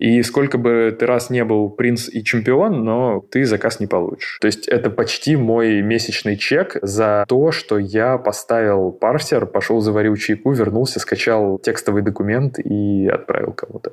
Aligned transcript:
И 0.00 0.22
сколько 0.22 0.56
бы 0.56 0.96
ты 0.98 1.04
раз 1.04 1.28
не 1.28 1.44
был 1.44 1.68
принц 1.68 2.08
и 2.08 2.24
чемпион, 2.24 2.84
но 2.84 3.20
ты 3.30 3.44
заказ 3.44 3.80
не 3.80 3.86
получишь. 3.86 4.38
То 4.40 4.46
есть 4.46 4.66
это 4.66 4.88
почти 4.88 5.36
мой 5.36 5.82
месячный 5.82 6.36
чек 6.36 6.78
за 6.80 7.24
то, 7.28 7.52
что 7.52 7.78
я 7.78 8.16
поставил 8.16 8.92
парсер, 8.92 9.44
пошел 9.44 9.80
заварил 9.80 10.16
чайку, 10.16 10.52
вернулся, 10.52 11.00
скачал 11.00 11.58
текстовый 11.58 12.02
документ 12.02 12.58
и 12.58 13.06
отправил 13.08 13.52
кому-то. 13.52 13.92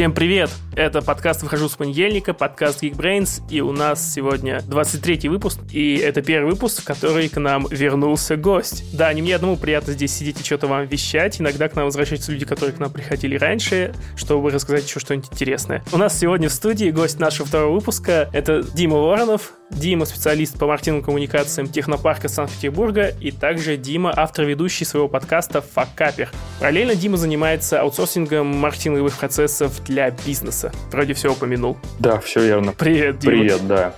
Всем 0.00 0.14
привет! 0.14 0.48
Это 0.74 1.02
подкаст 1.02 1.42
«Выхожу 1.42 1.68
с 1.68 1.76
понедельника», 1.76 2.32
подкаст 2.32 2.82
Geekbrains, 2.82 3.42
и 3.50 3.60
у 3.60 3.70
нас 3.70 4.14
сегодня 4.14 4.62
23-й 4.66 5.28
выпуск, 5.28 5.58
и 5.70 5.96
это 5.96 6.22
первый 6.22 6.52
выпуск, 6.52 6.80
в 6.80 6.84
который 6.86 7.28
к 7.28 7.38
нам 7.38 7.66
вернулся 7.70 8.36
гость. 8.36 8.96
Да, 8.96 9.12
не 9.12 9.20
мне 9.20 9.36
одному 9.36 9.58
приятно 9.58 9.92
здесь 9.92 10.14
сидеть 10.14 10.40
и 10.40 10.42
что-то 10.42 10.68
вам 10.68 10.86
вещать, 10.86 11.38
иногда 11.38 11.68
к 11.68 11.76
нам 11.76 11.84
возвращаются 11.84 12.32
люди, 12.32 12.46
которые 12.46 12.74
к 12.74 12.78
нам 12.78 12.90
приходили 12.90 13.36
раньше, 13.36 13.94
чтобы 14.16 14.48
рассказать 14.48 14.88
еще 14.88 15.00
что-нибудь 15.00 15.28
интересное. 15.32 15.84
У 15.92 15.98
нас 15.98 16.18
сегодня 16.18 16.48
в 16.48 16.52
студии 16.54 16.90
гость 16.90 17.20
нашего 17.20 17.46
второго 17.46 17.74
выпуска, 17.74 18.30
это 18.32 18.62
Дима 18.62 18.96
Воронов, 18.96 19.52
Дима 19.70 20.04
специалист 20.04 20.58
по 20.58 20.66
маркетинговым 20.66 21.04
коммуникациям 21.04 21.68
Технопарка 21.68 22.28
Санкт-Петербурга, 22.28 23.14
и 23.20 23.30
также 23.30 23.76
Дима 23.76 24.12
автор-ведущий 24.14 24.84
своего 24.84 25.08
подкаста 25.08 25.60
«Факапер». 25.62 26.30
Параллельно 26.58 26.94
Дима 26.94 27.16
занимается 27.16 27.80
аутсорсингом 27.80 28.46
маркетинговых 28.46 29.16
процессов 29.16 29.82
для 29.84 30.10
бизнеса. 30.10 30.72
Вроде 30.90 31.14
все 31.14 31.32
упомянул. 31.32 31.78
Да, 31.98 32.18
все 32.18 32.40
верно. 32.44 32.72
Привет, 32.72 33.18
Дима. 33.18 33.32
Привет, 33.32 33.66
да. 33.66 33.94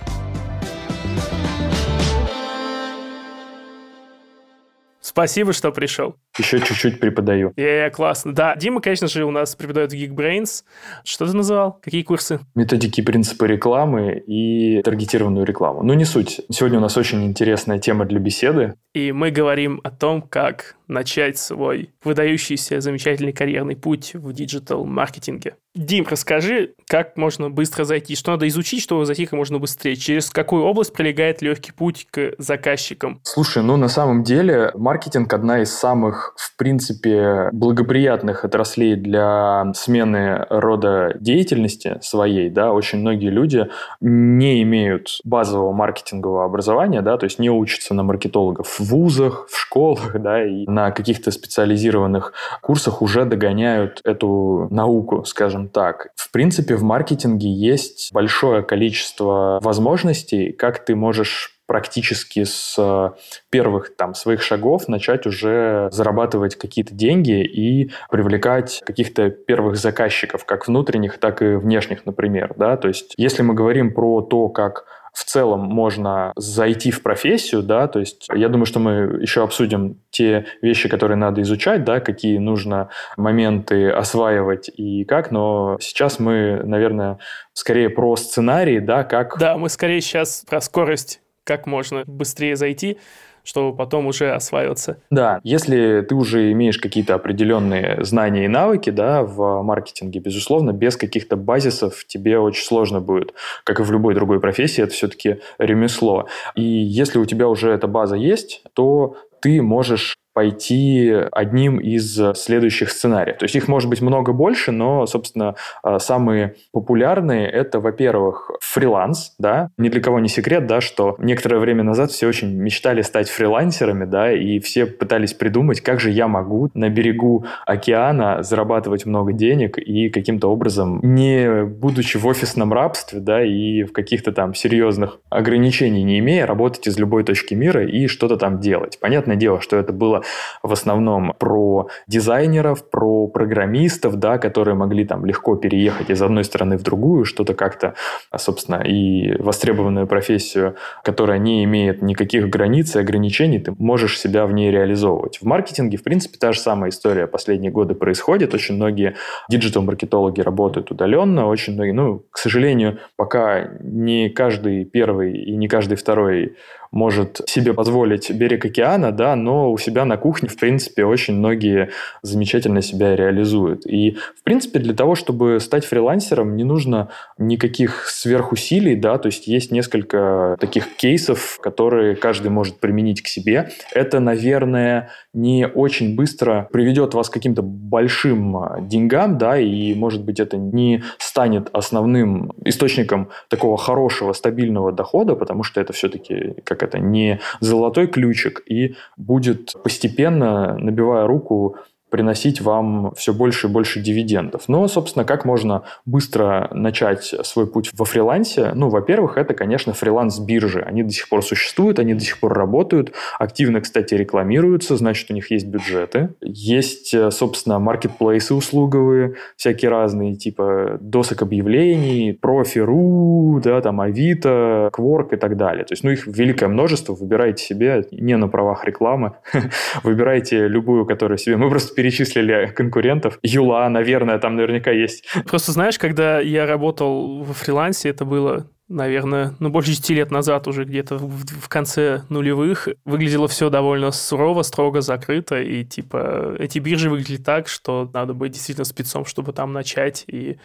Спасибо, 5.13 5.53
что 5.53 5.71
пришел. 5.71 6.15
Еще 6.39 6.59
чуть-чуть 6.59 6.99
преподаю. 6.99 7.53
Е, 7.55 7.91
классно. 7.91 8.33
Да, 8.33 8.55
Дима, 8.55 8.81
конечно 8.81 9.07
же, 9.07 9.25
у 9.25 9.29
нас 9.29 9.55
преподает 9.55 9.91
в 9.91 9.95
Geekbrains. 9.95 10.63
Что 11.03 11.27
ты 11.27 11.33
называл? 11.33 11.79
Какие 11.83 12.01
курсы? 12.01 12.39
Методики 12.55 13.01
принципы 13.01 13.45
рекламы 13.45 14.23
и 14.25 14.81
таргетированную 14.81 15.45
рекламу. 15.45 15.83
Ну, 15.83 15.93
не 15.93 16.05
суть. 16.05 16.41
Сегодня 16.49 16.79
у 16.79 16.81
нас 16.81 16.97
очень 16.97 17.23
интересная 17.25 17.77
тема 17.77 18.05
для 18.05 18.19
беседы. 18.19 18.73
И 18.95 19.11
мы 19.11 19.29
говорим 19.29 19.81
о 19.83 19.91
том, 19.91 20.23
как 20.23 20.77
начать 20.87 21.37
свой 21.37 21.89
выдающийся 22.03 22.81
замечательный 22.81 23.33
карьерный 23.33 23.75
путь 23.75 24.13
в 24.13 24.33
диджитал-маркетинге. 24.33 25.55
Дим, 25.75 26.05
расскажи, 26.07 26.75
как 26.87 27.17
можно 27.17 27.49
быстро 27.49 27.83
зайти, 27.83 28.15
что 28.15 28.31
надо 28.31 28.47
изучить, 28.47 28.83
чтобы 28.83 29.07
зайти 29.07 29.25
как 29.25 29.33
можно 29.33 29.57
быстрее, 29.57 29.95
через 29.95 30.29
какую 30.29 30.65
область 30.65 30.93
пролегает 30.93 31.41
легкий 31.41 31.71
путь 31.71 32.07
к 32.11 32.33
заказчикам? 32.37 33.19
Слушай, 33.23 33.63
ну 33.63 33.75
на 33.75 33.87
самом 33.87 34.23
деле 34.23 34.71
маркетинг 34.75 35.33
одна 35.33 35.63
из 35.63 35.73
самых, 35.73 36.35
в 36.37 36.55
принципе, 36.57 37.49
благоприятных 37.53 38.45
отраслей 38.45 38.95
для 38.95 39.71
смены 39.73 40.45
рода 40.49 41.17
деятельности 41.19 41.97
своей, 42.01 42.51
да, 42.51 42.71
очень 42.71 42.99
многие 42.99 43.29
люди 43.29 43.67
не 43.99 44.61
имеют 44.61 45.17
базового 45.23 45.71
маркетингового 45.71 46.45
образования, 46.45 47.01
да, 47.01 47.17
то 47.17 47.23
есть 47.23 47.39
не 47.39 47.49
учатся 47.49 47.95
на 47.95 48.03
маркетологов 48.03 48.67
в 48.67 48.79
вузах, 48.81 49.47
в 49.49 49.57
школах, 49.57 50.21
да, 50.21 50.45
и 50.45 50.67
на 50.67 50.82
каких-то 50.91 51.31
специализированных 51.31 52.33
курсах 52.61 53.01
уже 53.01 53.25
догоняют 53.25 54.01
эту 54.03 54.67
науку, 54.69 55.23
скажем 55.25 55.53
скажем 55.53 55.69
так. 55.69 56.07
В 56.15 56.31
принципе, 56.31 56.75
в 56.75 56.83
маркетинге 56.83 57.51
есть 57.51 58.11
большое 58.13 58.63
количество 58.63 59.59
возможностей, 59.61 60.51
как 60.51 60.85
ты 60.85 60.95
можешь 60.95 61.59
практически 61.65 62.43
с 62.43 62.75
э, 62.77 63.11
первых 63.49 63.95
там 63.95 64.13
своих 64.13 64.41
шагов 64.41 64.87
начать 64.87 65.25
уже 65.25 65.89
зарабатывать 65.91 66.55
какие-то 66.55 66.93
деньги 66.93 67.43
и 67.43 67.91
привлекать 68.09 68.81
каких-то 68.85 69.29
первых 69.29 69.77
заказчиков, 69.77 70.45
как 70.45 70.67
внутренних, 70.67 71.19
так 71.19 71.41
и 71.41 71.55
внешних, 71.55 72.05
например, 72.05 72.53
да, 72.57 72.75
то 72.77 72.89
есть 72.89 73.13
если 73.17 73.43
мы 73.43 73.53
говорим 73.53 73.93
про 73.93 74.21
то, 74.21 74.49
как 74.49 74.85
в 75.13 75.23
целом 75.25 75.61
можно 75.61 76.33
зайти 76.35 76.91
в 76.91 77.03
профессию, 77.03 77.61
да, 77.61 77.87
то 77.87 77.99
есть 77.99 78.27
я 78.33 78.49
думаю, 78.49 78.65
что 78.65 78.79
мы 78.79 79.19
еще 79.21 79.43
обсудим 79.43 80.01
те 80.09 80.47
вещи, 80.61 80.89
которые 80.89 81.17
надо 81.17 81.41
изучать, 81.43 81.83
да, 81.83 81.99
какие 81.99 82.39
нужно 82.39 82.89
моменты 83.15 83.89
осваивать 83.89 84.69
и 84.75 85.05
как, 85.05 85.29
но 85.31 85.77
сейчас 85.79 86.19
мы, 86.19 86.61
наверное, 86.63 87.19
скорее 87.53 87.89
про 87.89 88.15
сценарий, 88.15 88.79
да, 88.79 89.03
как... 89.03 89.37
Да, 89.39 89.55
мы 89.57 89.69
скорее 89.69 90.01
сейчас 90.01 90.43
про 90.49 90.59
скорость, 90.61 91.21
как 91.43 91.67
можно 91.67 92.03
быстрее 92.07 92.55
зайти, 92.55 92.97
чтобы 93.43 93.75
потом 93.75 94.07
уже 94.07 94.31
осваиваться. 94.31 94.97
Да, 95.09 95.39
если 95.43 96.01
ты 96.01 96.15
уже 96.15 96.51
имеешь 96.51 96.77
какие-то 96.77 97.15
определенные 97.15 98.03
знания 98.03 98.45
и 98.45 98.47
навыки 98.47 98.89
да, 98.89 99.23
в 99.23 99.61
маркетинге, 99.61 100.19
безусловно, 100.19 100.71
без 100.71 100.97
каких-то 100.97 101.35
базисов 101.35 102.05
тебе 102.07 102.39
очень 102.39 102.63
сложно 102.63 103.01
будет. 103.01 103.33
Как 103.63 103.79
и 103.79 103.83
в 103.83 103.91
любой 103.91 104.15
другой 104.15 104.39
профессии, 104.39 104.83
это 104.83 104.93
все-таки 104.93 105.39
ремесло. 105.57 106.27
И 106.55 106.63
если 106.63 107.19
у 107.19 107.25
тебя 107.25 107.47
уже 107.47 107.71
эта 107.71 107.87
база 107.87 108.15
есть, 108.15 108.63
то 108.73 109.15
ты 109.41 109.61
можешь 109.61 110.15
пойти 110.33 111.13
одним 111.31 111.77
из 111.79 112.19
следующих 112.35 112.91
сценариев. 112.91 113.37
То 113.37 113.45
есть 113.45 113.55
их 113.55 113.67
может 113.67 113.89
быть 113.89 114.01
много 114.01 114.33
больше, 114.33 114.71
но, 114.71 115.05
собственно, 115.05 115.55
а, 115.83 115.99
самые 115.99 116.55
популярные 116.71 117.47
это, 117.49 117.79
во-первых, 117.79 118.51
фриланс, 118.59 119.35
да, 119.37 119.69
ни 119.77 119.89
для 119.89 120.01
кого 120.01 120.19
не 120.19 120.29
секрет, 120.29 120.67
да, 120.67 120.81
что 120.81 121.15
некоторое 121.19 121.59
время 121.59 121.83
назад 121.83 122.11
все 122.11 122.27
очень 122.27 122.53
мечтали 122.55 123.01
стать 123.01 123.29
фрилансерами, 123.29 124.05
да, 124.05 124.31
и 124.31 124.59
все 124.59 124.85
пытались 124.85 125.33
придумать, 125.33 125.81
как 125.81 125.99
же 125.99 126.09
я 126.09 126.27
могу 126.27 126.69
на 126.73 126.89
берегу 126.89 127.45
океана 127.65 128.43
зарабатывать 128.43 129.05
много 129.05 129.33
денег 129.33 129.77
и 129.77 130.09
каким-то 130.09 130.47
образом, 130.47 130.99
не 131.03 131.63
будучи 131.63 132.17
в 132.17 132.25
офисном 132.25 132.73
рабстве, 132.73 133.19
да, 133.19 133.43
и 133.43 133.83
в 133.83 133.93
каких-то 133.93 134.31
там 134.31 134.53
серьезных 134.53 135.19
ограничений 135.29 136.03
не 136.03 136.19
имея, 136.19 136.45
работать 136.45 136.87
из 136.87 136.97
любой 136.97 137.23
точки 137.23 137.53
мира 137.53 137.85
и 137.85 138.07
что-то 138.07 138.37
там 138.37 138.59
делать. 138.59 138.99
Понятное 138.99 139.35
дело, 139.35 139.61
что 139.61 139.77
это 139.77 139.93
было 139.93 140.22
в 140.61 140.71
основном 140.71 141.33
про 141.37 141.87
дизайнеров, 142.07 142.89
про 142.89 143.27
программистов, 143.27 144.15
да, 144.15 144.37
которые 144.37 144.75
могли 144.75 145.05
там 145.05 145.25
легко 145.25 145.55
переехать 145.55 146.09
из 146.09 146.21
одной 146.21 146.43
страны 146.43 146.77
в 146.77 146.83
другую, 146.83 147.25
что-то 147.25 147.53
как-то, 147.53 147.95
собственно, 148.35 148.81
и 148.83 149.35
востребованную 149.41 150.07
профессию, 150.07 150.75
которая 151.03 151.39
не 151.39 151.63
имеет 151.63 152.01
никаких 152.01 152.49
границ 152.49 152.95
и 152.95 152.99
ограничений, 152.99 153.59
ты 153.59 153.73
можешь 153.77 154.19
себя 154.19 154.45
в 154.45 154.53
ней 154.53 154.71
реализовывать. 154.71 155.39
В 155.39 155.45
маркетинге, 155.45 155.97
в 155.97 156.03
принципе, 156.03 156.37
та 156.37 156.53
же 156.53 156.59
самая 156.59 156.89
история 156.89 157.27
последние 157.27 157.71
годы 157.71 157.95
происходит. 157.95 158.53
Очень 158.53 158.75
многие 158.75 159.15
диджитал-маркетологи 159.49 160.41
работают 160.41 160.91
удаленно, 160.91 161.47
очень 161.47 161.73
многие, 161.73 161.91
ну, 161.93 162.25
к 162.31 162.37
сожалению, 162.37 162.99
пока 163.15 163.69
не 163.81 164.29
каждый 164.29 164.85
первый 164.85 165.37
и 165.37 165.55
не 165.55 165.67
каждый 165.67 165.95
второй 165.95 166.55
может 166.93 167.41
себе 167.47 167.73
позволить 167.73 168.29
берег 168.31 168.65
океана, 168.65 169.11
да, 169.11 169.35
но 169.35 169.71
у 169.71 169.77
себя 169.79 170.05
на 170.05 170.15
кухне, 170.15 170.47
в 170.47 170.57
принципе, 170.57 171.05
очень 171.05 171.33
многие 171.33 171.89
замечательно 172.21 172.81
себя 172.83 173.15
реализуют. 173.15 173.85
И, 173.87 174.11
в 174.11 174.43
принципе, 174.43 174.77
для 174.77 174.93
того, 174.93 175.15
чтобы 175.15 175.59
стать 175.59 175.85
фрилансером, 175.85 176.55
не 176.55 176.63
нужно 176.63 177.09
никаких 177.39 178.07
сверхусилий, 178.07 178.95
да, 178.95 179.17
то 179.17 179.25
есть 179.27 179.47
есть 179.47 179.71
несколько 179.71 180.55
таких 180.59 180.95
кейсов, 180.95 181.59
которые 181.61 182.15
каждый 182.15 182.51
может 182.51 182.79
применить 182.79 183.23
к 183.23 183.27
себе. 183.27 183.69
Это, 183.91 184.19
наверное, 184.19 185.09
не 185.33 185.67
очень 185.67 186.15
быстро 186.15 186.69
приведет 186.71 187.15
вас 187.15 187.29
к 187.29 187.33
каким-то 187.33 187.63
большим 187.63 188.87
деньгам, 188.87 189.39
да, 189.39 189.57
и, 189.57 189.95
может 189.95 190.23
быть, 190.23 190.39
это 190.39 190.57
не 190.57 191.03
станет 191.17 191.69
основным 191.73 192.53
источником 192.63 193.29
такого 193.49 193.77
хорошего, 193.77 194.33
стабильного 194.33 194.91
дохода, 194.91 195.35
потому 195.35 195.63
что 195.63 195.81
это 195.81 195.91
все-таки, 195.91 196.53
как 196.63 196.82
это, 196.83 196.99
не 196.99 197.39
золотой 197.59 198.07
ключик, 198.07 198.61
и 198.67 198.95
будет 199.17 199.73
постепенно, 199.83 200.77
набивая 200.77 201.25
руку, 201.25 201.77
приносить 202.13 202.61
вам 202.61 203.11
все 203.15 203.33
больше 203.33 203.65
и 203.65 203.69
больше 203.71 203.99
дивидендов. 203.99 204.65
Но, 204.67 204.87
собственно, 204.87 205.25
как 205.25 205.45
можно 205.45 205.81
быстро 206.05 206.69
начать 206.71 207.23
свой 207.23 207.65
путь 207.65 207.89
во 207.91 208.05
фрилансе? 208.05 208.73
Ну, 208.75 208.89
во-первых, 208.89 209.35
это, 209.35 209.55
конечно, 209.55 209.93
фриланс-биржи. 209.93 210.81
Они 210.81 211.01
до 211.01 211.09
сих 211.09 211.27
пор 211.27 211.43
существуют, 211.43 211.97
они 211.97 212.13
до 212.13 212.19
сих 212.19 212.39
пор 212.39 212.53
работают, 212.53 213.13
активно, 213.39 213.81
кстати, 213.81 214.13
рекламируются, 214.13 214.95
значит, 214.95 215.31
у 215.31 215.33
них 215.33 215.49
есть 215.49 215.65
бюджеты. 215.65 216.35
Есть, 216.41 217.15
э, 217.15 217.31
собственно, 217.31 217.79
маркетплейсы 217.79 218.53
услуговые, 218.53 219.33
всякие 219.57 219.89
разные, 219.89 220.35
типа 220.35 220.99
досок 221.01 221.41
объявлений, 221.41 222.37
профи.ру, 222.39 223.59
да, 223.63 223.81
там, 223.81 223.99
Авито, 224.01 224.91
Кворк 224.93 225.33
и 225.33 225.37
так 225.37 225.57
далее. 225.57 225.83
То 225.83 225.93
есть, 225.93 226.03
ну, 226.03 226.11
их 226.11 226.27
великое 226.27 226.67
множество, 226.67 227.15
выбирайте 227.15 227.63
себе, 227.63 228.05
не 228.11 228.37
на 228.37 228.47
правах 228.47 228.85
рекламы, 228.85 229.33
выбирайте 230.03 230.67
любую, 230.67 231.07
которую 231.07 231.39
себе... 231.39 231.57
Мы 231.57 231.71
просто 231.71 232.02
перечислили 232.03 232.73
конкурентов. 232.75 233.39
Юла, 233.43 233.87
наверное, 233.89 234.37
там 234.37 234.55
наверняка 234.55 234.91
есть. 234.91 235.25
Просто 235.45 235.71
знаешь, 235.71 235.97
когда 235.97 236.41
я 236.41 236.65
работал 236.65 237.43
во 237.43 237.53
фрилансе, 237.53 238.09
это 238.09 238.25
было 238.25 238.67
наверное, 238.89 239.55
ну, 239.59 239.69
больше 239.69 239.91
10 239.91 240.09
лет 240.09 240.29
назад 240.29 240.67
уже, 240.67 240.83
где-то 240.83 241.15
в, 241.17 241.45
в 241.45 241.69
конце 241.69 242.23
нулевых, 242.29 242.89
выглядело 243.05 243.47
все 243.47 243.69
довольно 243.69 244.11
сурово, 244.11 244.61
строго 244.61 245.01
закрыто, 245.01 245.59
и, 245.59 245.83
типа, 245.83 246.57
эти 246.59 246.77
биржи 246.79 247.09
выглядели 247.09 247.37
так, 247.37 247.69
что 247.69 248.11
надо 248.13 248.33
быть 248.33 248.51
действительно 248.51 248.85
спецом, 248.85 249.25
чтобы 249.25 249.53
там 249.53 249.73
начать, 249.73 250.25
и 250.27 250.57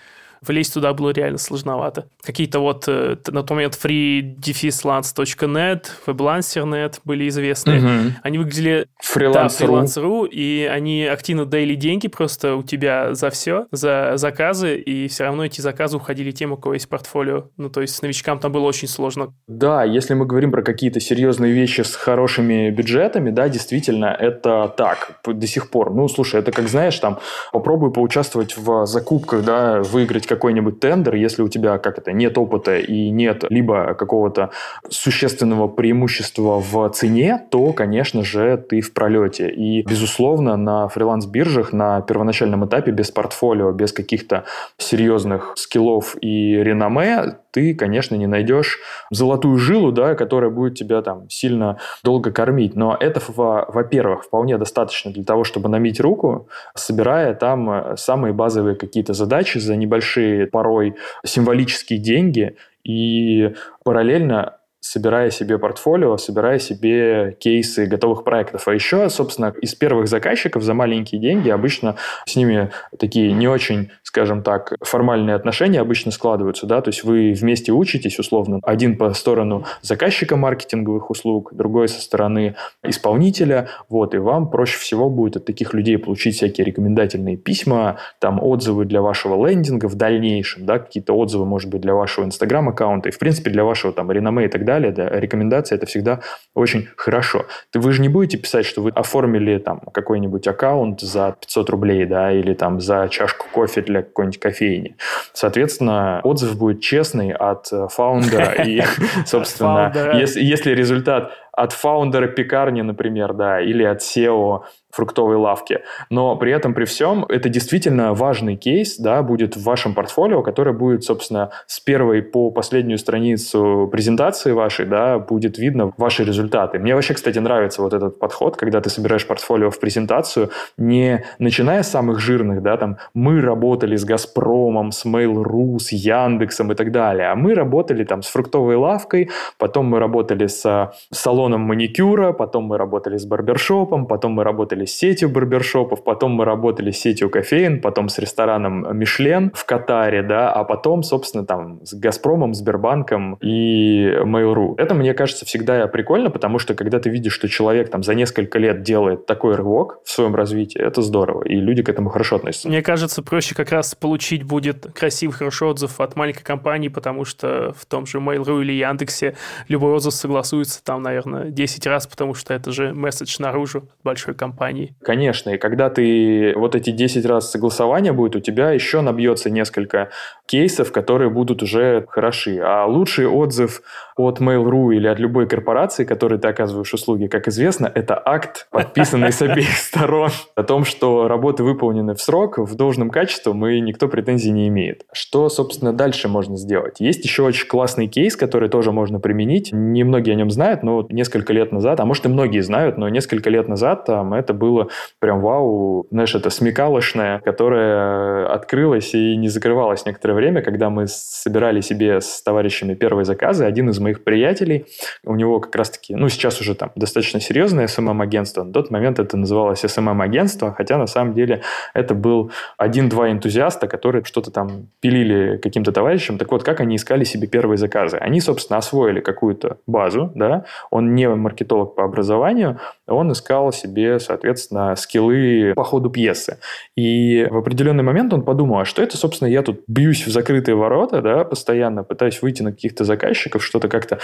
влезть 0.47 0.75
туда 0.75 0.93
было 0.93 1.11
реально 1.11 1.39
сложновато. 1.39 2.07
Какие-то 2.23 2.61
вот 2.61 2.85
э, 2.87 3.17
на 3.29 3.43
тот 3.43 3.51
момент 3.51 3.79
free-lance.net, 3.83 5.87
weblancer.net 6.07 7.01
были 7.05 7.29
известны. 7.29 7.79
Угу. 7.79 8.13
Они 8.23 8.39
выглядели... 8.39 8.87
Freelance.ru. 9.05 10.23
Да, 10.23 10.29
и 10.31 10.69
они 10.71 11.05
активно 11.05 11.47
дали 11.47 11.75
деньги 11.75 12.09
просто 12.09 12.57
у 12.57 12.63
тебя 12.63 13.15
за 13.15 13.31
все, 13.31 13.67
за 13.73 14.13
заказы, 14.17 14.77
и 14.77 15.09
все 15.09 15.25
равно 15.25 15.45
эти 15.45 15.61
заказы 15.61 15.97
уходили 15.97 16.31
тем, 16.31 16.53
у 16.53 16.57
кого 16.57 16.75
есть 16.75 16.89
портфолио. 16.89 17.49
Ну, 17.57 17.71
то 17.71 17.81
есть 17.81 18.01
новичкам 18.03 18.39
там 18.39 18.53
было 18.53 18.65
очень 18.65 18.89
сложно. 18.89 19.35
Да, 19.47 19.85
если 19.85 20.15
мы 20.15 20.27
говорим 20.27 20.51
про 20.51 20.63
какие-то 20.63 21.01
серьезные 21.01 21.53
вещи 21.53 21.83
с 21.83 21.95
хорошими 21.95 22.71
бюджетами, 22.71 23.31
да, 23.31 23.49
действительно, 23.49 24.07
это 24.07 24.73
так 24.77 25.21
до 25.25 25.47
сих 25.47 25.71
пор. 25.71 25.93
Ну, 25.93 26.09
слушай, 26.09 26.41
это 26.41 26.53
как, 26.53 26.69
знаешь, 26.69 26.99
там, 26.99 27.19
попробуй 27.53 27.93
поучаствовать 27.93 28.57
в 28.57 28.87
закупках, 28.87 29.45
да, 29.45 29.83
выиграть 29.83 30.27
какой-нибудь 30.29 30.81
тендер, 30.81 31.15
если 31.15 31.43
у 31.43 31.49
тебя 31.49 31.79
как 31.79 31.99
это 31.99 32.13
нет 32.13 32.39
опыта 32.39 32.79
и 32.79 33.11
нет 33.11 33.45
либо 33.51 33.95
какого-то 33.95 34.51
существенного 34.89 35.69
преимущества 35.69 36.61
в 36.61 36.89
цене, 36.91 37.47
то, 37.51 37.73
конечно 37.73 38.25
же, 38.25 38.57
ты 38.57 38.81
в 38.81 38.93
пролете. 38.93 39.51
И, 39.51 39.83
безусловно, 39.83 40.57
на 40.57 40.89
фриланс-биржах 40.89 41.73
на 41.73 42.01
первоначальном 42.03 42.67
этапе 42.67 42.93
без 42.93 43.11
портфолио, 43.11 43.73
без 43.73 43.93
каких-то 43.93 44.45
серьезных 44.79 45.55
скиллов 45.57 46.17
и 46.21 46.57
реноме 46.63 47.37
ты, 47.51 47.75
конечно, 47.75 48.15
не 48.15 48.27
найдешь 48.27 48.79
золотую 49.11 49.59
жилу, 49.59 49.91
да, 49.91 50.15
которая 50.15 50.51
будет 50.51 50.75
тебя 50.75 51.03
там 51.03 51.29
сильно 51.29 51.79
долго 52.05 52.31
кормить. 52.31 52.77
Но 52.77 52.97
это, 52.99 53.21
во-первых, 53.27 54.25
вполне 54.25 54.59
достаточно 54.59 55.11
для 55.11 55.25
того, 55.25 55.45
чтобы 55.45 55.69
намить 55.69 56.01
руку, 56.01 56.49
собирая 56.75 57.35
там 57.35 57.71
э, 57.71 57.97
самые 57.97 58.33
базовые 58.33 58.77
какие-то 58.77 59.13
задачи 59.15 59.59
за 59.59 59.77
небольшие, 59.77 60.18
порой 60.51 60.97
символические 61.25 61.99
деньги, 61.99 62.57
и 62.85 63.55
параллельно 63.85 64.58
собирая 64.81 65.31
себе 65.31 65.59
портфолио, 65.59 66.17
собирая 66.17 66.59
себе 66.59 67.37
кейсы 67.41 67.87
готовых 67.87 68.25
проектов. 68.25 68.69
А 68.69 68.75
еще, 68.75 69.09
собственно, 69.11 69.53
из 69.61 69.75
первых 69.75 70.09
заказчиков 70.09 70.63
за 70.63 70.75
маленькие 70.75 71.21
деньги 71.21 71.51
обычно 71.51 71.97
с 72.27 72.37
ними 72.37 72.71
такие 72.99 73.33
не 73.33 73.49
очень, 73.49 73.91
скажем 74.03 74.43
так, 74.43 74.75
формальные 74.81 75.35
отношения 75.35 75.81
обычно 75.81 76.13
складываются, 76.13 76.67
да, 76.67 76.81
то 76.81 76.91
есть 76.91 77.05
вы 77.05 77.33
вместе 77.33 77.73
учитесь, 77.73 78.19
условно, 78.19 78.61
один 78.63 78.97
по 78.97 79.13
сторону 79.15 79.65
заказчика 79.83 80.37
маркетинговых 80.37 81.11
услуг, 81.11 81.53
другой 81.53 81.89
со 81.89 82.01
стороны 82.01 82.55
исполнителя, 82.85 83.69
вот, 83.89 84.15
и 84.15 84.19
вам 84.19 84.51
проще 84.51 84.79
всего 84.79 85.11
будет 85.11 85.37
от 85.37 85.45
таких 85.45 85.75
людей 85.75 85.99
получить 85.99 86.37
всякие 86.37 86.65
рекомендательные 86.65 87.37
письма, 87.37 87.99
там, 88.21 88.43
отзывы 88.43 88.85
для 88.85 89.03
вашего 89.03 89.47
лендинга 89.47 89.89
в 89.89 89.97
дальнейшем, 89.97 90.67
да, 90.67 90.79
какие-то 90.79 91.15
отзывы, 91.15 91.45
может 91.45 91.69
быть, 91.69 91.81
для 91.81 91.95
вашего 91.95 92.25
инстаграм-аккаунта 92.25 93.09
и, 93.09 93.13
в 93.13 93.19
принципе, 93.19 93.51
для 93.51 93.65
вашего 93.65 93.93
там 93.93 94.11
реноме 94.13 94.47
и 94.47 94.49
так 94.49 94.65
далее, 94.69 94.93
да, 94.93 95.09
рекомендации 95.09 95.75
это 95.75 95.87
всегда 95.87 96.21
очень 96.55 96.89
хорошо. 96.97 97.47
Вы 97.75 97.93
же 97.93 98.03
не 98.03 98.09
будете 98.09 98.37
писать, 98.37 98.67
что 98.67 98.83
вы 98.83 98.91
оформили 98.91 99.59
там 99.59 99.81
какой-нибудь 99.81 100.47
аккаунт 100.47 101.01
за 101.01 101.37
500 101.41 101.71
рублей, 101.71 102.05
да, 102.05 102.31
или 102.33 102.55
там 102.55 102.81
за 102.81 103.09
чашку 103.09 103.47
кофе 103.53 103.81
для 103.81 104.03
какой-нибудь 104.03 104.39
кофейни. 104.39 104.97
Соответственно, 105.33 106.21
отзыв 106.23 106.59
будет 106.59 106.81
честный 106.83 107.33
от 107.33 107.73
э, 107.73 107.87
фаундера 107.91 108.63
и, 108.67 108.83
собственно, 109.25 109.93
если 110.15 110.73
результат 110.75 111.33
от 111.53 111.73
фаундера 111.73 112.29
пекарни, 112.29 112.83
например, 112.83 113.33
да, 113.33 113.61
или 113.61 113.83
от 113.83 114.01
SEO 114.01 114.61
фруктовой 114.99 115.37
лавки. 115.37 115.79
Но 116.11 116.35
при 116.35 116.51
этом, 116.51 116.75
при 116.75 116.85
всем, 116.85 117.25
это 117.29 117.49
действительно 117.49 118.15
важный 118.15 118.57
кейс, 118.57 118.99
да, 118.99 119.23
будет 119.23 119.57
в 119.57 119.63
вашем 119.63 119.95
портфолио, 119.95 120.43
который 120.43 120.73
будет, 120.73 121.05
собственно, 121.05 121.51
с 121.67 121.79
первой 121.79 122.21
по 122.21 122.51
последнюю 122.51 122.99
страницу 122.99 123.89
презентации 123.93 124.51
вашей, 124.51 124.87
да, 124.87 125.21
будет 125.21 125.57
видно 125.59 125.93
ваши 125.97 126.25
результаты. 126.25 126.81
Мне 126.81 126.95
вообще, 126.97 127.15
кстати, 127.15 127.39
нравится 127.39 127.81
вот 127.81 127.95
этот 127.95 128.19
подход, 128.19 128.57
когда 128.57 128.81
ты 128.81 128.91
собираешь 128.91 129.25
портфолио 129.25 129.71
в 129.71 129.79
презентацию, 129.79 130.51
не 130.77 131.25
начиная 131.39 131.83
с 131.85 131.91
самых 131.91 132.19
жирных, 132.19 132.61
да, 132.63 132.77
там, 132.77 132.97
мы 133.15 133.41
работали 133.41 133.95
с 133.95 134.05
Газпромом, 134.05 134.91
с 134.91 135.07
Mail.ru, 135.07 135.79
с 135.79 135.93
Яндексом 135.93 136.73
и 136.73 136.75
так 136.75 136.91
далее, 136.91 137.29
а 137.29 137.37
мы 137.37 137.55
работали 137.55 138.03
там 138.03 138.23
с 138.23 138.27
фруктовой 138.27 138.75
лавкой, 138.75 139.31
потом 139.59 139.87
мы 139.87 140.01
работали 140.01 140.49
с 140.49 140.93
салоном 141.13 141.61
маникюра, 141.61 142.33
потом 142.33 142.65
мы 142.65 142.79
работали 142.79 143.17
с 143.17 143.25
барбершопом, 143.27 144.07
потом 144.07 144.33
мы 144.33 144.43
работали 144.43 144.88
сетью 144.93 145.29
барбершопов, 145.29 146.05
потом 146.05 146.33
мы 146.33 146.45
работали 146.45 146.91
с 146.91 146.99
сетью 146.99 147.31
кофеин, 147.31 147.81
потом 147.81 148.09
с 148.09 148.19
рестораном 148.19 148.97
Мишлен 148.99 149.51
в 149.55 149.65
Катаре, 149.65 150.23
да, 150.23 150.53
а 150.53 150.65
потом, 150.65 151.03
собственно, 151.03 151.45
там 151.45 151.85
с 151.85 151.95
Газпромом, 151.95 152.55
Сбербанком 152.55 153.35
и 153.41 154.07
Mail.ru. 154.09 154.75
Это, 154.79 154.95
мне 154.95 155.15
кажется, 155.15 155.45
всегда 155.45 155.87
прикольно, 155.87 156.31
потому 156.31 156.59
что 156.59 156.75
когда 156.75 156.99
ты 157.01 157.11
видишь, 157.11 157.33
что 157.33 157.49
человек 157.49 157.91
там 157.91 158.03
за 158.03 158.15
несколько 158.15 158.59
лет 158.59 158.83
делает 158.83 159.27
такой 159.27 159.55
рывок 159.55 160.01
в 160.05 160.11
своем 160.11 160.35
развитии, 160.35 160.81
это 160.81 161.03
здорово, 161.03 161.45
и 161.45 161.57
люди 161.57 161.83
к 161.83 161.89
этому 161.89 162.11
хорошо 162.11 162.37
относятся. 162.37 162.69
Мне 162.69 162.83
кажется, 162.83 163.23
проще 163.23 163.55
как 163.55 163.71
раз 163.73 163.95
получить 163.95 164.43
будет 164.43 164.87
красивый, 164.93 165.35
хороший 165.35 165.69
отзыв 165.69 166.01
от 166.01 166.17
маленькой 166.17 166.45
компании, 166.45 166.89
потому 166.89 167.25
что 167.25 167.73
в 167.77 167.87
том 167.87 168.07
же 168.07 168.19
Mail.ru 168.19 168.63
или 168.63 168.73
Яндексе 168.73 169.37
любой 169.69 169.93
отзыв 169.93 170.15
согласуется 170.15 170.83
там, 170.83 171.03
наверное, 171.03 171.51
10 171.51 171.87
раз, 171.87 172.07
потому 172.07 172.35
что 172.35 172.55
это 172.55 172.71
же 172.73 172.93
месседж 172.93 173.37
наружу 173.39 173.89
большой 174.05 174.35
компании. 174.35 174.68
Конечно, 175.03 175.51
и 175.51 175.59
когда 175.59 175.91
ты 175.91 176.53
вот 176.57 176.75
эти 176.75 176.91
10 176.91 177.25
раз 177.27 177.51
согласования 177.51 178.13
будет, 178.13 178.37
у 178.37 178.41
тебя 178.41 178.71
еще 178.71 179.01
набьется 179.01 179.51
несколько 179.51 180.11
кейсов, 180.47 180.93
которые 180.93 181.31
будут 181.31 181.63
уже 181.63 182.07
хороши. 182.09 182.59
А 182.63 182.87
лучший 182.87 183.27
отзыв 183.27 183.83
от 184.17 184.41
Mail.ru 184.41 184.95
или 184.95 185.07
от 185.07 185.19
любой 185.19 185.49
корпорации, 185.49 186.05
которой 186.05 186.39
ты 186.39 186.49
оказываешь 186.49 186.93
услуги, 186.93 187.27
как 187.27 187.49
известно, 187.49 187.91
это 187.95 188.21
акт, 188.25 188.67
подписанный 188.71 189.33
с 189.33 189.41
обеих 189.43 189.69
сторон, 189.77 190.31
о 190.55 190.63
том, 190.63 190.85
что 190.85 191.29
работы 191.29 191.63
выполнены 191.63 192.15
в 192.15 192.21
срок, 192.21 192.59
в 192.59 192.75
должном 192.75 193.11
качестве, 193.11 193.53
и 193.53 193.81
никто 193.81 194.09
претензий 194.09 194.51
не 194.51 194.69
имеет. 194.69 195.05
Что, 195.13 195.49
собственно, 195.49 195.93
дальше 195.93 196.29
можно 196.29 196.57
сделать? 196.57 197.01
Есть 197.01 197.25
еще 197.25 197.43
очень 197.43 197.69
классный 197.69 198.09
кейс, 198.09 198.37
который 198.37 198.69
тоже 198.69 198.93
можно 198.93 199.21
применить. 199.21 199.71
Немногие 199.73 200.35
о 200.35 200.37
нем 200.37 200.51
знают, 200.51 200.83
но 200.83 201.07
несколько 201.09 201.53
лет 201.53 201.73
назад, 201.73 202.01
а 202.01 202.05
может 202.05 202.27
и 202.27 202.29
многие 202.29 202.61
знают, 202.61 202.99
но 202.99 203.09
несколько 203.09 203.51
лет 203.51 203.69
назад 203.69 204.05
там 204.05 204.35
это 204.35 204.53
было 204.59 204.89
прям 205.21 205.41
вау, 205.41 206.07
знаешь, 206.11 206.35
это 206.35 206.51
смекалошное, 206.51 207.41
которое 207.41 208.47
открылось 208.47 209.15
и 209.15 209.37
не 209.37 209.49
закрывалось 209.49 210.05
некоторое 210.07 210.35
время, 210.35 210.63
когда 210.63 210.91
мы 210.91 211.07
собирали 211.07 211.81
себе 211.81 212.21
с 212.21 212.43
товарищами 212.43 212.95
первые 212.95 213.25
заказы. 213.25 213.65
Один 213.65 213.89
из 213.91 213.99
моих 213.99 214.25
приятелей, 214.25 214.87
у 215.25 215.35
него 215.35 215.61
как 215.61 215.75
раз-таки, 215.77 216.15
ну, 216.15 216.29
сейчас 216.29 216.61
уже 216.61 216.75
там 216.75 216.91
достаточно 216.97 217.41
серьезное 217.41 217.87
SMM-агентство, 217.87 218.65
на 218.65 218.73
тот 218.73 218.91
момент 218.91 219.19
это 219.19 219.37
называлось 219.37 219.85
SMM-агентство, 219.85 220.73
хотя 220.73 220.99
на 220.99 221.07
самом 221.07 221.35
деле 221.35 221.63
это 221.95 222.15
был 222.15 222.51
один-два 222.77 223.31
энтузиаста, 223.31 223.87
которые 223.87 224.25
что-то 224.25 224.51
там 224.51 224.89
пилили 225.01 225.59
каким-то 225.59 225.93
товарищам. 225.93 226.39
Так 226.39 226.51
вот, 226.51 226.65
как 226.65 226.81
они 226.81 226.97
искали 226.97 227.25
себе 227.25 227.47
первые 227.47 227.79
заказы? 227.79 228.17
Они, 228.17 228.41
собственно, 228.41 228.79
освоили 228.79 229.21
какую-то 229.21 229.79
базу, 229.87 230.33
да, 230.35 230.65
он 230.91 231.15
не 231.15 231.29
маркетолог 231.29 231.95
по 231.95 232.05
образованию, 232.05 232.79
он 233.07 233.33
искал 233.33 233.73
себе, 233.73 234.19
соответственно, 234.19 234.48
скиллы 234.57 235.73
по 235.75 235.85
ходу 235.85 236.11
пьесы. 236.11 236.59
И 236.97 237.47
в 237.51 237.57
определенный 237.57 238.03
момент 238.03 238.33
он 238.33 238.43
подумал, 238.43 238.81
а 238.81 238.85
что 238.85 239.03
это, 239.03 239.17
собственно, 239.17 239.49
я 239.49 239.63
тут 239.63 239.83
бьюсь 239.87 240.27
в 240.27 240.31
закрытые 240.31 240.75
ворота, 240.75 241.23
да, 241.23 241.45
постоянно 241.45 242.05
пытаюсь 242.05 242.43
выйти 242.43 242.63
на 242.63 242.73
каких-то 242.73 243.05
заказчиков, 243.05 243.65
что-то 243.65 243.89
как-то 243.89 244.19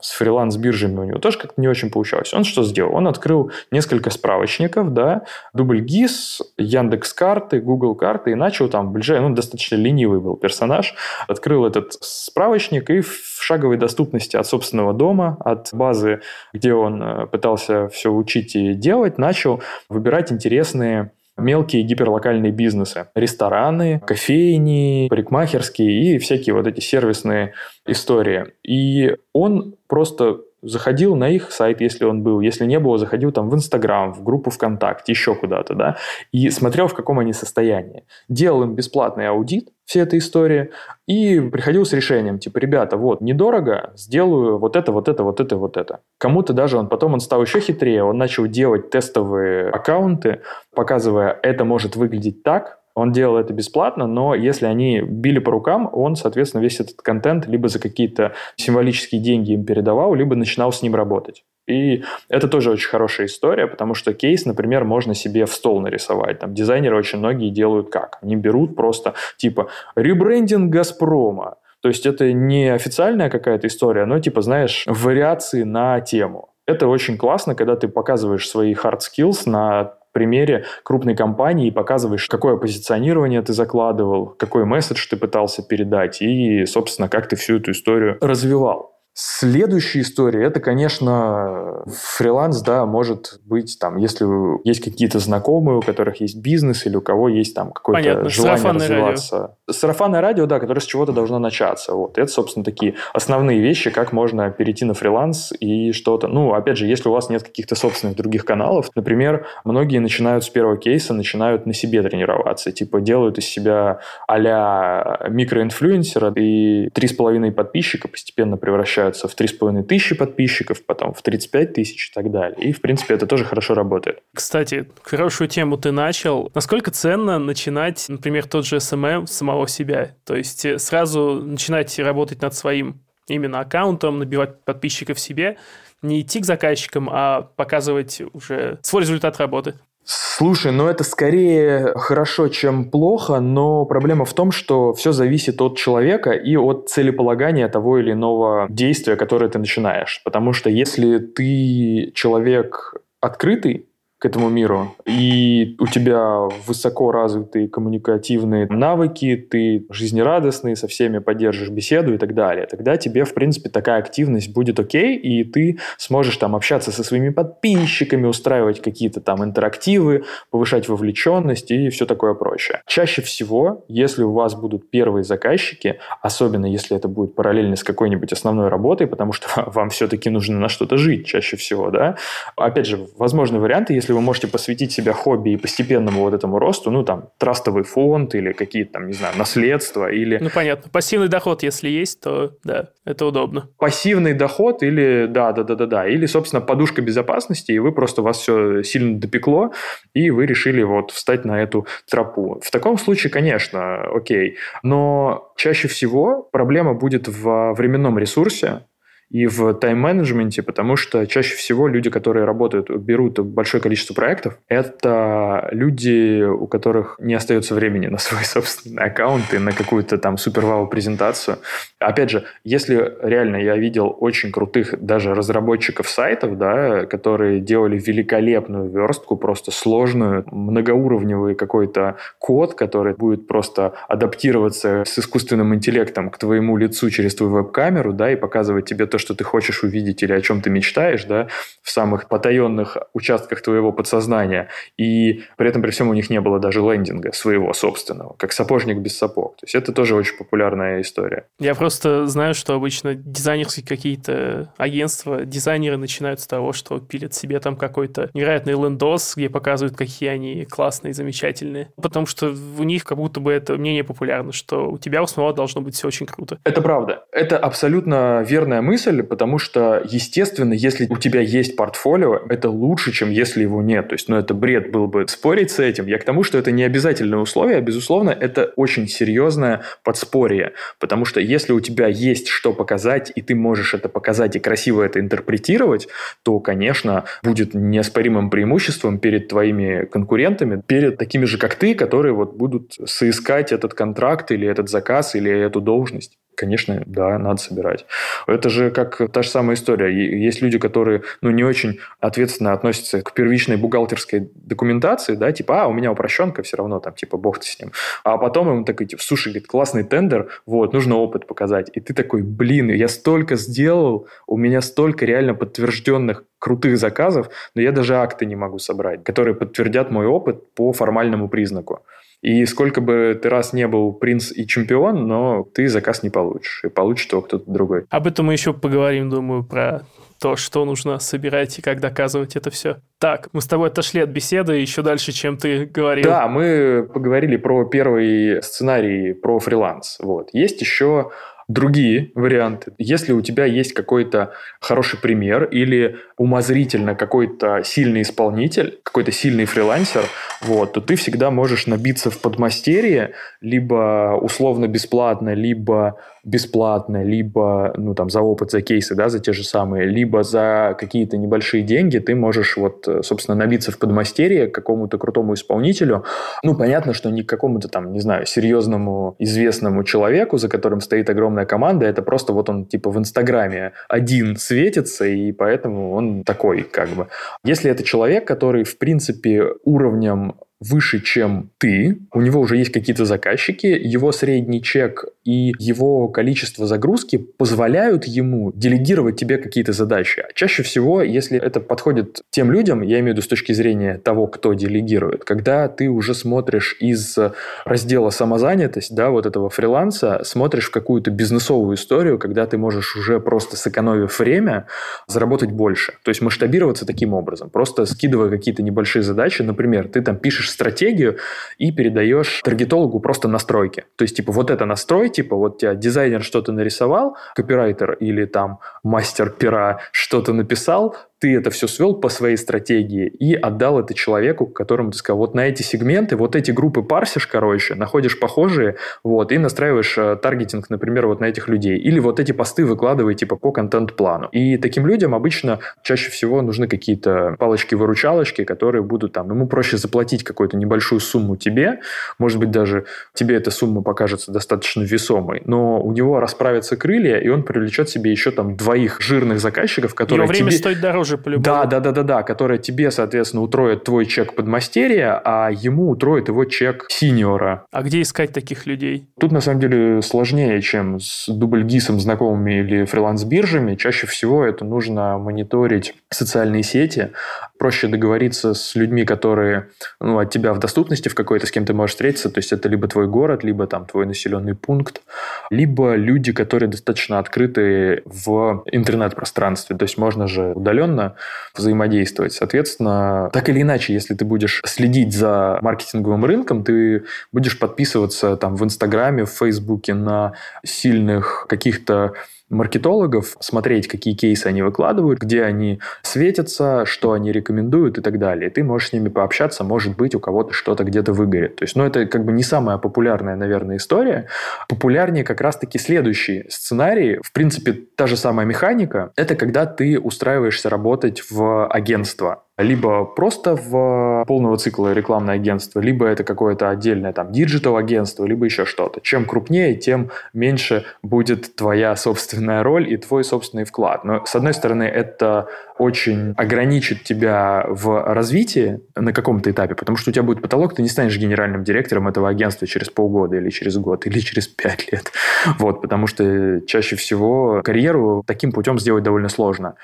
с 0.00 0.12
фриланс-биржами 0.12 0.98
у 1.00 1.04
него 1.04 1.18
тоже 1.18 1.38
как-то 1.38 1.60
не 1.60 1.68
очень 1.68 1.90
получалось. 1.90 2.32
Он 2.34 2.44
что 2.44 2.62
сделал? 2.62 2.94
Он 2.94 3.08
открыл 3.08 3.50
несколько 3.70 4.10
справочников, 4.10 4.92
да, 4.92 5.22
Дубль 5.52 5.80
ГИС, 5.80 6.42
Яндекс 6.58 7.12
карты, 7.12 7.60
Google 7.60 7.94
карты 7.94 8.32
и 8.32 8.34
начал 8.34 8.68
там 8.68 8.92
ближайший, 8.92 9.28
ну, 9.28 9.34
достаточно 9.34 9.76
ленивый 9.76 10.20
был 10.20 10.36
персонаж, 10.36 10.94
открыл 11.28 11.66
этот 11.66 11.94
справочник 12.00 12.90
и 12.90 13.00
в 13.00 13.38
шаговой 13.40 13.76
доступности 13.76 14.36
от 14.36 14.46
собственного 14.46 14.92
дома, 14.92 15.36
от 15.40 15.68
базы, 15.72 16.20
где 16.52 16.74
он 16.74 17.02
э, 17.02 17.26
пытался 17.26 17.88
все 17.88 18.10
учить 18.10 18.56
и 18.56 18.74
делать, 18.74 19.18
начал 19.18 19.62
выбирать 19.88 20.32
интересные 20.32 21.12
мелкие 21.36 21.82
гиперлокальные 21.82 22.52
бизнесы. 22.52 23.08
Рестораны, 23.14 24.00
кофейни, 24.06 25.08
парикмахерские 25.08 26.14
и 26.14 26.18
всякие 26.18 26.54
вот 26.54 26.66
эти 26.66 26.80
сервисные 26.80 27.52
истории. 27.86 28.54
И 28.62 29.16
он 29.32 29.74
просто 29.86 30.38
заходил 30.62 31.14
на 31.14 31.28
их 31.28 31.52
сайт, 31.52 31.80
если 31.80 32.04
он 32.04 32.22
был, 32.22 32.40
если 32.40 32.64
не 32.64 32.80
было, 32.80 32.98
заходил 32.98 33.30
там 33.32 33.50
в 33.50 33.54
Инстаграм, 33.54 34.12
в 34.12 34.22
группу 34.22 34.50
ВКонтакте, 34.50 35.12
еще 35.12 35.34
куда-то, 35.34 35.74
да, 35.74 35.96
и 36.32 36.50
смотрел, 36.50 36.88
в 36.88 36.94
каком 36.94 37.18
они 37.18 37.32
состоянии. 37.32 38.04
Делал 38.28 38.64
им 38.64 38.74
бесплатный 38.74 39.28
аудит, 39.28 39.68
всей 39.86 40.02
этой 40.02 40.18
истории 40.18 40.70
и 41.06 41.40
приходил 41.40 41.86
с 41.86 41.92
решением, 41.92 42.38
типа, 42.38 42.58
ребята, 42.58 42.96
вот, 42.96 43.20
недорого, 43.20 43.92
сделаю 43.96 44.58
вот 44.58 44.76
это, 44.76 44.92
вот 44.92 45.08
это, 45.08 45.22
вот 45.22 45.40
это, 45.40 45.56
вот 45.56 45.76
это. 45.76 46.00
Кому-то 46.18 46.52
даже 46.52 46.76
он 46.76 46.88
потом 46.88 47.14
он 47.14 47.20
стал 47.20 47.40
еще 47.42 47.60
хитрее, 47.60 48.02
он 48.02 48.18
начал 48.18 48.46
делать 48.46 48.90
тестовые 48.90 49.70
аккаунты, 49.70 50.42
показывая, 50.74 51.38
это 51.42 51.64
может 51.64 51.96
выглядеть 51.96 52.42
так, 52.42 52.80
он 52.96 53.12
делал 53.12 53.36
это 53.36 53.52
бесплатно, 53.52 54.06
но 54.06 54.34
если 54.34 54.64
они 54.66 55.02
били 55.02 55.38
по 55.38 55.52
рукам, 55.52 55.88
он, 55.92 56.16
соответственно, 56.16 56.62
весь 56.62 56.80
этот 56.80 56.96
контент 57.02 57.46
либо 57.46 57.68
за 57.68 57.78
какие-то 57.78 58.32
символические 58.56 59.20
деньги 59.20 59.52
им 59.52 59.66
передавал, 59.66 60.14
либо 60.14 60.34
начинал 60.34 60.72
с 60.72 60.82
ним 60.82 60.94
работать. 60.94 61.44
И 61.66 62.04
это 62.28 62.48
тоже 62.48 62.70
очень 62.70 62.88
хорошая 62.88 63.26
история, 63.26 63.66
потому 63.66 63.94
что 63.94 64.14
кейс, 64.14 64.44
например, 64.44 64.84
можно 64.84 65.14
себе 65.14 65.46
в 65.46 65.52
стол 65.52 65.80
нарисовать. 65.80 66.38
Там 66.38 66.54
дизайнеры 66.54 66.96
очень 66.96 67.18
многие 67.18 67.50
делают 67.50 67.90
как? 67.90 68.18
Они 68.22 68.36
берут 68.36 68.76
просто 68.76 69.14
типа 69.36 69.68
ребрендинг 69.96 70.72
«Газпрома». 70.72 71.56
То 71.82 71.88
есть 71.88 72.06
это 72.06 72.32
не 72.32 72.72
официальная 72.72 73.30
какая-то 73.30 73.66
история, 73.66 74.06
но 74.06 74.18
типа, 74.18 74.42
знаешь, 74.42 74.84
вариации 74.86 75.62
на 75.62 76.00
тему. 76.00 76.50
Это 76.66 76.88
очень 76.88 77.16
классно, 77.16 77.54
когда 77.54 77.76
ты 77.76 77.86
показываешь 77.86 78.48
свои 78.48 78.74
hard 78.74 78.98
skills 78.98 79.48
на 79.48 79.94
примере 80.12 80.64
крупной 80.82 81.14
компании 81.14 81.68
и 81.68 81.70
показываешь, 81.70 82.26
какое 82.26 82.56
позиционирование 82.56 83.42
ты 83.42 83.52
закладывал, 83.52 84.28
какой 84.28 84.64
месседж 84.64 85.06
ты 85.08 85.16
пытался 85.16 85.62
передать 85.62 86.22
и, 86.22 86.64
собственно, 86.64 87.08
как 87.08 87.28
ты 87.28 87.36
всю 87.36 87.58
эту 87.58 87.72
историю 87.72 88.16
развивал. 88.20 88.95
Следующая 89.18 90.02
история, 90.02 90.44
это, 90.44 90.60
конечно, 90.60 91.82
фриланс, 91.86 92.60
да, 92.60 92.84
может 92.84 93.40
быть, 93.46 93.78
там, 93.80 93.96
если 93.96 94.26
есть 94.68 94.84
какие-то 94.84 95.20
знакомые, 95.20 95.78
у 95.78 95.80
которых 95.80 96.20
есть 96.20 96.38
бизнес 96.42 96.84
или 96.84 96.96
у 96.96 97.00
кого 97.00 97.30
есть 97.30 97.54
там 97.54 97.72
какое-то 97.72 98.28
желание 98.28 98.58
Сарафанное 98.58 98.88
развиваться. 98.88 99.36
Радио. 99.38 99.54
Сарафанное 99.70 100.20
радио, 100.20 100.44
да, 100.44 100.60
которое 100.60 100.80
с 100.80 100.84
чего-то 100.84 101.12
должно 101.12 101.38
начаться. 101.38 101.94
Вот. 101.94 102.18
Это, 102.18 102.30
собственно, 102.30 102.62
такие 102.62 102.96
основные 103.14 103.58
вещи, 103.58 103.88
как 103.88 104.12
можно 104.12 104.50
перейти 104.50 104.84
на 104.84 104.92
фриланс 104.92 105.50
и 105.60 105.92
что-то. 105.92 106.28
Ну, 106.28 106.52
опять 106.52 106.76
же, 106.76 106.86
если 106.86 107.08
у 107.08 107.12
вас 107.12 107.30
нет 107.30 107.42
каких-то 107.42 107.74
собственных 107.74 108.16
других 108.18 108.44
каналов, 108.44 108.90
например, 108.94 109.46
многие 109.64 109.98
начинают 109.98 110.44
с 110.44 110.50
первого 110.50 110.76
кейса, 110.76 111.14
начинают 111.14 111.64
на 111.64 111.72
себе 111.72 112.02
тренироваться, 112.02 112.70
типа 112.70 113.00
делают 113.00 113.38
из 113.38 113.46
себя 113.46 114.00
а-ля 114.28 115.20
микроинфлюенсера 115.30 116.34
и 116.36 116.90
три 116.90 117.08
с 117.08 117.14
половиной 117.14 117.50
подписчика 117.50 118.08
постепенно 118.08 118.58
превращают 118.58 119.05
превращаются 119.06 119.28
в 119.28 119.34
3,5 119.34 119.82
тысячи 119.84 120.14
подписчиков, 120.14 120.84
потом 120.84 121.12
в 121.12 121.22
35 121.22 121.74
тысяч 121.74 122.10
и 122.10 122.14
так 122.14 122.30
далее. 122.30 122.58
И, 122.60 122.72
в 122.72 122.80
принципе, 122.80 123.14
это 123.14 123.26
тоже 123.26 123.44
хорошо 123.44 123.74
работает. 123.74 124.22
Кстати, 124.34 124.88
хорошую 125.02 125.48
тему 125.48 125.76
ты 125.76 125.92
начал. 125.92 126.50
Насколько 126.54 126.90
ценно 126.90 127.38
начинать, 127.38 128.06
например, 128.08 128.46
тот 128.46 128.66
же 128.66 128.76
SMM 128.76 129.26
самого 129.26 129.68
себя? 129.68 130.14
То 130.24 130.36
есть 130.36 130.64
э, 130.64 130.78
сразу 130.78 131.42
начинать 131.42 131.98
работать 131.98 132.42
над 132.42 132.54
своим 132.54 133.02
именно 133.28 133.60
аккаунтом, 133.60 134.18
набивать 134.18 134.64
подписчиков 134.64 135.18
себе, 135.18 135.56
не 136.02 136.20
идти 136.20 136.40
к 136.40 136.44
заказчикам, 136.44 137.08
а 137.10 137.42
показывать 137.42 138.22
уже 138.32 138.78
свой 138.82 139.02
результат 139.02 139.38
работы. 139.38 139.74
Слушай, 140.08 140.70
ну 140.70 140.86
это 140.86 141.02
скорее 141.02 141.92
хорошо, 141.96 142.46
чем 142.46 142.90
плохо, 142.90 143.40
но 143.40 143.84
проблема 143.84 144.24
в 144.24 144.32
том, 144.34 144.52
что 144.52 144.94
все 144.94 145.10
зависит 145.10 145.60
от 145.60 145.76
человека 145.76 146.30
и 146.30 146.56
от 146.56 146.88
целеполагания 146.88 147.68
того 147.68 147.98
или 147.98 148.12
иного 148.12 148.66
действия, 148.68 149.16
которое 149.16 149.48
ты 149.48 149.58
начинаешь. 149.58 150.20
Потому 150.24 150.52
что 150.52 150.70
если 150.70 151.18
ты 151.18 152.12
человек 152.14 152.94
открытый, 153.20 153.88
этому 154.26 154.48
миру, 154.48 154.94
и 155.06 155.76
у 155.78 155.86
тебя 155.86 156.48
высоко 156.66 157.12
развитые 157.12 157.68
коммуникативные 157.68 158.66
навыки, 158.66 159.36
ты 159.36 159.86
жизнерадостный, 159.90 160.76
со 160.76 160.88
всеми 160.88 161.18
поддержишь 161.18 161.70
беседу 161.70 162.14
и 162.14 162.18
так 162.18 162.34
далее, 162.34 162.66
тогда 162.66 162.96
тебе, 162.96 163.24
в 163.24 163.34
принципе, 163.34 163.70
такая 163.70 163.98
активность 163.98 164.52
будет 164.52 164.78
окей, 164.78 165.16
и 165.16 165.44
ты 165.44 165.78
сможешь 165.96 166.36
там 166.36 166.54
общаться 166.56 166.92
со 166.92 167.02
своими 167.02 167.30
подписчиками, 167.30 168.26
устраивать 168.26 168.82
какие-то 168.82 169.20
там 169.20 169.44
интерактивы, 169.44 170.24
повышать 170.50 170.88
вовлеченность 170.88 171.70
и 171.70 171.88
все 171.90 172.06
такое 172.06 172.34
прочее. 172.34 172.82
Чаще 172.86 173.22
всего, 173.22 173.84
если 173.88 174.22
у 174.22 174.32
вас 174.32 174.54
будут 174.54 174.90
первые 174.90 175.24
заказчики, 175.24 175.98
особенно 176.20 176.66
если 176.66 176.96
это 176.96 177.08
будет 177.08 177.34
параллельно 177.34 177.76
с 177.76 177.84
какой-нибудь 177.84 178.32
основной 178.32 178.68
работой, 178.68 179.06
потому 179.06 179.32
что 179.32 179.48
вам 179.70 179.90
все-таки 179.90 180.30
нужно 180.30 180.58
на 180.58 180.68
что-то 180.68 180.96
жить 180.96 181.26
чаще 181.26 181.56
всего, 181.56 181.90
да, 181.90 182.16
опять 182.56 182.86
же, 182.86 183.06
возможны 183.16 183.58
варианты, 183.58 183.94
если 183.94 184.12
вы 184.16 184.22
можете 184.22 184.48
посвятить 184.48 184.92
себя 184.92 185.12
хобби 185.12 185.50
и 185.50 185.56
постепенному 185.56 186.22
вот 186.22 186.34
этому 186.34 186.58
росту, 186.58 186.90
ну, 186.90 187.04
там, 187.04 187.28
трастовый 187.38 187.84
фонд 187.84 188.34
или 188.34 188.52
какие-то 188.52 188.94
там, 188.94 189.06
не 189.08 189.12
знаю, 189.12 189.34
наследства 189.36 190.10
или... 190.10 190.38
Ну, 190.38 190.50
понятно. 190.50 190.90
Пассивный 190.90 191.28
доход, 191.28 191.62
если 191.62 191.88
есть, 191.88 192.20
то, 192.20 192.52
да, 192.64 192.88
это 193.04 193.26
удобно. 193.26 193.68
Пассивный 193.78 194.32
доход 194.32 194.82
или, 194.82 195.26
да, 195.28 195.52
да, 195.52 195.62
да, 195.62 195.74
да, 195.74 195.86
да, 195.86 196.08
или, 196.08 196.26
собственно, 196.26 196.60
подушка 196.62 197.02
безопасности, 197.02 197.72
и 197.72 197.78
вы 197.78 197.92
просто, 197.92 198.22
вас 198.22 198.38
все 198.38 198.82
сильно 198.82 199.18
допекло, 199.18 199.72
и 200.14 200.30
вы 200.30 200.46
решили 200.46 200.82
вот 200.82 201.10
встать 201.10 201.44
на 201.44 201.62
эту 201.62 201.86
тропу. 202.10 202.60
В 202.64 202.70
таком 202.70 202.98
случае, 202.98 203.30
конечно, 203.30 204.02
окей. 204.14 204.56
Но 204.82 205.52
чаще 205.56 205.88
всего 205.88 206.48
проблема 206.52 206.94
будет 206.94 207.28
в 207.28 207.74
временном 207.74 208.18
ресурсе, 208.18 208.82
и 209.30 209.46
в 209.46 209.74
тайм-менеджменте, 209.74 210.62
потому 210.62 210.96
что 210.96 211.26
чаще 211.26 211.56
всего 211.56 211.88
люди, 211.88 212.10
которые 212.10 212.44
работают, 212.44 212.90
берут 212.90 213.38
большое 213.40 213.82
количество 213.82 214.14
проектов, 214.14 214.58
это 214.68 215.68
люди, 215.72 216.44
у 216.44 216.66
которых 216.66 217.16
не 217.18 217.34
остается 217.34 217.74
времени 217.74 218.06
на 218.06 218.18
свой 218.18 218.44
собственный 218.44 219.02
аккаунт 219.02 219.52
и 219.52 219.58
на 219.58 219.72
какую-то 219.72 220.18
там 220.18 220.38
супервау 220.38 220.86
презентацию. 220.86 221.58
Опять 221.98 222.30
же, 222.30 222.44
если 222.62 223.16
реально 223.22 223.56
я 223.56 223.76
видел 223.76 224.16
очень 224.18 224.52
крутых 224.52 224.94
даже 225.00 225.34
разработчиков 225.34 226.08
сайтов, 226.08 226.56
да, 226.56 227.06
которые 227.06 227.60
делали 227.60 227.98
великолепную 227.98 228.88
верстку, 228.90 229.36
просто 229.36 229.70
сложную, 229.70 230.44
многоуровневый 230.50 231.54
какой-то 231.54 232.16
код, 232.38 232.74
который 232.74 233.14
будет 233.14 233.48
просто 233.48 233.94
адаптироваться 234.08 235.02
с 235.04 235.18
искусственным 235.18 235.74
интеллектом 235.74 236.30
к 236.30 236.38
твоему 236.38 236.76
лицу 236.76 237.10
через 237.10 237.34
твою 237.34 237.52
веб-камеру, 237.52 238.12
да, 238.12 238.30
и 238.30 238.36
показывать 238.36 238.84
тебе 238.84 239.06
то, 239.06 239.15
то, 239.16 239.18
что 239.18 239.34
ты 239.34 239.44
хочешь 239.44 239.82
увидеть 239.82 240.22
или 240.22 240.34
о 240.34 240.42
чем 240.42 240.60
ты 240.60 240.68
мечтаешь, 240.68 241.24
да, 241.24 241.48
в 241.82 241.90
самых 241.90 242.28
потаенных 242.28 242.98
участках 243.14 243.62
твоего 243.62 243.90
подсознания. 243.90 244.68
И 244.98 245.44
при 245.56 245.70
этом 245.70 245.80
при 245.80 245.90
всем 245.90 246.10
у 246.10 246.12
них 246.12 246.28
не 246.28 246.38
было 246.38 246.58
даже 246.58 246.80
лендинга 246.80 247.32
своего 247.32 247.72
собственного, 247.72 248.34
как 248.36 248.52
сапожник 248.52 248.98
без 248.98 249.16
сапог. 249.16 249.56
То 249.56 249.64
есть 249.64 249.74
это 249.74 249.92
тоже 249.92 250.14
очень 250.14 250.36
популярная 250.36 251.00
история. 251.00 251.46
Я 251.58 251.74
просто 251.74 252.26
знаю, 252.26 252.54
что 252.54 252.74
обычно 252.74 253.14
дизайнерские 253.14 253.86
какие-то 253.86 254.70
агентства, 254.76 255.46
дизайнеры 255.46 255.96
начинают 255.96 256.40
с 256.40 256.46
того, 256.46 256.74
что 256.74 256.98
пилят 256.98 257.32
себе 257.32 257.58
там 257.58 257.76
какой-то 257.76 258.28
невероятный 258.34 258.74
лендос, 258.74 259.34
где 259.34 259.48
показывают, 259.48 259.96
какие 259.96 260.28
они 260.28 260.66
классные, 260.66 261.14
замечательные. 261.14 261.88
Потому 262.02 262.26
что 262.26 262.54
у 262.78 262.82
них 262.82 263.04
как 263.04 263.16
будто 263.16 263.40
бы 263.40 263.50
это 263.50 263.76
мнение 263.76 264.04
популярно, 264.04 264.52
что 264.52 264.90
у 264.90 264.98
тебя 264.98 265.22
у 265.22 265.26
самого 265.26 265.54
должно 265.54 265.80
быть 265.80 265.94
все 265.94 266.06
очень 266.06 266.26
круто. 266.26 266.58
Это 266.64 266.82
правда. 266.82 267.24
Это 267.32 267.56
абсолютно 267.56 268.44
верная 268.46 268.82
мысль, 268.82 269.05
мысль, 269.06 269.22
потому 269.22 269.58
что, 269.58 270.02
естественно, 270.04 270.72
если 270.72 271.06
у 271.08 271.16
тебя 271.16 271.40
есть 271.40 271.76
портфолио, 271.76 272.40
это 272.48 272.70
лучше, 272.70 273.12
чем 273.12 273.30
если 273.30 273.62
его 273.62 273.82
нет. 273.82 274.08
То 274.08 274.14
есть, 274.14 274.28
ну, 274.28 274.36
это 274.36 274.54
бред 274.54 274.90
был 274.90 275.06
бы 275.06 275.26
спорить 275.28 275.70
с 275.70 275.78
этим. 275.78 276.06
Я 276.06 276.18
к 276.18 276.24
тому, 276.24 276.42
что 276.42 276.58
это 276.58 276.70
не 276.70 276.84
обязательное 276.84 277.38
условие, 277.38 277.78
а, 277.78 277.80
безусловно, 277.80 278.30
это 278.30 278.72
очень 278.76 279.08
серьезное 279.08 279.82
подспорье. 280.02 280.72
Потому 280.98 281.24
что 281.24 281.40
если 281.40 281.72
у 281.72 281.80
тебя 281.80 282.06
есть 282.08 282.48
что 282.48 282.72
показать, 282.72 283.32
и 283.34 283.42
ты 283.42 283.54
можешь 283.54 283.94
это 283.94 284.08
показать 284.08 284.56
и 284.56 284.58
красиво 284.60 285.02
это 285.02 285.20
интерпретировать, 285.20 286.08
то, 286.42 286.60
конечно, 286.60 287.24
будет 287.42 287.74
неоспоримым 287.74 288.50
преимуществом 288.50 289.18
перед 289.18 289.48
твоими 289.48 290.04
конкурентами, 290.06 290.82
перед 290.86 291.18
такими 291.18 291.44
же, 291.44 291.58
как 291.58 291.74
ты, 291.74 291.94
которые 291.94 292.32
вот 292.32 292.56
будут 292.56 292.96
соискать 293.04 293.72
этот 293.72 293.94
контракт 293.94 294.50
или 294.50 294.66
этот 294.66 294.88
заказ 294.88 295.34
или 295.34 295.50
эту 295.50 295.80
должность 295.80 296.38
конечно, 296.56 297.02
да, 297.06 297.38
надо 297.38 297.60
собирать. 297.60 298.06
Это 298.46 298.68
же 298.68 298.90
как 298.90 299.30
та 299.30 299.42
же 299.42 299.48
самая 299.48 299.76
история. 299.76 300.08
Есть 300.08 300.62
люди, 300.62 300.78
которые 300.78 301.22
ну, 301.42 301.50
не 301.50 301.62
очень 301.62 302.00
ответственно 302.20 302.72
относятся 302.72 303.22
к 303.22 303.32
первичной 303.32 303.76
бухгалтерской 303.76 304.50
документации, 304.54 305.34
да, 305.34 305.52
типа, 305.52 305.82
а, 305.82 305.86
у 305.86 305.92
меня 305.92 306.10
упрощенка, 306.10 306.62
все 306.62 306.76
равно 306.76 306.98
там, 306.98 307.14
типа, 307.14 307.36
бог 307.36 307.60
ты 307.60 307.66
с 307.66 307.78
ним. 307.78 307.92
А 308.24 308.38
потом 308.38 308.70
им 308.70 308.84
такой, 308.84 309.06
типа, 309.06 309.22
слушай, 309.22 309.48
говорит, 309.48 309.68
классный 309.68 310.02
тендер, 310.02 310.48
вот, 310.66 310.92
нужно 310.92 311.16
опыт 311.16 311.46
показать. 311.46 311.90
И 311.94 312.00
ты 312.00 312.14
такой, 312.14 312.42
блин, 312.42 312.90
я 312.90 313.08
столько 313.08 313.56
сделал, 313.56 314.26
у 314.46 314.56
меня 314.56 314.80
столько 314.80 315.26
реально 315.26 315.54
подтвержденных 315.54 316.44
крутых 316.58 316.98
заказов, 316.98 317.50
но 317.74 317.82
я 317.82 317.92
даже 317.92 318.16
акты 318.16 318.46
не 318.46 318.56
могу 318.56 318.78
собрать, 318.78 319.22
которые 319.24 319.54
подтвердят 319.54 320.10
мой 320.10 320.26
опыт 320.26 320.74
по 320.74 320.92
формальному 320.92 321.48
признаку. 321.48 322.02
И 322.42 322.64
сколько 322.66 323.00
бы 323.00 323.38
ты 323.40 323.48
раз 323.48 323.72
не 323.72 323.86
был 323.88 324.12
принц 324.12 324.52
и 324.52 324.66
чемпион, 324.66 325.26
но 325.26 325.64
ты 325.74 325.88
заказ 325.88 326.22
не 326.22 326.30
получишь. 326.30 326.82
И 326.84 326.88
получит 326.88 327.32
его 327.32 327.42
кто-то 327.42 327.70
другой. 327.70 328.04
Об 328.10 328.26
этом 328.26 328.46
мы 328.46 328.52
еще 328.52 328.72
поговорим, 328.72 329.30
думаю, 329.30 329.64
про 329.64 330.02
то, 330.40 330.56
что 330.56 330.84
нужно 330.84 331.18
собирать 331.18 331.78
и 331.78 331.82
как 331.82 332.00
доказывать 332.00 332.56
это 332.56 332.70
все. 332.70 332.98
Так, 333.18 333.48
мы 333.52 333.60
с 333.60 333.66
тобой 333.66 333.88
отошли 333.88 334.20
от 334.20 334.28
беседы 334.28 334.74
еще 334.74 335.02
дальше, 335.02 335.32
чем 335.32 335.56
ты 335.56 335.86
говорил. 335.86 336.24
Да, 336.24 336.46
мы 336.46 337.08
поговорили 337.12 337.56
про 337.56 337.86
первый 337.86 338.62
сценарий, 338.62 339.32
про 339.32 339.58
фриланс. 339.58 340.18
Вот. 340.20 340.50
Есть 340.52 340.80
еще 340.80 341.30
другие 341.68 342.30
варианты. 342.34 342.92
Если 342.98 343.32
у 343.32 343.40
тебя 343.40 343.64
есть 343.64 343.92
какой-то 343.92 344.52
хороший 344.80 345.18
пример 345.18 345.64
или 345.64 346.16
умозрительно 346.38 347.14
какой-то 347.14 347.82
сильный 347.84 348.22
исполнитель, 348.22 349.00
какой-то 349.02 349.32
сильный 349.32 349.64
фрилансер, 349.64 350.22
вот, 350.62 350.92
то 350.92 351.00
ты 351.00 351.16
всегда 351.16 351.50
можешь 351.50 351.86
набиться 351.86 352.30
в 352.30 352.40
подмастерье 352.40 353.32
либо 353.60 354.38
условно 354.40 354.86
бесплатно, 354.86 355.54
либо 355.54 356.20
бесплатно, 356.46 357.24
либо 357.24 357.92
ну, 357.96 358.14
там, 358.14 358.30
за 358.30 358.40
опыт, 358.40 358.70
за 358.70 358.80
кейсы, 358.80 359.16
да, 359.16 359.28
за 359.28 359.40
те 359.40 359.52
же 359.52 359.64
самые, 359.64 360.06
либо 360.06 360.44
за 360.44 360.96
какие-то 360.98 361.36
небольшие 361.36 361.82
деньги 361.82 362.18
ты 362.18 362.36
можешь, 362.36 362.76
вот, 362.76 363.08
собственно, 363.22 363.56
набиться 363.56 363.90
в 363.90 363.98
подмастерье 363.98 364.68
к 364.68 364.74
какому-то 364.74 365.18
крутому 365.18 365.54
исполнителю. 365.54 366.24
Ну, 366.62 366.76
понятно, 366.76 367.14
что 367.14 367.30
не 367.30 367.42
к 367.42 367.48
какому-то 367.48 367.88
там, 367.88 368.12
не 368.12 368.20
знаю, 368.20 368.46
серьезному, 368.46 369.34
известному 369.40 370.04
человеку, 370.04 370.56
за 370.56 370.68
которым 370.68 371.00
стоит 371.00 371.28
огромная 371.56 371.66
команда, 371.66 372.06
это 372.06 372.22
просто 372.22 372.52
вот 372.52 372.68
он 372.68 372.86
типа 372.86 373.10
в 373.10 373.18
Инстаграме 373.18 373.92
один 374.08 374.56
светится, 374.56 375.24
и 375.24 375.52
поэтому 375.52 376.12
он 376.12 376.44
такой, 376.44 376.82
как 376.82 377.08
бы. 377.10 377.28
Если 377.64 377.90
это 377.90 378.02
человек, 378.02 378.46
который, 378.46 378.84
в 378.84 378.98
принципе, 378.98 379.64
уровнем 379.84 380.54
выше, 380.80 381.20
чем 381.20 381.70
ты, 381.78 382.18
у 382.32 382.40
него 382.40 382.60
уже 382.60 382.76
есть 382.76 382.92
какие-то 382.92 383.24
заказчики, 383.24 383.86
его 383.86 384.32
средний 384.32 384.82
чек 384.82 385.24
и 385.44 385.72
его 385.78 386.28
количество 386.28 386.86
загрузки 386.86 387.36
позволяют 387.36 388.24
ему 388.24 388.72
делегировать 388.74 389.36
тебе 389.36 389.58
какие-то 389.58 389.92
задачи. 389.92 390.44
Чаще 390.54 390.82
всего, 390.82 391.22
если 391.22 391.58
это 391.58 391.80
подходит 391.80 392.42
тем 392.50 392.70
людям, 392.70 393.02
я 393.02 393.20
имею 393.20 393.34
в 393.34 393.36
виду 393.36 393.42
с 393.42 393.48
точки 393.48 393.72
зрения 393.72 394.18
того, 394.18 394.48
кто 394.48 394.74
делегирует, 394.74 395.44
когда 395.44 395.88
ты 395.88 396.08
уже 396.08 396.34
смотришь 396.34 396.96
из 397.00 397.38
раздела 397.84 398.30
самозанятость, 398.30 399.14
да, 399.14 399.30
вот 399.30 399.46
этого 399.46 399.70
фриланса, 399.70 400.42
смотришь 400.44 400.86
в 400.86 400.90
какую-то 400.90 401.30
бизнесовую 401.30 401.96
историю, 401.96 402.38
когда 402.38 402.66
ты 402.66 402.76
можешь 402.76 403.16
уже 403.16 403.40
просто 403.40 403.76
сэкономив 403.76 404.38
время, 404.38 404.86
заработать 405.26 405.70
больше. 405.70 406.14
То 406.22 406.30
есть 406.30 406.42
масштабироваться 406.42 407.06
таким 407.06 407.32
образом, 407.32 407.70
просто 407.70 408.04
скидывая 408.04 408.50
какие-то 408.50 408.82
небольшие 408.82 409.22
задачи, 409.22 409.62
например, 409.62 410.08
ты 410.08 410.20
там 410.20 410.36
пишешь 410.36 410.65
стратегию 410.70 411.38
и 411.78 411.92
передаешь 411.92 412.60
таргетологу 412.64 413.20
просто 413.20 413.48
настройки. 413.48 414.04
То 414.16 414.22
есть, 414.22 414.36
типа, 414.36 414.52
вот 414.52 414.70
это 414.70 414.84
настрой, 414.86 415.28
типа, 415.28 415.56
вот 415.56 415.78
тебя 415.78 415.94
дизайнер 415.94 416.42
что-то 416.42 416.72
нарисовал, 416.72 417.36
копирайтер 417.54 418.12
или 418.14 418.44
там 418.44 418.80
мастер 419.02 419.50
пера 419.50 420.00
что-то 420.12 420.52
написал, 420.52 421.16
ты 421.38 421.54
это 421.54 421.70
все 421.70 421.86
свел 421.86 422.14
по 422.14 422.28
своей 422.28 422.56
стратегии 422.56 423.26
и 423.26 423.54
отдал 423.54 424.00
это 424.00 424.14
человеку, 424.14 424.66
которому 424.66 425.10
ты 425.10 425.18
сказал, 425.18 425.38
вот 425.38 425.54
на 425.54 425.66
эти 425.66 425.82
сегменты, 425.82 426.36
вот 426.36 426.56
эти 426.56 426.70
группы 426.70 427.02
парсишь, 427.02 427.46
короче, 427.46 427.94
находишь 427.94 428.38
похожие, 428.40 428.96
вот, 429.22 429.52
и 429.52 429.58
настраиваешь 429.58 430.16
э, 430.16 430.36
таргетинг, 430.36 430.88
например, 430.88 431.26
вот 431.26 431.40
на 431.40 431.46
этих 431.46 431.68
людей. 431.68 431.98
Или 431.98 432.20
вот 432.20 432.40
эти 432.40 432.52
посты 432.52 432.86
выкладывай, 432.86 433.34
типа, 433.34 433.56
по 433.56 433.70
контент-плану. 433.70 434.48
И 434.52 434.78
таким 434.78 435.06
людям 435.06 435.34
обычно 435.34 435.80
чаще 436.02 436.30
всего 436.30 436.62
нужны 436.62 436.88
какие-то 436.88 437.56
палочки-выручалочки, 437.58 438.64
которые 438.64 439.02
будут 439.02 439.32
там, 439.32 439.50
ему 439.50 439.66
проще 439.66 439.98
заплатить 439.98 440.42
какую-то 440.42 440.76
небольшую 440.76 441.20
сумму 441.20 441.56
тебе, 441.56 442.00
может 442.38 442.58
быть, 442.58 442.70
даже 442.70 443.04
тебе 443.34 443.56
эта 443.56 443.70
сумма 443.70 444.02
покажется 444.02 444.52
достаточно 444.52 445.02
весомой, 445.02 445.62
но 445.66 446.00
у 446.00 446.12
него 446.12 446.40
расправятся 446.40 446.96
крылья, 446.96 447.38
и 447.38 447.48
он 447.48 447.62
привлечет 447.62 448.08
себе 448.08 448.30
еще 448.30 448.50
там 448.50 448.76
двоих 448.76 449.20
жирных 449.20 449.60
заказчиков, 449.60 450.14
которые 450.14 450.44
Его 450.44 450.52
время 450.52 450.70
тебе... 450.70 450.78
стоит 450.78 451.00
дороже 451.00 451.25
уже 451.26 451.38
по-любому. 451.38 451.64
Да, 451.64 451.84
да, 451.86 452.00
да, 452.00 452.12
да, 452.12 452.22
да, 452.22 452.42
которая 452.42 452.78
тебе, 452.78 453.10
соответственно, 453.10 453.62
утроит 453.62 454.04
твой 454.04 454.26
чек 454.26 454.54
подмастерья, 454.54 455.40
а 455.44 455.70
ему 455.70 456.10
утроит 456.10 456.48
его 456.48 456.64
чек 456.64 457.06
синьора. 457.08 457.84
А 457.92 458.02
где 458.02 458.22
искать 458.22 458.52
таких 458.52 458.86
людей? 458.86 459.28
Тут, 459.38 459.52
на 459.52 459.60
самом 459.60 459.80
деле, 459.80 460.22
сложнее, 460.22 460.80
чем 460.80 461.20
с 461.20 461.48
дубльгисом 461.48 462.20
знакомыми 462.20 462.80
или 462.80 463.04
фриланс-биржами. 463.04 463.96
Чаще 463.96 464.26
всего 464.26 464.64
это 464.64 464.84
нужно 464.84 465.38
мониторить 465.38 466.14
социальные 466.30 466.82
сети. 466.82 467.32
Проще 467.78 468.08
договориться 468.08 468.74
с 468.74 468.94
людьми, 468.94 469.24
которые 469.24 469.88
ну, 470.20 470.38
от 470.38 470.50
тебя 470.50 470.72
в 470.72 470.78
доступности 470.78 471.28
в 471.28 471.34
какой-то, 471.34 471.66
с 471.66 471.70
кем 471.70 471.84
ты 471.84 471.92
можешь 471.92 472.12
встретиться. 472.12 472.50
То 472.50 472.58
есть 472.58 472.72
это 472.72 472.88
либо 472.88 473.08
твой 473.08 473.26
город, 473.26 473.64
либо 473.64 473.86
там 473.86 474.06
твой 474.06 474.26
населенный 474.26 474.74
пункт, 474.74 475.22
либо 475.70 476.14
люди, 476.14 476.52
которые 476.52 476.88
достаточно 476.88 477.38
открыты 477.38 478.22
в 478.24 478.84
интернет-пространстве. 478.86 479.96
То 479.96 480.04
есть 480.04 480.18
можно 480.18 480.46
же 480.46 480.72
удаленно 480.74 481.15
удаленно 481.16 481.34
взаимодействовать. 481.74 482.52
Соответственно, 482.52 483.50
так 483.52 483.68
или 483.68 483.82
иначе, 483.82 484.12
если 484.12 484.34
ты 484.34 484.44
будешь 484.44 484.82
следить 484.84 485.34
за 485.34 485.78
маркетинговым 485.82 486.44
рынком, 486.44 486.84
ты 486.84 487.24
будешь 487.52 487.78
подписываться 487.78 488.56
там 488.56 488.76
в 488.76 488.84
Инстаграме, 488.84 489.44
в 489.44 489.50
Фейсбуке 489.50 490.14
на 490.14 490.52
сильных 490.84 491.66
каких-то 491.68 492.32
маркетологов, 492.68 493.56
смотреть, 493.60 494.08
какие 494.08 494.34
кейсы 494.34 494.66
они 494.66 494.82
выкладывают, 494.82 495.40
где 495.40 495.62
они 495.62 496.00
светятся, 496.22 497.04
что 497.06 497.32
они 497.32 497.52
рекомендуют 497.52 498.18
и 498.18 498.22
так 498.22 498.38
далее. 498.38 498.70
Ты 498.70 498.82
можешь 498.82 499.10
с 499.10 499.12
ними 499.12 499.28
пообщаться, 499.28 499.84
может 499.84 500.16
быть, 500.16 500.34
у 500.34 500.40
кого-то 500.40 500.72
что-то 500.72 501.04
где-то 501.04 501.32
выгорит. 501.32 501.76
То 501.76 501.84
есть, 501.84 501.96
ну, 501.96 502.04
это 502.04 502.26
как 502.26 502.44
бы 502.44 502.52
не 502.52 502.62
самая 502.62 502.98
популярная, 502.98 503.56
наверное, 503.56 503.96
история. 503.96 504.48
Популярнее 504.88 505.44
как 505.44 505.60
раз-таки 505.60 505.98
следующий 505.98 506.64
сценарий. 506.68 507.38
В 507.42 507.52
принципе, 507.52 507.92
та 507.92 508.26
же 508.26 508.36
самая 508.36 508.66
механика. 508.66 509.32
Это 509.36 509.54
когда 509.54 509.86
ты 509.86 510.18
устраиваешься 510.18 510.90
работать 510.90 511.42
в 511.50 511.86
агентство 511.86 512.65
либо 512.78 513.24
просто 513.24 513.74
в 513.74 514.44
полного 514.46 514.76
цикла 514.76 515.12
рекламное 515.12 515.54
агентство, 515.54 516.00
либо 516.00 516.26
это 516.26 516.44
какое-то 516.44 516.90
отдельное 516.90 517.32
там 517.32 517.52
диджитал 517.52 517.96
агентство, 517.96 518.44
либо 518.44 518.66
еще 518.66 518.84
что-то. 518.84 519.20
Чем 519.20 519.46
крупнее, 519.46 519.94
тем 519.94 520.30
меньше 520.52 521.04
будет 521.22 521.74
твоя 521.76 522.14
собственная 522.16 522.82
роль 522.82 523.10
и 523.10 523.16
твой 523.16 523.44
собственный 523.44 523.84
вклад. 523.84 524.24
Но 524.24 524.44
с 524.44 524.54
одной 524.54 524.74
стороны, 524.74 525.04
это 525.04 525.68
очень 525.98 526.52
ограничит 526.56 527.22
тебя 527.22 527.86
в 527.88 528.34
развитии 528.34 529.00
на 529.14 529.32
каком-то 529.32 529.70
этапе, 529.70 529.94
потому 529.94 530.18
что 530.18 530.30
у 530.30 530.32
тебя 530.32 530.42
будет 530.42 530.60
потолок, 530.60 530.94
ты 530.94 531.02
не 531.02 531.08
станешь 531.08 531.38
генеральным 531.38 531.84
директором 531.84 532.28
этого 532.28 532.48
агентства 532.50 532.86
через 532.86 533.08
полгода 533.08 533.56
или 533.56 533.70
через 533.70 533.96
год 533.96 534.26
или 534.26 534.38
через 534.40 534.68
пять 534.68 535.10
лет. 535.10 535.32
Вот, 535.78 536.02
потому 536.02 536.26
что 536.26 536.80
чаще 536.86 537.16
всего 537.16 537.80
карьеру 537.84 538.42
таким 538.46 538.72
путем 538.72 538.98
сделать 538.98 539.24
довольно 539.24 539.48
сложно. 539.48 539.94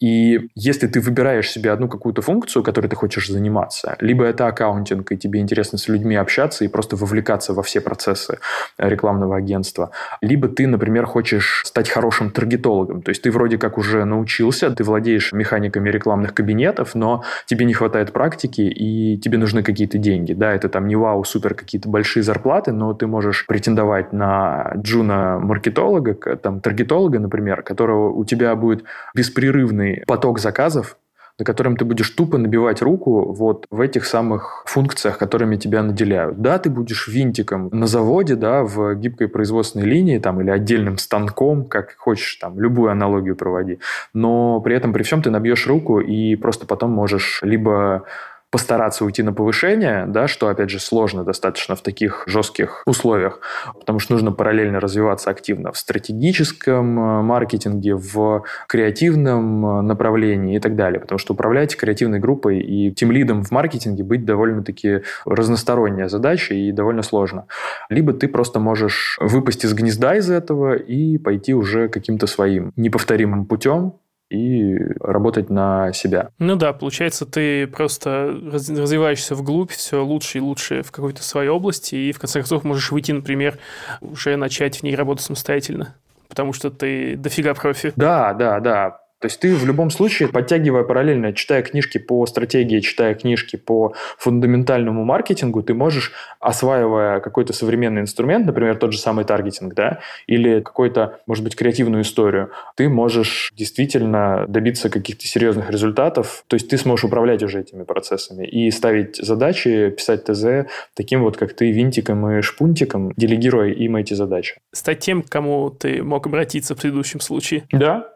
И 0.00 0.48
если 0.54 0.86
ты 0.86 1.00
выбираешь 1.00 1.50
себе 1.50 1.70
одну 1.70 1.88
какую-то 1.88 2.22
функцию, 2.22 2.62
которой 2.62 2.88
ты 2.88 2.96
хочешь 2.96 3.28
заниматься, 3.28 3.96
либо 4.00 4.24
это 4.24 4.46
аккаунтинг, 4.46 5.12
и 5.12 5.18
тебе 5.18 5.40
интересно 5.40 5.76
с 5.78 5.88
людьми 5.88 6.16
общаться 6.16 6.64
и 6.64 6.68
просто 6.68 6.96
вовлекаться 6.96 7.52
во 7.52 7.62
все 7.62 7.80
процессы 7.80 8.38
рекламного 8.78 9.36
агентства, 9.36 9.90
либо 10.22 10.48
ты, 10.48 10.66
например, 10.66 11.04
хочешь 11.04 11.62
стать 11.66 11.90
хорошим 11.90 12.30
таргетологом, 12.30 13.02
то 13.02 13.10
есть 13.10 13.22
ты 13.22 13.30
вроде 13.30 13.58
как 13.58 13.76
уже 13.76 14.04
научился, 14.04 14.70
ты 14.70 14.84
владеешь 14.84 15.32
механиками 15.32 15.90
рекламных 15.90 16.32
кабинетов, 16.32 16.94
но 16.94 17.22
тебе 17.46 17.66
не 17.66 17.74
хватает 17.74 18.12
практики, 18.12 18.62
и 18.62 19.18
тебе 19.18 19.36
нужны 19.36 19.62
какие-то 19.62 19.98
деньги. 19.98 20.32
Да, 20.32 20.52
это 20.52 20.70
там 20.70 20.88
не 20.88 20.96
вау, 20.96 21.24
супер 21.24 21.54
какие-то 21.54 21.90
большие 21.90 22.22
зарплаты, 22.22 22.72
но 22.72 22.94
ты 22.94 23.06
можешь 23.06 23.44
претендовать 23.46 24.12
на 24.14 24.72
джуна-маркетолога, 24.76 26.14
там, 26.14 26.60
таргетолога, 26.60 27.18
например, 27.18 27.62
которого 27.62 28.10
у 28.10 28.24
тебя 28.24 28.54
будет 28.56 28.84
беспрерывный 29.14 29.89
поток 30.06 30.38
заказов, 30.38 30.96
на 31.40 31.44
котором 31.44 31.76
ты 31.76 31.84
будешь 31.84 32.10
тупо 32.10 32.38
набивать 32.38 32.82
руку 32.82 33.32
вот 33.32 33.66
в 33.70 33.80
этих 33.80 34.04
самых 34.04 34.62
функциях, 34.66 35.16
которыми 35.18 35.56
тебя 35.56 35.82
наделяют. 35.82 36.40
Да, 36.40 36.58
ты 36.58 36.68
будешь 36.68 37.08
винтиком 37.08 37.70
на 37.72 37.86
заводе, 37.86 38.36
да, 38.36 38.62
в 38.62 38.94
гибкой 38.94 39.28
производственной 39.28 39.86
линии 39.86 40.18
там, 40.18 40.40
или 40.40 40.50
отдельным 40.50 40.98
станком, 40.98 41.64
как 41.64 41.94
хочешь, 41.96 42.36
там, 42.36 42.60
любую 42.60 42.90
аналогию 42.90 43.36
проводи, 43.36 43.78
но 44.12 44.60
при 44.60 44.76
этом, 44.76 44.92
при 44.92 45.02
всем 45.02 45.22
ты 45.22 45.30
набьешь 45.30 45.66
руку 45.66 45.98
и 46.00 46.36
просто 46.36 46.66
потом 46.66 46.90
можешь 46.90 47.40
либо 47.42 48.04
постараться 48.50 49.04
уйти 49.04 49.22
на 49.22 49.32
повышение, 49.32 50.06
да, 50.08 50.26
что, 50.26 50.48
опять 50.48 50.70
же, 50.70 50.80
сложно 50.80 51.24
достаточно 51.24 51.76
в 51.76 51.82
таких 51.82 52.24
жестких 52.26 52.82
условиях, 52.84 53.40
потому 53.78 54.00
что 54.00 54.14
нужно 54.14 54.32
параллельно 54.32 54.80
развиваться 54.80 55.30
активно 55.30 55.72
в 55.72 55.78
стратегическом 55.78 56.98
э, 56.98 57.22
маркетинге, 57.22 57.94
в 57.94 58.44
креативном 58.66 59.66
э, 59.66 59.82
направлении 59.82 60.56
и 60.56 60.60
так 60.60 60.74
далее, 60.74 61.00
потому 61.00 61.18
что 61.18 61.34
управлять 61.34 61.76
креативной 61.76 62.18
группой 62.18 62.60
и 62.60 62.92
тем 62.92 63.12
лидом 63.12 63.44
в 63.44 63.52
маркетинге 63.52 64.02
быть 64.02 64.24
довольно-таки 64.24 65.02
разносторонняя 65.24 66.08
задача 66.08 66.54
и 66.54 66.72
довольно 66.72 67.02
сложно. 67.02 67.46
Либо 67.88 68.12
ты 68.12 68.26
просто 68.26 68.58
можешь 68.58 69.16
выпасть 69.20 69.64
из 69.64 69.72
гнезда 69.74 70.16
из 70.16 70.28
этого 70.28 70.74
и 70.74 71.18
пойти 71.18 71.54
уже 71.54 71.88
каким-то 71.88 72.26
своим 72.26 72.72
неповторимым 72.76 73.46
путем, 73.46 73.94
и 74.30 74.78
работать 75.00 75.50
на 75.50 75.92
себя. 75.92 76.30
Ну 76.38 76.56
да, 76.56 76.72
получается, 76.72 77.26
ты 77.26 77.66
просто 77.66 78.32
развиваешься 78.52 79.34
вглубь, 79.34 79.72
все 79.72 80.04
лучше 80.04 80.38
и 80.38 80.40
лучше 80.40 80.82
в 80.82 80.92
какой-то 80.92 81.22
своей 81.22 81.48
области, 81.48 81.96
и 81.96 82.12
в 82.12 82.18
конце 82.18 82.40
концов 82.40 82.64
можешь 82.64 82.90
выйти, 82.92 83.12
например, 83.12 83.58
уже 84.00 84.36
начать 84.36 84.78
в 84.78 84.82
ней 84.84 84.94
работать 84.94 85.24
самостоятельно, 85.24 85.94
потому 86.28 86.52
что 86.52 86.70
ты 86.70 87.16
дофига 87.16 87.54
профи. 87.54 87.92
Да, 87.96 88.32
да, 88.34 88.60
да. 88.60 88.99
То 89.20 89.26
есть 89.26 89.38
ты 89.38 89.54
в 89.54 89.66
любом 89.66 89.90
случае, 89.90 90.28
подтягивая 90.28 90.82
параллельно, 90.82 91.32
читая 91.32 91.62
книжки 91.62 91.98
по 91.98 92.24
стратегии, 92.26 92.80
читая 92.80 93.14
книжки 93.14 93.56
по 93.56 93.94
фундаментальному 94.18 95.04
маркетингу, 95.04 95.62
ты 95.62 95.74
можешь, 95.74 96.12
осваивая 96.40 97.20
какой-то 97.20 97.52
современный 97.52 98.00
инструмент, 98.00 98.46
например, 98.46 98.76
тот 98.76 98.92
же 98.92 98.98
самый 98.98 99.24
таргетинг, 99.24 99.74
да, 99.74 100.00
или 100.26 100.60
какой-то, 100.60 101.20
может 101.26 101.44
быть, 101.44 101.54
креативную 101.54 102.02
историю, 102.02 102.50
ты 102.76 102.88
можешь 102.88 103.52
действительно 103.54 104.46
добиться 104.48 104.88
каких-то 104.88 105.26
серьезных 105.26 105.70
результатов. 105.70 106.44
То 106.46 106.54
есть 106.54 106.68
ты 106.68 106.78
сможешь 106.78 107.04
управлять 107.04 107.42
уже 107.42 107.60
этими 107.60 107.82
процессами 107.82 108.46
и 108.46 108.70
ставить 108.70 109.16
задачи, 109.16 109.90
писать 109.90 110.24
ТЗ 110.24 110.70
таким 110.94 111.22
вот, 111.22 111.36
как 111.36 111.52
ты, 111.52 111.70
винтиком 111.70 112.30
и 112.30 112.40
шпунтиком, 112.40 113.12
делегируя 113.16 113.70
им 113.70 113.96
эти 113.96 114.14
задачи. 114.14 114.56
Стать 114.72 115.00
тем, 115.00 115.22
к 115.22 115.28
кому 115.28 115.68
ты 115.70 116.02
мог 116.02 116.26
обратиться 116.26 116.74
в 116.74 116.78
предыдущем 116.78 117.20
случае. 117.20 117.64
Да, 117.70 118.08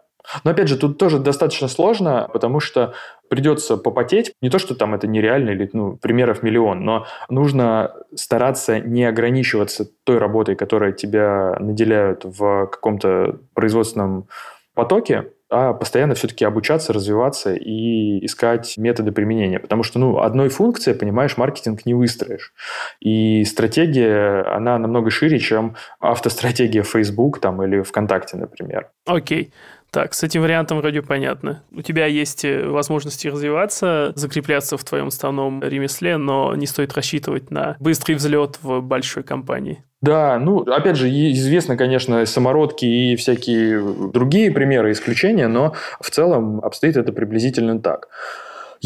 но 0.43 0.51
опять 0.51 0.69
же, 0.69 0.77
тут 0.77 0.99
тоже 0.99 1.19
достаточно 1.19 1.69
сложно, 1.69 2.29
потому 2.33 2.61
что 2.61 2.95
придется 3.29 3.77
попотеть. 3.77 4.33
Не 4.43 4.51
то, 4.51 4.59
что 4.59 4.75
там 4.75 4.95
это 4.95 5.07
нереально 5.07 5.51
или 5.51 5.69
ну, 5.73 5.97
примеров 5.97 6.43
миллион, 6.43 6.85
но 6.85 7.07
нужно 7.29 7.95
стараться 8.15 8.81
не 8.81 9.05
ограничиваться 9.05 9.87
той 10.05 10.19
работой, 10.19 10.57
которая 10.57 10.93
тебя 10.93 11.57
наделяют 11.59 12.25
в 12.25 12.67
каком-то 12.67 13.39
производственном 13.55 14.29
потоке, 14.75 15.31
а 15.51 15.73
постоянно 15.73 16.15
все-таки 16.15 16.45
обучаться, 16.45 16.93
развиваться 16.93 17.55
и 17.55 18.25
искать 18.25 18.77
методы 18.77 19.13
применения. 19.13 19.61
Потому 19.61 19.85
что, 19.85 19.99
ну, 19.99 20.19
одной 20.19 20.49
функции, 20.49 20.95
понимаешь, 20.95 21.37
маркетинг 21.37 21.87
не 21.87 21.95
выстроишь. 21.95 22.53
И 23.01 23.45
стратегия, 23.45 24.43
она 24.43 24.79
намного 24.79 25.11
шире, 25.11 25.39
чем 25.39 25.77
автостратегия 26.01 26.83
Facebook 26.83 27.41
там, 27.41 27.63
или 27.63 27.83
ВКонтакте, 27.83 28.37
например. 28.37 28.91
Окей. 29.07 29.53
Так, 29.95 30.13
с 30.13 30.25
этим 30.25 30.43
вариантом 30.43 30.79
вроде 30.79 31.03
понятно. 31.03 31.63
У 31.71 31.81
тебя 31.81 32.07
есть 32.07 32.45
э, 32.45 32.67
возможности 32.67 33.29
развиваться, 33.29 34.13
закрепляться 34.17 34.77
в 34.77 34.83
твоем 34.83 35.07
основном 35.07 35.63
ремесле, 35.63 36.17
но 36.17 36.57
не 36.57 36.67
стоит 36.67 36.95
рассчитывать 36.95 37.53
на 37.53 37.77
быстрый 37.79 38.15
взлет 38.15 38.59
в 38.61 38.81
большой 38.81 39.23
компании. 39.23 39.85
Да, 40.03 40.41
ну, 40.41 40.63
опять 40.63 40.97
же, 40.97 41.09
известно, 41.09 41.77
конечно, 41.77 42.27
самородки 42.27 42.85
и 42.85 43.15
всякие 43.15 43.81
другие 44.13 44.51
примеры 44.51 44.91
исключения, 44.91 45.47
но 45.47 45.75
в 46.01 46.11
целом 46.11 46.59
обстоит 46.65 46.97
это 46.97 47.13
приблизительно 47.13 47.81
так. 47.81 48.09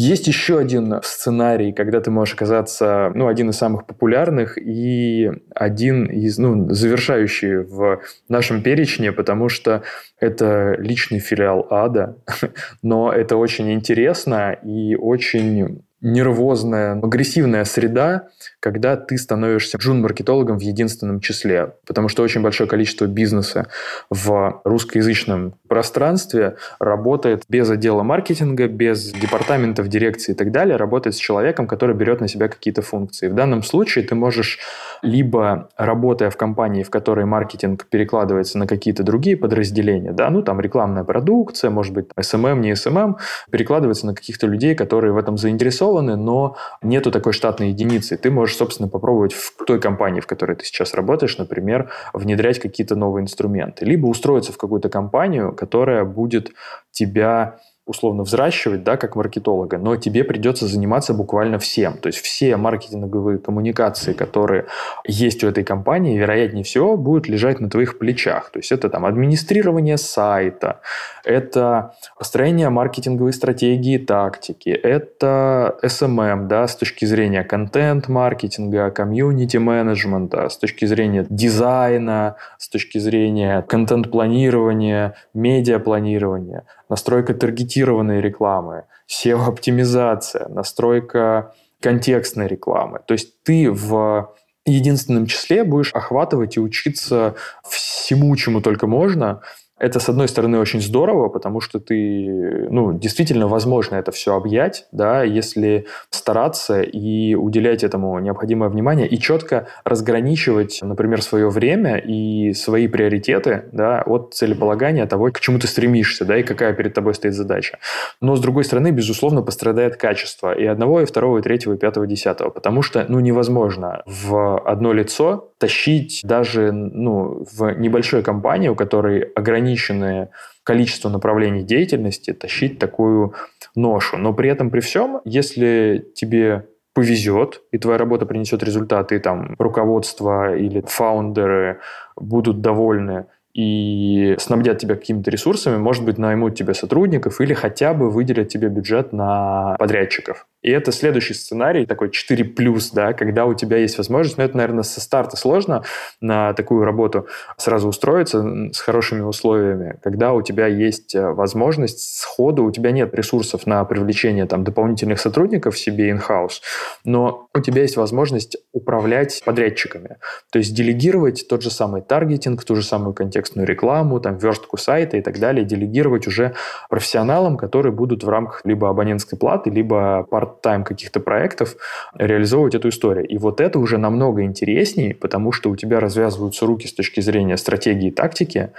Есть 0.01 0.27
еще 0.27 0.57
один 0.57 1.01
сценарий, 1.03 1.73
когда 1.73 1.99
ты 1.99 2.09
можешь 2.09 2.33
оказаться, 2.33 3.11
ну, 3.15 3.27
один 3.27 3.49
из 3.49 3.57
самых 3.57 3.85
популярных 3.85 4.57
и 4.57 5.29
один 5.53 6.05
из, 6.05 6.37
ну, 6.37 6.69
завершающий 6.69 7.57
в 7.57 7.99
нашем 8.29 8.63
перечне, 8.63 9.11
потому 9.11 9.49
что 9.49 9.83
это 10.17 10.77
личный 10.79 11.19
филиал 11.19 11.67
ада, 11.69 12.15
но 12.81 13.11
это 13.11 13.35
очень 13.35 13.73
интересно 13.73 14.53
и 14.53 14.95
очень 14.95 15.83
нервозная, 16.01 16.93
агрессивная 16.93 17.65
среда, 17.65 18.29
когда 18.59 18.95
ты 18.95 19.17
становишься 19.17 19.77
джун-маркетологом 19.77 20.57
в 20.57 20.61
единственном 20.61 21.19
числе. 21.19 21.73
Потому 21.85 22.07
что 22.07 22.23
очень 22.23 22.41
большое 22.41 22.69
количество 22.69 23.05
бизнеса 23.05 23.67
в 24.09 24.61
русскоязычном 24.63 25.55
пространстве 25.67 26.55
работает 26.79 27.43
без 27.49 27.69
отдела 27.69 28.03
маркетинга, 28.03 28.67
без 28.67 29.11
департаментов, 29.11 29.87
дирекции 29.87 30.31
и 30.31 30.35
так 30.35 30.51
далее, 30.51 30.77
работает 30.77 31.15
с 31.15 31.19
человеком, 31.19 31.67
который 31.67 31.95
берет 31.95 32.21
на 32.21 32.27
себя 32.27 32.47
какие-то 32.47 32.81
функции. 32.81 33.27
В 33.27 33.35
данном 33.35 33.63
случае 33.63 34.05
ты 34.05 34.15
можешь 34.15 34.59
либо 35.01 35.69
работая 35.77 36.29
в 36.29 36.37
компании, 36.37 36.83
в 36.83 36.89
которой 36.89 37.25
маркетинг 37.25 37.85
перекладывается 37.89 38.57
на 38.57 38.67
какие-то 38.67 39.03
другие 39.03 39.37
подразделения, 39.37 40.11
да, 40.11 40.29
ну 40.29 40.41
там 40.41 40.59
рекламная 40.59 41.03
продукция, 41.03 41.69
может 41.69 41.93
быть, 41.93 42.07
SMM, 42.17 42.59
не 42.59 42.71
SMM, 42.71 43.15
перекладывается 43.51 44.05
на 44.05 44.15
каких-то 44.15 44.47
людей, 44.47 44.75
которые 44.75 45.13
в 45.13 45.17
этом 45.17 45.37
заинтересованы, 45.37 45.88
но 46.15 46.55
нету 46.81 47.11
такой 47.11 47.33
штатной 47.33 47.69
единицы. 47.69 48.17
Ты 48.17 48.31
можешь, 48.31 48.55
собственно, 48.57 48.89
попробовать 48.89 49.33
в 49.33 49.53
той 49.65 49.79
компании, 49.79 50.21
в 50.21 50.27
которой 50.27 50.55
ты 50.55 50.65
сейчас 50.65 50.93
работаешь, 50.93 51.37
например, 51.37 51.89
внедрять 52.13 52.59
какие-то 52.59 52.95
новые 52.95 53.23
инструменты. 53.23 53.85
Либо 53.85 54.07
устроиться 54.07 54.51
в 54.51 54.57
какую-то 54.57 54.89
компанию, 54.89 55.53
которая 55.53 56.05
будет 56.05 56.51
тебя 56.91 57.59
условно 57.89 58.21
взращивать, 58.21 58.83
да, 58.83 58.97
как 58.97 59.15
маркетолога, 59.15 59.79
но 59.79 59.95
тебе 59.95 60.23
придется 60.23 60.67
заниматься 60.67 61.15
буквально 61.15 61.57
всем. 61.57 61.97
То 61.97 62.07
есть 62.07 62.19
все 62.19 62.55
маркетинговые 62.55 63.39
коммуникации, 63.39 64.13
которые 64.13 64.65
есть 65.07 65.43
у 65.43 65.47
этой 65.47 65.63
компании, 65.63 66.15
вероятнее 66.15 66.63
всего, 66.63 66.97
будут 66.97 67.27
лежать 67.27 67.59
на 67.59 67.67
твоих 67.67 67.97
плечах. 67.97 68.51
То 68.51 68.59
есть 68.59 68.71
это 68.71 68.89
там 68.89 69.07
администрирование 69.07 69.97
сайта, 69.97 70.81
это 71.23 71.95
построение 72.15 72.69
маркетинговой 72.69 73.33
стратегии 73.33 73.97
тактики, 73.97 74.69
это 74.69 75.75
SMM, 75.83 76.45
да, 76.45 76.67
с 76.67 76.75
точки 76.75 77.05
зрения 77.05 77.43
контент-маркетинга, 77.43 78.91
комьюнити-менеджмента, 78.91 80.47
с 80.47 80.57
точки 80.57 80.85
зрения 80.85 81.25
дизайна, 81.27 82.35
с 82.59 82.69
точки 82.69 82.99
зрения 82.99 83.63
контент-планирования, 83.63 85.15
медиа-планирования, 85.33 86.65
настройка 86.89 87.33
таргетированной 87.33 88.21
рекламы, 88.21 88.85
SEO-оптимизация, 89.07 90.47
настройка 90.49 91.53
контекстной 91.81 92.47
рекламы. 92.47 92.99
То 93.07 93.13
есть 93.13 93.41
ты 93.43 93.71
в 93.71 94.33
единственном 94.65 95.25
числе 95.25 95.63
будешь 95.63 95.93
охватывать 95.93 96.57
и 96.57 96.59
учиться 96.59 97.35
всему, 97.67 98.35
чему 98.35 98.61
только 98.61 98.87
можно, 98.87 99.41
это, 99.79 99.99
с 99.99 100.09
одной 100.09 100.27
стороны, 100.27 100.59
очень 100.59 100.81
здорово, 100.81 101.29
потому 101.29 101.61
что 101.61 101.79
ты, 101.79 102.67
ну, 102.69 102.93
действительно 102.93 103.47
возможно 103.47 103.95
это 103.95 104.11
все 104.11 104.35
объять, 104.35 104.87
да, 104.91 105.23
если 105.23 105.85
стараться 106.09 106.81
и 106.81 107.33
уделять 107.33 107.83
этому 107.83 108.19
необходимое 108.19 108.69
внимание 108.69 109.07
и 109.07 109.17
четко 109.17 109.67
разграничивать, 109.85 110.79
например, 110.81 111.21
свое 111.21 111.49
время 111.49 111.97
и 111.97 112.53
свои 112.53 112.87
приоритеты, 112.87 113.65
да, 113.71 114.03
от 114.05 114.33
целеполагания 114.33 115.05
того, 115.05 115.31
к 115.31 115.39
чему 115.39 115.59
ты 115.59 115.67
стремишься, 115.67 116.25
да, 116.25 116.37
и 116.37 116.43
какая 116.43 116.73
перед 116.73 116.93
тобой 116.93 117.13
стоит 117.13 117.33
задача. 117.33 117.79
Но, 118.19 118.35
с 118.35 118.41
другой 118.41 118.65
стороны, 118.65 118.91
безусловно, 118.91 119.41
пострадает 119.41 119.95
качество 119.95 120.53
и 120.53 120.65
одного, 120.65 121.01
и 121.01 121.05
второго, 121.05 121.39
и 121.39 121.41
третьего, 121.41 121.73
и 121.73 121.77
пятого, 121.77 122.03
и 122.03 122.07
десятого, 122.07 122.49
потому 122.49 122.81
что, 122.81 123.05
ну, 123.07 123.19
невозможно 123.21 124.03
в 124.05 124.59
одно 124.59 124.91
лицо 124.91 125.51
тащить 125.57 126.21
даже, 126.23 126.71
ну, 126.71 127.45
в 127.51 127.71
небольшой 127.77 128.23
компании, 128.23 128.69
у 128.69 128.75
которой 128.75 129.21
ограничено 129.21 129.68
ограниченное 129.69 130.29
количество 130.63 131.09
направлений 131.09 131.63
деятельности 131.63 132.33
тащить 132.33 132.79
такую 132.79 133.33
ношу. 133.75 134.17
Но 134.17 134.33
при 134.33 134.49
этом, 134.49 134.69
при 134.69 134.79
всем, 134.79 135.21
если 135.25 136.05
тебе 136.15 136.65
повезет, 136.93 137.61
и 137.71 137.77
твоя 137.77 137.97
работа 137.97 138.25
принесет 138.25 138.63
результаты, 138.63 139.15
и 139.15 139.19
там 139.19 139.55
руководство 139.59 140.55
или 140.55 140.83
фаундеры 140.85 141.79
будут 142.15 142.61
довольны, 142.61 143.25
и 143.53 144.35
снабдят 144.39 144.77
тебя 144.77 144.95
какими-то 144.95 145.31
ресурсами, 145.31 145.77
может 145.77 146.05
быть, 146.05 146.17
наймут 146.17 146.55
тебе 146.55 146.73
сотрудников 146.73 147.41
или 147.41 147.53
хотя 147.53 147.93
бы 147.93 148.09
выделят 148.11 148.47
тебе 148.47 148.69
бюджет 148.69 149.11
на 149.11 149.75
подрядчиков. 149.79 150.47
И 150.61 150.69
это 150.71 150.91
следующий 150.91 151.33
сценарий, 151.33 151.85
такой 151.85 152.11
4 152.11 152.43
плюс, 152.43 152.91
да, 152.91 153.13
когда 153.13 153.45
у 153.45 153.53
тебя 153.53 153.77
есть 153.77 153.97
возможность, 153.97 154.37
но 154.37 154.43
это, 154.43 154.57
наверное, 154.57 154.83
со 154.83 154.99
старта 154.99 155.37
сложно 155.37 155.83
на 156.19 156.53
такую 156.53 156.83
работу 156.83 157.27
сразу 157.57 157.87
устроиться 157.87 158.69
с 158.73 158.79
хорошими 158.79 159.21
условиями, 159.21 159.99
когда 160.03 160.33
у 160.33 160.41
тебя 160.41 160.67
есть 160.67 161.15
э, 161.15 161.29
возможность 161.29 162.19
сходу, 162.19 162.65
у 162.65 162.71
тебя 162.71 162.91
нет 162.91 163.13
ресурсов 163.13 163.65
на 163.65 163.83
привлечение 163.85 164.45
там 164.45 164.63
дополнительных 164.63 165.19
сотрудников 165.19 165.77
себе 165.77 166.11
in-house, 166.11 166.61
но 167.05 167.47
у 167.55 167.59
тебя 167.61 167.83
есть 167.83 167.95
возможность 167.95 168.57
управлять 168.73 169.41
подрядчиками, 169.45 170.17
то 170.51 170.59
есть 170.59 170.75
делегировать 170.75 171.47
тот 171.47 171.61
же 171.61 171.71
самый 171.71 172.01
таргетинг, 172.01 172.63
ту 172.65 172.75
же 172.75 172.83
самую 172.83 173.13
контекстную 173.13 173.65
рекламу, 173.65 174.19
там, 174.19 174.37
верстку 174.37 174.77
сайта 174.77 175.15
и 175.17 175.21
так 175.21 175.39
далее, 175.39 175.63
делегировать 175.63 176.27
уже 176.27 176.55
профессионалам, 176.89 177.55
которые 177.55 177.93
будут 177.93 178.23
в 178.23 178.29
рамках 178.29 178.61
либо 178.65 178.89
абонентской 178.89 179.37
платы, 179.37 179.69
либо 179.69 180.27
part 180.29 180.48
part-time 180.49 180.83
каких-то 180.83 181.19
проектов 181.19 181.75
реализовывать 182.15 182.75
эту 182.75 182.89
историю. 182.89 183.27
И 183.27 183.37
вот 183.37 183.61
это 183.61 183.79
уже 183.79 183.97
намного 183.97 184.43
интереснее, 184.43 185.15
потому 185.15 185.51
что 185.51 185.69
у 185.69 185.75
тебя 185.75 185.99
развязываются 185.99 186.65
руки 186.65 186.87
с 186.87 186.93
точки 186.93 187.21
зрения 187.21 187.57
стратегии 187.57 188.07
и 188.07 188.11
тактики, 188.11 188.71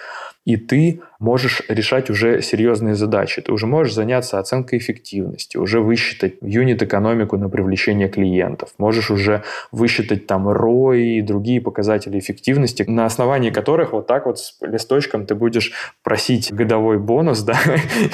и 0.44 0.56
ты 0.56 1.00
можешь 1.18 1.62
решать 1.68 2.08
уже 2.08 2.40
серьезные 2.40 2.94
задачи. 2.94 3.42
Ты 3.42 3.52
уже 3.52 3.66
можешь 3.66 3.92
заняться 3.92 4.38
оценкой 4.38 4.78
эффективности, 4.78 5.58
уже 5.58 5.80
высчитать 5.80 6.34
юнит-экономику 6.40 7.36
на 7.36 7.50
привлечение 7.50 8.08
клиентов, 8.08 8.70
можешь 8.78 9.10
уже 9.10 9.42
высчитать 9.70 10.26
там 10.26 10.48
ROI 10.48 10.98
и 10.98 11.22
другие 11.22 11.60
показатели 11.60 12.18
эффективности, 12.18 12.84
на 12.88 13.04
основании 13.04 13.50
которых 13.50 13.92
вот 13.92 14.06
так 14.06 14.26
вот 14.26 14.38
с 14.38 14.56
листочком 14.62 15.26
ты 15.26 15.34
будешь 15.34 15.72
просить 16.02 16.52
годовой 16.52 16.98
бонус, 16.98 17.42
да, 17.50 17.58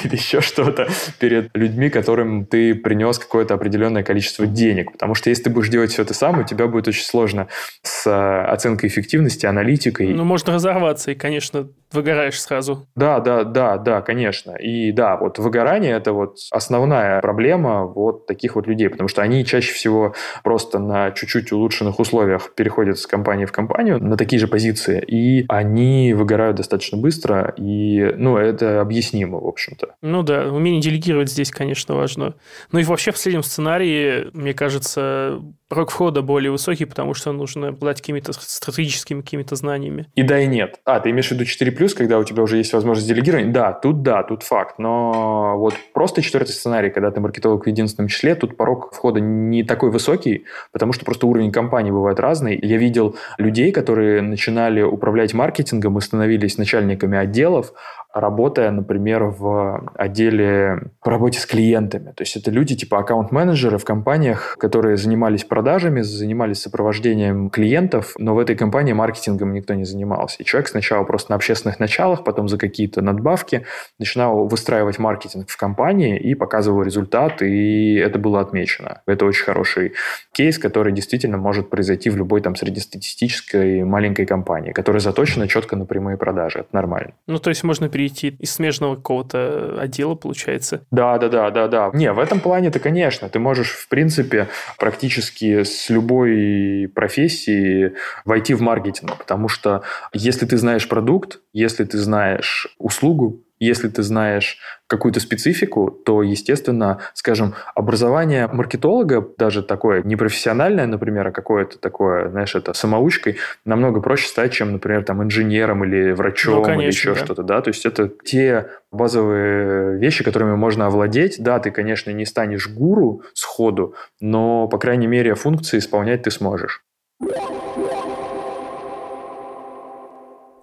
или 0.03 0.15
еще 0.15 0.41
что-то 0.41 0.87
перед 1.19 1.55
людьми, 1.55 1.89
которым 1.89 2.45
ты 2.45 2.75
принес 2.75 3.19
какое-то 3.19 3.53
определенное 3.53 4.03
количество 4.03 4.45
денег. 4.45 4.91
Потому 4.91 5.15
что 5.15 5.29
если 5.29 5.43
ты 5.43 5.49
будешь 5.49 5.69
делать 5.69 5.91
все 5.91 6.01
это 6.01 6.13
сам, 6.13 6.39
у 6.39 6.43
тебя 6.43 6.67
будет 6.67 6.89
очень 6.89 7.05
сложно 7.05 7.47
с 7.83 8.05
э, 8.05 8.51
оценкой 8.51 8.89
эффективности, 8.89 9.45
аналитикой. 9.45 10.13
Ну, 10.13 10.25
можно 10.25 10.53
разорваться 10.53 11.11
и, 11.11 11.15
конечно, 11.15 11.69
выгораешь 11.91 12.41
сразу. 12.41 12.87
Да, 12.95 13.19
да, 13.19 13.43
да, 13.43 13.77
да, 13.77 14.01
конечно. 14.01 14.51
И 14.51 14.91
да, 14.91 15.17
вот 15.17 15.39
выгорание– 15.39 15.91
это 15.95 16.13
вот 16.13 16.37
основная 16.51 17.21
проблема 17.21 17.85
вот 17.85 18.25
таких 18.25 18.55
вот 18.55 18.67
людей, 18.67 18.89
потому 18.89 19.07
что 19.07 19.21
они 19.21 19.45
чаще 19.45 19.73
всего 19.73 20.13
просто 20.43 20.79
на 20.79 21.11
чуть-чуть 21.11 21.51
улучшенных 21.51 21.99
условиях 21.99 22.53
переходят 22.55 22.99
с 22.99 23.07
компании 23.07 23.45
в 23.45 23.51
компанию 23.51 24.03
на 24.03 24.17
такие 24.17 24.39
же 24.39 24.47
позиции, 24.47 25.03
и 25.05 25.45
они 25.47 26.13
выгорают 26.13 26.57
достаточно 26.57 26.97
быстро, 26.97 27.53
и, 27.57 28.13
ну, 28.17 28.37
это 28.37 28.81
объяснимо, 28.81 29.39
в 29.39 29.47
общем-то. 29.47 29.95
Ну 30.01 30.23
да, 30.23 30.47
умение 30.47 30.81
делегировать 30.81 31.29
здесь, 31.29 31.51
конечно, 31.51 31.95
важно. 31.95 32.35
Ну 32.71 32.79
и 32.79 32.83
вообще 32.83 33.11
в 33.11 33.17
следующем 33.17 33.43
сценарии, 33.43 34.29
мне 34.33 34.53
кажется, 34.53 35.41
порог 35.69 35.91
входа 35.91 36.21
более 36.21 36.51
высокий, 36.51 36.85
потому 36.85 37.13
что 37.13 37.31
нужно 37.31 37.69
обладать 37.69 38.01
какими-то 38.01 38.33
стратегическими 38.33 39.21
какими-то 39.21 39.55
знаниями. 39.55 40.07
И 40.15 40.23
да, 40.23 40.39
и 40.39 40.47
нет. 40.47 40.79
А, 40.85 40.99
ты 40.99 41.09
имеешь 41.09 41.27
в 41.27 41.31
виду 41.31 41.43
4+, 41.43 41.95
когда 41.95 42.19
у 42.19 42.23
тебя 42.23 42.43
уже 42.43 42.57
есть 42.57 42.73
возможность 42.73 43.07
делегирования? 43.07 43.51
Да, 43.51 43.73
тут 43.73 44.01
да, 44.01 44.23
тут 44.23 44.43
факт. 44.43 44.79
Но 44.79 45.57
вот 45.57 45.73
просто 45.93 46.21
четвертый 46.21 46.51
сценарий, 46.51 46.89
когда 46.89 47.11
ты 47.11 47.19
маркетолог 47.19 47.65
в 47.65 47.67
единственном 47.67 48.07
числе, 48.07 48.35
тут 48.35 48.55
порог 48.55 48.93
входа 48.93 49.19
не 49.19 49.63
такой 49.63 49.91
высокий, 49.91 50.45
потому 50.71 50.93
что 50.93 51.05
просто 51.05 51.27
уровень 51.27 51.51
компании 51.51 51.91
бывает 51.91 52.19
разный. 52.19 52.57
Я 52.61 52.77
видел 52.77 53.15
людей, 53.37 53.71
которые 53.71 54.21
начинали 54.21 54.81
управлять 54.81 55.33
маркетингом 55.33 55.97
и 55.97 56.01
становились 56.01 56.57
начальниками 56.57 57.17
отделов, 57.17 57.73
работая, 58.19 58.71
например, 58.71 59.23
в 59.23 59.91
отделе 59.95 60.91
по 61.01 61.11
работе 61.11 61.39
с 61.39 61.45
клиентами. 61.45 62.11
То 62.15 62.23
есть 62.23 62.35
это 62.35 62.51
люди 62.51 62.75
типа 62.75 62.99
аккаунт-менеджеры 62.99 63.77
в 63.77 63.85
компаниях, 63.85 64.55
которые 64.59 64.97
занимались 64.97 65.43
продажами, 65.43 66.01
занимались 66.01 66.61
сопровождением 66.61 67.49
клиентов, 67.49 68.13
но 68.17 68.35
в 68.35 68.39
этой 68.39 68.55
компании 68.55 68.93
маркетингом 68.93 69.53
никто 69.53 69.73
не 69.73 69.85
занимался. 69.85 70.37
И 70.39 70.45
человек 70.45 70.67
сначала 70.67 71.03
просто 71.03 71.31
на 71.31 71.35
общественных 71.35 71.79
началах, 71.79 72.23
потом 72.23 72.47
за 72.47 72.57
какие-то 72.57 73.01
надбавки 73.01 73.63
начинал 73.99 74.47
выстраивать 74.47 74.99
маркетинг 74.99 75.49
в 75.49 75.57
компании 75.57 76.17
и 76.17 76.35
показывал 76.35 76.83
результат, 76.83 77.41
и 77.41 77.95
это 77.95 78.19
было 78.19 78.41
отмечено. 78.41 79.01
Это 79.05 79.25
очень 79.25 79.43
хороший 79.45 79.93
кейс, 80.31 80.57
который 80.57 80.93
действительно 80.93 81.37
может 81.37 81.69
произойти 81.69 82.09
в 82.09 82.17
любой 82.17 82.41
там 82.41 82.55
среднестатистической 82.55 83.83
маленькой 83.83 84.25
компании, 84.25 84.71
которая 84.71 84.99
заточена 84.99 85.47
четко 85.47 85.75
на 85.75 85.85
прямые 85.85 86.17
продажи. 86.17 86.59
Это 86.59 86.69
нормально. 86.71 87.13
Ну, 87.27 87.39
то 87.39 87.49
есть 87.49 87.63
можно 87.63 87.89
перейти 87.89 88.06
перейти 88.07 88.29
из 88.39 88.53
смежного 88.53 88.95
какого-то 88.95 89.79
отдела, 89.79 90.15
получается. 90.15 90.85
Да, 90.91 91.17
да, 91.17 91.29
да, 91.29 91.51
да, 91.51 91.67
да. 91.67 91.91
Не, 91.93 92.11
в 92.13 92.19
этом 92.19 92.39
плане-то, 92.39 92.79
конечно, 92.79 93.29
ты 93.29 93.39
можешь, 93.39 93.71
в 93.71 93.87
принципе, 93.89 94.47
практически 94.79 95.63
с 95.63 95.89
любой 95.89 96.89
профессии 96.93 97.93
войти 98.25 98.53
в 98.53 98.61
маркетинг, 98.61 99.17
потому 99.17 99.47
что 99.49 99.83
если 100.13 100.45
ты 100.45 100.57
знаешь 100.57 100.87
продукт, 100.87 101.39
если 101.53 101.83
ты 101.83 101.97
знаешь 101.97 102.67
услугу, 102.77 103.43
если 103.59 103.89
ты 103.89 104.03
знаешь 104.03 104.59
какую-то 104.87 105.19
специфику, 105.19 105.91
то, 105.91 106.23
естественно, 106.23 106.99
скажем, 107.13 107.55
образование 107.75 108.47
маркетолога, 108.47 109.27
даже 109.37 109.61
такое 109.61 110.01
непрофессиональное, 110.03 110.85
например, 110.85 111.27
а 111.27 111.31
какое-то 111.31 111.77
такое, 111.77 112.29
знаешь, 112.29 112.55
это 112.55 112.73
самоучкой, 112.73 113.37
намного 113.65 113.99
проще 113.99 114.27
стать, 114.27 114.53
чем, 114.53 114.71
например, 114.71 115.03
там 115.03 115.21
инженером 115.23 115.83
или 115.83 116.11
врачом 116.11 116.55
ну, 116.55 116.63
конечно, 116.63 116.81
или 116.81 116.89
еще 116.89 117.13
да. 117.13 117.19
что-то, 117.19 117.43
да, 117.43 117.61
то 117.61 117.69
есть 117.69 117.85
это 117.85 118.09
те 118.23 118.69
базовые 118.91 119.97
вещи, 119.97 120.23
которыми 120.23 120.55
можно 120.55 120.87
овладеть. 120.87 121.35
Да, 121.39 121.59
ты, 121.59 121.71
конечно, 121.71 122.11
не 122.11 122.25
станешь 122.25 122.69
гуру 122.69 123.23
сходу, 123.33 123.95
но, 124.21 124.67
по 124.67 124.77
крайней 124.77 125.07
мере, 125.07 125.35
функции 125.35 125.79
исполнять 125.79 126.23
ты 126.23 126.31
сможешь. 126.31 126.83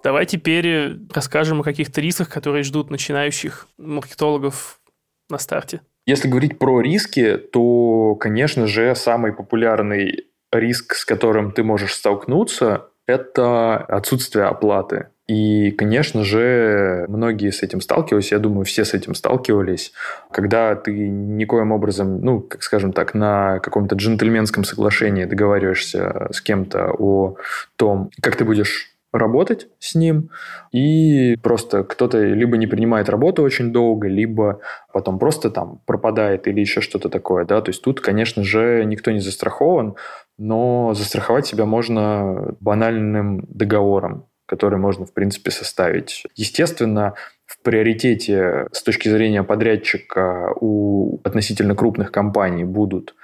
Давай 0.05 0.27
теперь 0.27 0.99
расскажем 1.11 1.61
о 1.61 1.63
каких-то 1.63 1.99
рисках, 1.99 2.29
которые 2.29 2.61
ждут 2.61 2.91
начинающих 2.91 3.67
маркетологов 3.79 4.79
на 5.31 5.39
старте. 5.39 5.81
Если 6.05 6.27
говорить 6.27 6.59
про 6.59 6.79
риски, 6.79 7.37
то, 7.37 8.13
конечно 8.19 8.67
же, 8.67 8.93
самый 8.93 9.33
популярный 9.33 10.25
риск, 10.51 10.93
с 10.93 11.05
которым 11.05 11.51
ты 11.51 11.63
можешь 11.63 11.95
столкнуться, 11.95 12.89
это 13.07 13.77
отсутствие 13.77 14.45
оплаты. 14.45 15.07
И, 15.27 15.71
конечно 15.71 16.23
же, 16.23 17.05
многие 17.07 17.49
с 17.49 17.63
этим 17.63 17.81
сталкивались, 17.81 18.31
я 18.31 18.37
думаю, 18.37 18.63
все 18.65 18.85
с 18.85 18.93
этим 18.93 19.15
сталкивались, 19.15 19.91
когда 20.29 20.75
ты 20.75 20.91
никоим 20.91 21.71
образом, 21.71 22.21
ну, 22.21 22.41
как 22.41 22.61
скажем 22.61 22.93
так, 22.93 23.15
на 23.15 23.57
каком-то 23.57 23.95
джентльменском 23.95 24.65
соглашении 24.65 25.25
договариваешься 25.25 26.27
с 26.31 26.41
кем-то 26.41 26.91
о 26.91 27.37
том, 27.75 28.11
как 28.21 28.35
ты 28.35 28.45
будешь 28.45 28.94
работать 29.17 29.67
с 29.79 29.95
ним, 29.95 30.29
и 30.71 31.37
просто 31.41 31.83
кто-то 31.83 32.23
либо 32.23 32.57
не 32.57 32.67
принимает 32.67 33.09
работу 33.09 33.43
очень 33.43 33.71
долго, 33.71 34.07
либо 34.07 34.61
потом 34.93 35.19
просто 35.19 35.49
там 35.49 35.81
пропадает 35.85 36.47
или 36.47 36.59
еще 36.59 36.81
что-то 36.81 37.09
такое, 37.09 37.45
да, 37.45 37.61
то 37.61 37.69
есть 37.69 37.81
тут, 37.81 38.01
конечно 38.01 38.43
же, 38.43 38.83
никто 38.85 39.11
не 39.11 39.19
застрахован, 39.19 39.95
но 40.37 40.93
застраховать 40.93 41.45
себя 41.45 41.65
можно 41.65 42.55
банальным 42.59 43.45
договором, 43.47 44.25
который 44.45 44.79
можно, 44.79 45.05
в 45.05 45.13
принципе, 45.13 45.51
составить. 45.51 46.23
Естественно, 46.35 47.13
в 47.45 47.61
приоритете 47.61 48.67
с 48.71 48.81
точки 48.83 49.09
зрения 49.09 49.43
подрядчика 49.43 50.53
у 50.59 51.19
относительно 51.23 51.75
крупных 51.75 52.11
компаний 52.11 52.63
будут 52.63 53.15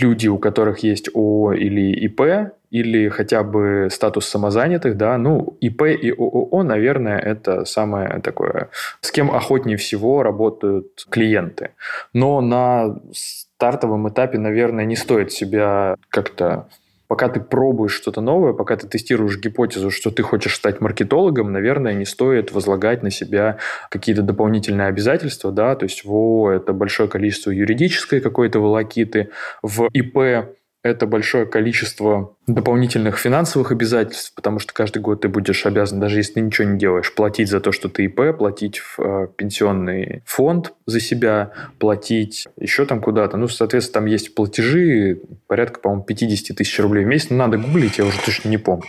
люди, 0.00 0.28
у 0.28 0.38
которых 0.38 0.80
есть 0.80 1.08
ООО 1.14 1.52
или 1.54 1.92
ИП, 2.06 2.52
или 2.70 3.08
хотя 3.08 3.42
бы 3.42 3.88
статус 3.90 4.26
самозанятых, 4.26 4.96
да, 4.96 5.16
ну, 5.18 5.56
ИП 5.60 5.82
и 5.82 6.10
ООО, 6.10 6.62
наверное, 6.62 7.18
это 7.18 7.64
самое 7.64 8.20
такое, 8.20 8.68
с 9.00 9.10
кем 9.10 9.30
охотнее 9.30 9.76
всего 9.76 10.22
работают 10.22 11.06
клиенты. 11.08 11.70
Но 12.12 12.40
на 12.40 12.96
стартовом 13.12 14.08
этапе, 14.08 14.38
наверное, 14.38 14.84
не 14.84 14.96
стоит 14.96 15.32
себя 15.32 15.96
как-то 16.08 16.68
пока 17.14 17.28
ты 17.28 17.38
пробуешь 17.38 17.92
что-то 17.92 18.20
новое, 18.20 18.54
пока 18.54 18.76
ты 18.76 18.88
тестируешь 18.88 19.38
гипотезу, 19.38 19.92
что 19.92 20.10
ты 20.10 20.24
хочешь 20.24 20.56
стать 20.56 20.80
маркетологом, 20.80 21.52
наверное, 21.52 21.94
не 21.94 22.04
стоит 22.04 22.50
возлагать 22.50 23.04
на 23.04 23.12
себя 23.12 23.58
какие-то 23.88 24.22
дополнительные 24.22 24.88
обязательства, 24.88 25.52
да, 25.52 25.76
то 25.76 25.84
есть 25.84 26.04
во 26.04 26.50
это 26.50 26.72
большое 26.72 27.08
количество 27.08 27.52
юридической 27.52 28.18
какой-то 28.18 28.58
волокиты, 28.58 29.30
в 29.62 29.86
ИП 29.92 30.56
это 30.84 31.06
большое 31.06 31.46
количество 31.46 32.36
дополнительных 32.46 33.16
финансовых 33.16 33.72
обязательств, 33.72 34.34
потому 34.34 34.58
что 34.58 34.74
каждый 34.74 35.00
год 35.00 35.22
ты 35.22 35.28
будешь 35.28 35.64
обязан, 35.64 35.98
даже 35.98 36.18
если 36.18 36.34
ты 36.34 36.40
ничего 36.42 36.68
не 36.68 36.78
делаешь, 36.78 37.12
платить 37.14 37.48
за 37.48 37.60
то, 37.60 37.72
что 37.72 37.88
ты 37.88 38.04
ИП, 38.04 38.36
платить 38.36 38.78
в 38.78 39.00
э, 39.00 39.28
пенсионный 39.34 40.22
фонд 40.26 40.74
за 40.84 41.00
себя, 41.00 41.52
платить 41.78 42.46
еще 42.58 42.84
там 42.84 43.00
куда-то. 43.00 43.38
Ну, 43.38 43.48
соответственно, 43.48 44.02
там 44.02 44.06
есть 44.06 44.34
платежи 44.34 45.22
порядка, 45.46 45.80
по-моему, 45.80 46.04
50 46.04 46.54
тысяч 46.54 46.78
рублей 46.78 47.04
в 47.04 47.08
месяц. 47.08 47.30
Ну, 47.30 47.38
надо 47.38 47.56
гуглить, 47.56 47.96
я 47.96 48.04
уже 48.04 48.18
точно 48.22 48.50
не 48.50 48.58
помню. 48.58 48.84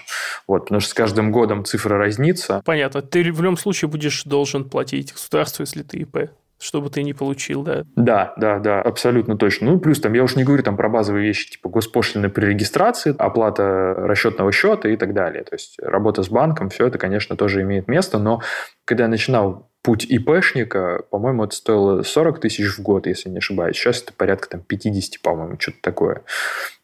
Вот, 0.47 0.65
потому 0.65 0.81
что 0.81 0.89
с 0.89 0.93
каждым 0.93 1.31
годом 1.31 1.63
цифра 1.63 1.97
разнится. 1.97 2.62
Понятно. 2.65 3.01
Ты 3.01 3.31
в 3.31 3.41
любом 3.41 3.55
случае 3.55 3.88
будешь 3.88 4.25
должен 4.25 4.69
платить 4.69 5.13
государству, 5.13 5.63
если 5.63 5.81
ты 5.81 5.99
ИП 5.99 6.29
чтобы 6.59 6.89
ты 6.89 7.03
не 7.03 7.13
получил, 7.13 7.63
да? 7.63 7.83
Да, 7.95 8.33
да, 8.37 8.59
да, 8.59 8.81
абсолютно 8.81 9.37
точно. 9.37 9.71
Ну, 9.71 9.79
плюс 9.79 9.99
там, 9.99 10.13
я 10.13 10.23
уж 10.23 10.35
не 10.35 10.43
говорю 10.43 10.63
там 10.63 10.77
про 10.77 10.89
базовые 10.89 11.27
вещи, 11.27 11.51
типа 11.51 11.69
госпошлины 11.69 12.29
при 12.29 12.45
регистрации, 12.45 13.15
оплата 13.17 13.93
расчетного 13.97 14.51
счета 14.51 14.89
и 14.89 14.97
так 14.97 15.13
далее. 15.13 15.43
То 15.43 15.55
есть 15.55 15.77
работа 15.81 16.23
с 16.23 16.29
банком, 16.29 16.69
все 16.69 16.87
это, 16.87 16.97
конечно, 16.97 17.35
тоже 17.35 17.61
имеет 17.61 17.87
место, 17.87 18.19
но 18.19 18.41
когда 18.85 19.03
я 19.03 19.09
начинал 19.09 19.69
путь 19.85 20.05
ИПшника, 20.05 21.03
по-моему, 21.11 21.43
это 21.43 21.55
стоило 21.55 22.01
40 22.01 22.39
тысяч 22.39 22.65
в 22.75 22.81
год, 22.81 23.05
если 23.05 23.29
не 23.29 23.37
ошибаюсь. 23.37 23.75
Сейчас 23.75 24.01
это 24.01 24.13
порядка 24.13 24.49
там 24.49 24.61
50, 24.61 25.21
по-моему, 25.21 25.57
что-то 25.59 25.77
такое. 25.81 26.23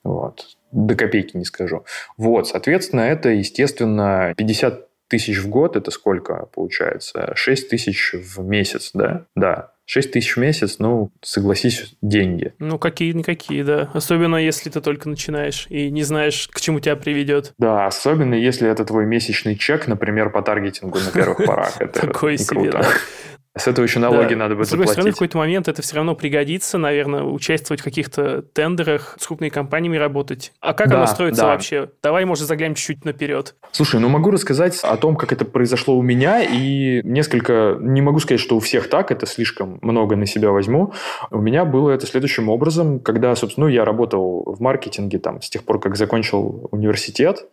Вот. 0.04 0.46
До 0.72 0.96
копейки 0.96 1.36
не 1.36 1.44
скажу. 1.44 1.84
Вот, 2.18 2.48
соответственно, 2.48 3.02
это, 3.02 3.30
естественно, 3.30 4.34
50 4.38 4.91
тысяч 5.12 5.38
в 5.38 5.50
год, 5.50 5.76
это 5.76 5.92
сколько 5.92 6.48
получается? 6.54 7.34
6 7.36 7.70
тысяч 7.70 8.14
в 8.14 8.40
месяц, 8.40 8.92
да? 8.94 9.26
Да. 9.36 9.74
6 9.86 10.14
тысяч 10.14 10.38
в 10.38 10.40
месяц, 10.40 10.78
ну, 10.80 11.12
согласись, 11.22 11.96
деньги. 12.02 12.54
Ну, 12.60 12.80
какие-никакие, 12.80 13.66
да. 13.66 13.92
Особенно, 13.94 14.38
если 14.38 14.70
ты 14.70 14.80
только 14.80 15.10
начинаешь 15.10 15.68
и 15.70 15.92
не 15.92 16.04
знаешь, 16.04 16.48
к 16.48 16.62
чему 16.62 16.80
тебя 16.80 16.96
приведет. 16.96 17.54
Да, 17.58 17.88
особенно, 17.88 18.34
если 18.34 18.70
это 18.70 18.86
твой 18.86 19.06
месячный 19.06 19.58
чек, 19.58 19.88
например, 19.88 20.30
по 20.30 20.42
таргетингу 20.42 20.98
на 20.98 21.12
первых 21.12 21.46
порах. 21.46 21.82
Это 21.82 22.00
Такой 22.08 22.38
себе, 22.38 22.72
да. 22.72 22.88
С 23.58 23.68
этого 23.68 23.84
еще 23.84 24.00
налоги 24.00 24.34
да. 24.34 24.38
надо 24.38 24.56
будет 24.56 24.68
С 24.68 24.70
другой 24.70 24.88
стороны, 24.88 25.12
в 25.12 25.16
какой-то 25.16 25.38
момент 25.38 25.68
это 25.68 25.82
все 25.82 25.98
равно 25.98 26.16
пригодится, 26.16 26.78
наверное, 26.78 27.24
участвовать 27.24 27.82
в 27.82 27.84
каких-то 27.84 28.42
тендерах, 28.42 29.18
с 29.20 29.28
крупными 29.28 29.50
компаниями 29.50 29.98
работать. 29.98 30.54
А 30.62 30.74
как 30.74 30.88
да, 30.88 30.98
оно 30.98 31.08
строится 31.08 31.42
да. 31.42 31.48
вообще? 31.50 31.90
Давай, 32.02 32.24
может, 32.24 32.48
заглянем 32.48 32.76
чуть-чуть 32.76 33.04
наперед. 33.04 33.56
Слушай, 33.72 34.00
ну 34.00 34.08
могу 34.08 34.32
рассказать 34.32 34.80
о 34.84 34.96
том, 34.96 35.18
как 35.18 35.34
это 35.34 35.44
произошло 35.44 35.98
у 35.98 36.02
меня, 36.02 36.42
и 36.42 37.02
несколько, 37.04 37.76
не 37.80 38.02
могу 38.02 38.20
сказать, 38.20 38.40
что 38.40 38.56
у 38.56 38.62
всех 38.62 38.90
так, 38.90 39.12
это 39.12 39.26
слишком 39.26 39.80
много 39.82 40.16
на 40.16 40.26
себя 40.26 40.52
возьму. 40.52 40.94
У 41.30 41.40
меня 41.40 41.66
было 41.66 41.92
это 41.92 42.08
следующим 42.08 42.48
образом, 42.48 43.02
когда, 43.02 43.36
собственно, 43.36 43.68
ну, 43.68 43.74
я 43.74 43.84
работал 43.84 44.44
в 44.46 44.62
маркетинге 44.62 45.20
там 45.20 45.42
с 45.42 45.50
тех 45.50 45.66
пор, 45.66 45.82
как 45.82 45.98
закончил 45.98 46.70
университет, 46.72 47.46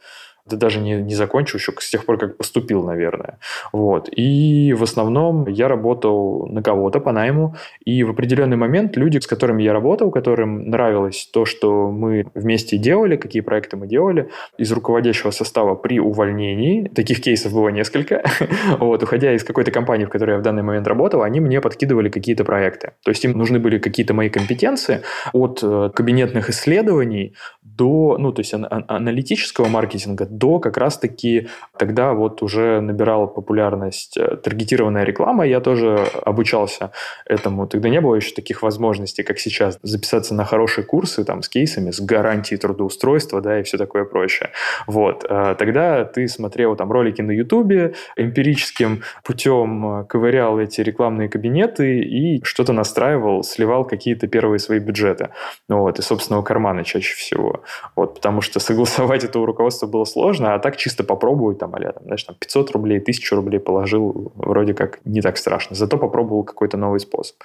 да 0.48 0.56
даже 0.56 0.80
не, 0.80 1.02
не 1.02 1.14
закончил 1.14 1.58
еще 1.58 1.72
с 1.78 1.90
тех 1.90 2.04
пор, 2.04 2.18
как 2.18 2.36
поступил, 2.36 2.84
наверное. 2.84 3.38
Вот. 3.72 4.08
И 4.10 4.74
в 4.76 4.82
основном 4.82 5.46
я 5.48 5.68
работал 5.68 6.46
на 6.46 6.62
кого-то 6.62 7.00
по 7.00 7.12
найму, 7.12 7.56
и 7.84 8.04
в 8.04 8.10
определенный 8.10 8.56
момент 8.56 8.96
люди, 8.96 9.18
с 9.18 9.26
которыми 9.26 9.62
я 9.62 9.72
работал, 9.72 10.10
которым 10.10 10.68
нравилось 10.70 11.28
то, 11.32 11.44
что 11.44 11.90
мы 11.90 12.26
вместе 12.34 12.78
делали, 12.78 13.16
какие 13.16 13.42
проекты 13.42 13.76
мы 13.76 13.86
делали, 13.86 14.30
из 14.56 14.72
руководящего 14.72 15.30
состава 15.30 15.74
при 15.74 16.00
увольнении, 16.00 16.88
таких 16.88 17.20
кейсов 17.20 17.52
было 17.52 17.68
несколько, 17.68 18.22
вот, 18.78 19.02
уходя 19.02 19.34
из 19.34 19.44
какой-то 19.44 19.70
компании, 19.70 20.04
в 20.04 20.10
которой 20.10 20.32
я 20.32 20.38
в 20.38 20.42
данный 20.42 20.62
момент 20.62 20.86
работал, 20.86 21.22
они 21.22 21.40
мне 21.40 21.60
подкидывали 21.60 22.08
какие-то 22.08 22.44
проекты. 22.44 22.92
То 23.04 23.10
есть 23.10 23.24
им 23.24 23.32
нужны 23.32 23.58
были 23.58 23.78
какие-то 23.78 24.14
мои 24.14 24.28
компетенции 24.28 25.02
от 25.32 25.60
э, 25.62 25.90
кабинетных 25.94 26.50
исследований 26.50 27.34
до, 27.62 28.16
ну, 28.18 28.32
то 28.32 28.40
есть 28.40 28.54
аналитического 28.54 29.68
маркетинга 29.68 30.26
до 30.38 30.58
как 30.58 30.76
раз-таки 30.76 31.48
тогда 31.78 32.12
вот 32.12 32.42
уже 32.42 32.80
набирала 32.80 33.26
популярность 33.26 34.16
э, 34.16 34.36
таргетированная 34.36 35.04
реклама. 35.04 35.46
Я 35.46 35.60
тоже 35.60 36.06
обучался 36.24 36.92
этому. 37.26 37.66
Тогда 37.66 37.88
не 37.88 38.00
было 38.00 38.14
еще 38.14 38.34
таких 38.34 38.62
возможностей, 38.62 39.22
как 39.22 39.38
сейчас, 39.38 39.78
записаться 39.82 40.34
на 40.34 40.44
хорошие 40.44 40.84
курсы 40.84 41.24
там 41.24 41.42
с 41.42 41.48
кейсами, 41.48 41.90
с 41.90 42.00
гарантией 42.00 42.58
трудоустройства, 42.58 43.40
да, 43.40 43.60
и 43.60 43.62
все 43.62 43.78
такое 43.78 44.04
прочее. 44.04 44.50
Вот. 44.86 45.24
Э, 45.28 45.54
тогда 45.58 46.04
ты 46.04 46.28
смотрел 46.28 46.76
там 46.76 46.90
ролики 46.92 47.22
на 47.22 47.32
Ютубе, 47.32 47.94
эмпирическим 48.16 49.02
путем 49.24 50.00
э, 50.00 50.04
ковырял 50.04 50.58
эти 50.58 50.80
рекламные 50.80 51.28
кабинеты 51.28 52.00
и 52.00 52.42
что-то 52.44 52.72
настраивал, 52.72 53.42
сливал 53.42 53.84
какие-то 53.84 54.26
первые 54.26 54.58
свои 54.58 54.78
бюджеты. 54.78 55.30
Ну, 55.68 55.80
вот, 55.80 55.98
из 55.98 56.06
собственного 56.06 56.42
кармана 56.42 56.84
чаще 56.84 57.14
всего. 57.14 57.62
Вот, 57.96 58.14
потому 58.14 58.40
что 58.40 58.60
согласовать 58.68 59.24
это 59.24 59.38
у 59.38 59.46
руководства 59.46 59.86
было 59.86 60.04
сложно, 60.04 60.27
а 60.54 60.58
так 60.58 60.76
чисто 60.76 61.04
попробовать, 61.04 61.58
там, 61.58 61.74
а 61.74 61.80
там, 61.80 62.02
знаешь, 62.04 62.24
там 62.24 62.36
500 62.38 62.70
рублей, 62.72 62.98
1000 62.98 63.36
рублей 63.36 63.60
положил, 63.60 64.32
вроде 64.36 64.74
как 64.74 65.00
не 65.04 65.20
так 65.20 65.36
страшно. 65.36 65.76
Зато 65.76 65.98
попробовал 65.98 66.44
какой-то 66.44 66.76
новый 66.76 67.00
способ. 67.00 67.36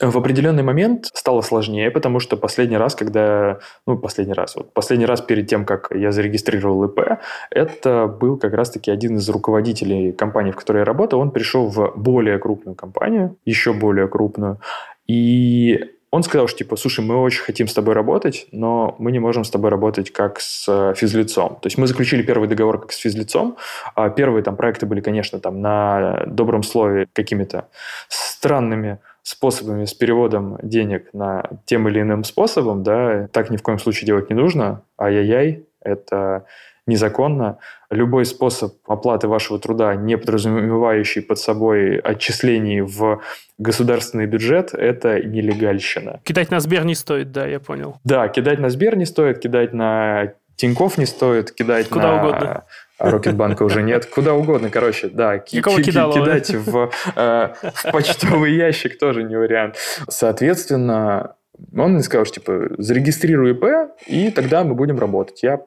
В 0.00 0.16
определенный 0.16 0.62
момент 0.62 1.06
стало 1.14 1.40
сложнее, 1.42 1.90
потому 1.90 2.20
что 2.20 2.36
последний 2.36 2.76
раз, 2.76 2.94
когда, 2.94 3.58
ну, 3.86 3.98
последний 3.98 4.34
раз, 4.34 4.56
вот 4.56 4.72
последний 4.74 5.06
раз 5.06 5.20
перед 5.20 5.48
тем, 5.48 5.64
как 5.64 5.88
я 5.94 6.12
зарегистрировал 6.12 6.84
ИП, 6.84 7.18
это 7.50 8.06
был 8.06 8.36
как 8.36 8.54
раз-таки 8.54 8.90
один 8.90 9.16
из 9.16 9.28
руководителей 9.28 10.12
компании, 10.12 10.52
в 10.52 10.56
которой 10.56 10.78
я 10.78 10.84
работал, 10.84 11.20
он 11.20 11.30
пришел 11.30 11.68
в 11.68 11.92
более 11.96 12.38
крупную 12.38 12.74
компанию, 12.74 13.36
еще 13.44 13.72
более 13.72 14.08
крупную, 14.08 14.58
и 15.06 15.80
он 16.14 16.22
сказал, 16.22 16.46
что 16.46 16.58
типа, 16.58 16.76
слушай, 16.76 17.04
мы 17.04 17.20
очень 17.20 17.42
хотим 17.42 17.66
с 17.66 17.74
тобой 17.74 17.94
работать, 17.94 18.46
но 18.52 18.94
мы 19.00 19.10
не 19.10 19.18
можем 19.18 19.42
с 19.42 19.50
тобой 19.50 19.70
работать 19.70 20.12
как 20.12 20.38
с 20.38 20.64
э, 20.68 20.94
физлицом. 20.94 21.56
То 21.60 21.66
есть 21.66 21.76
мы 21.76 21.88
заключили 21.88 22.22
первый 22.22 22.48
договор 22.48 22.80
как 22.80 22.92
с 22.92 22.98
физлицом. 22.98 23.56
А 23.96 24.10
первые 24.10 24.44
там 24.44 24.54
проекты 24.54 24.86
были, 24.86 25.00
конечно, 25.00 25.40
там 25.40 25.60
на 25.60 26.22
добром 26.28 26.62
слове 26.62 27.08
какими-то 27.12 27.66
странными 28.08 29.00
способами 29.24 29.86
с 29.86 29.94
переводом 29.94 30.56
денег 30.62 31.12
на 31.12 31.50
тем 31.64 31.88
или 31.88 32.00
иным 32.00 32.22
способом, 32.22 32.84
да, 32.84 33.26
так 33.32 33.50
ни 33.50 33.56
в 33.56 33.62
коем 33.62 33.80
случае 33.80 34.06
делать 34.06 34.30
не 34.30 34.36
нужно. 34.36 34.82
Ай-яй-яй, 34.96 35.64
это 35.80 36.44
незаконно. 36.86 37.58
Любой 37.90 38.24
способ 38.24 38.74
оплаты 38.86 39.28
вашего 39.28 39.58
труда, 39.58 39.94
не 39.94 40.18
подразумевающий 40.18 41.22
под 41.22 41.38
собой 41.38 41.98
отчислений 41.98 42.80
в 42.80 43.22
государственный 43.58 44.26
бюджет, 44.26 44.74
это 44.74 45.22
нелегальщина. 45.22 46.20
Кидать 46.24 46.50
на 46.50 46.60
Сбер 46.60 46.84
не 46.84 46.94
стоит, 46.94 47.32
да, 47.32 47.46
я 47.46 47.60
понял. 47.60 47.96
Да, 48.04 48.28
кидать 48.28 48.58
на 48.58 48.68
Сбер 48.70 48.96
не 48.96 49.06
стоит, 49.06 49.38
кидать 49.38 49.72
на 49.72 50.34
Тиньков 50.56 50.98
не 50.98 51.06
стоит, 51.06 51.52
кидать 51.52 51.88
Куда 51.88 52.16
на... 52.16 52.22
угодно. 52.22 52.64
А 52.98 53.10
Рокетбанка 53.10 53.64
уже 53.64 53.82
нет. 53.82 54.06
Куда 54.06 54.34
угодно, 54.34 54.70
короче, 54.70 55.08
да. 55.08 55.38
Какого 55.38 55.82
кидала, 55.82 56.12
кидать 56.14 56.50
в, 56.50 56.90
э, 57.16 57.54
в 57.62 57.92
почтовый 57.92 58.54
ящик 58.54 58.98
тоже 58.98 59.24
не 59.24 59.36
вариант. 59.36 59.76
Соответственно, 60.08 61.34
он 61.76 61.94
мне 61.94 62.02
сказал, 62.02 62.24
что 62.24 62.36
типа 62.36 62.68
зарегистрируй 62.78 63.52
ИП, 63.52 63.64
и 64.06 64.30
тогда 64.30 64.62
мы 64.62 64.74
будем 64.74 64.98
работать. 64.98 65.42
Я 65.42 65.60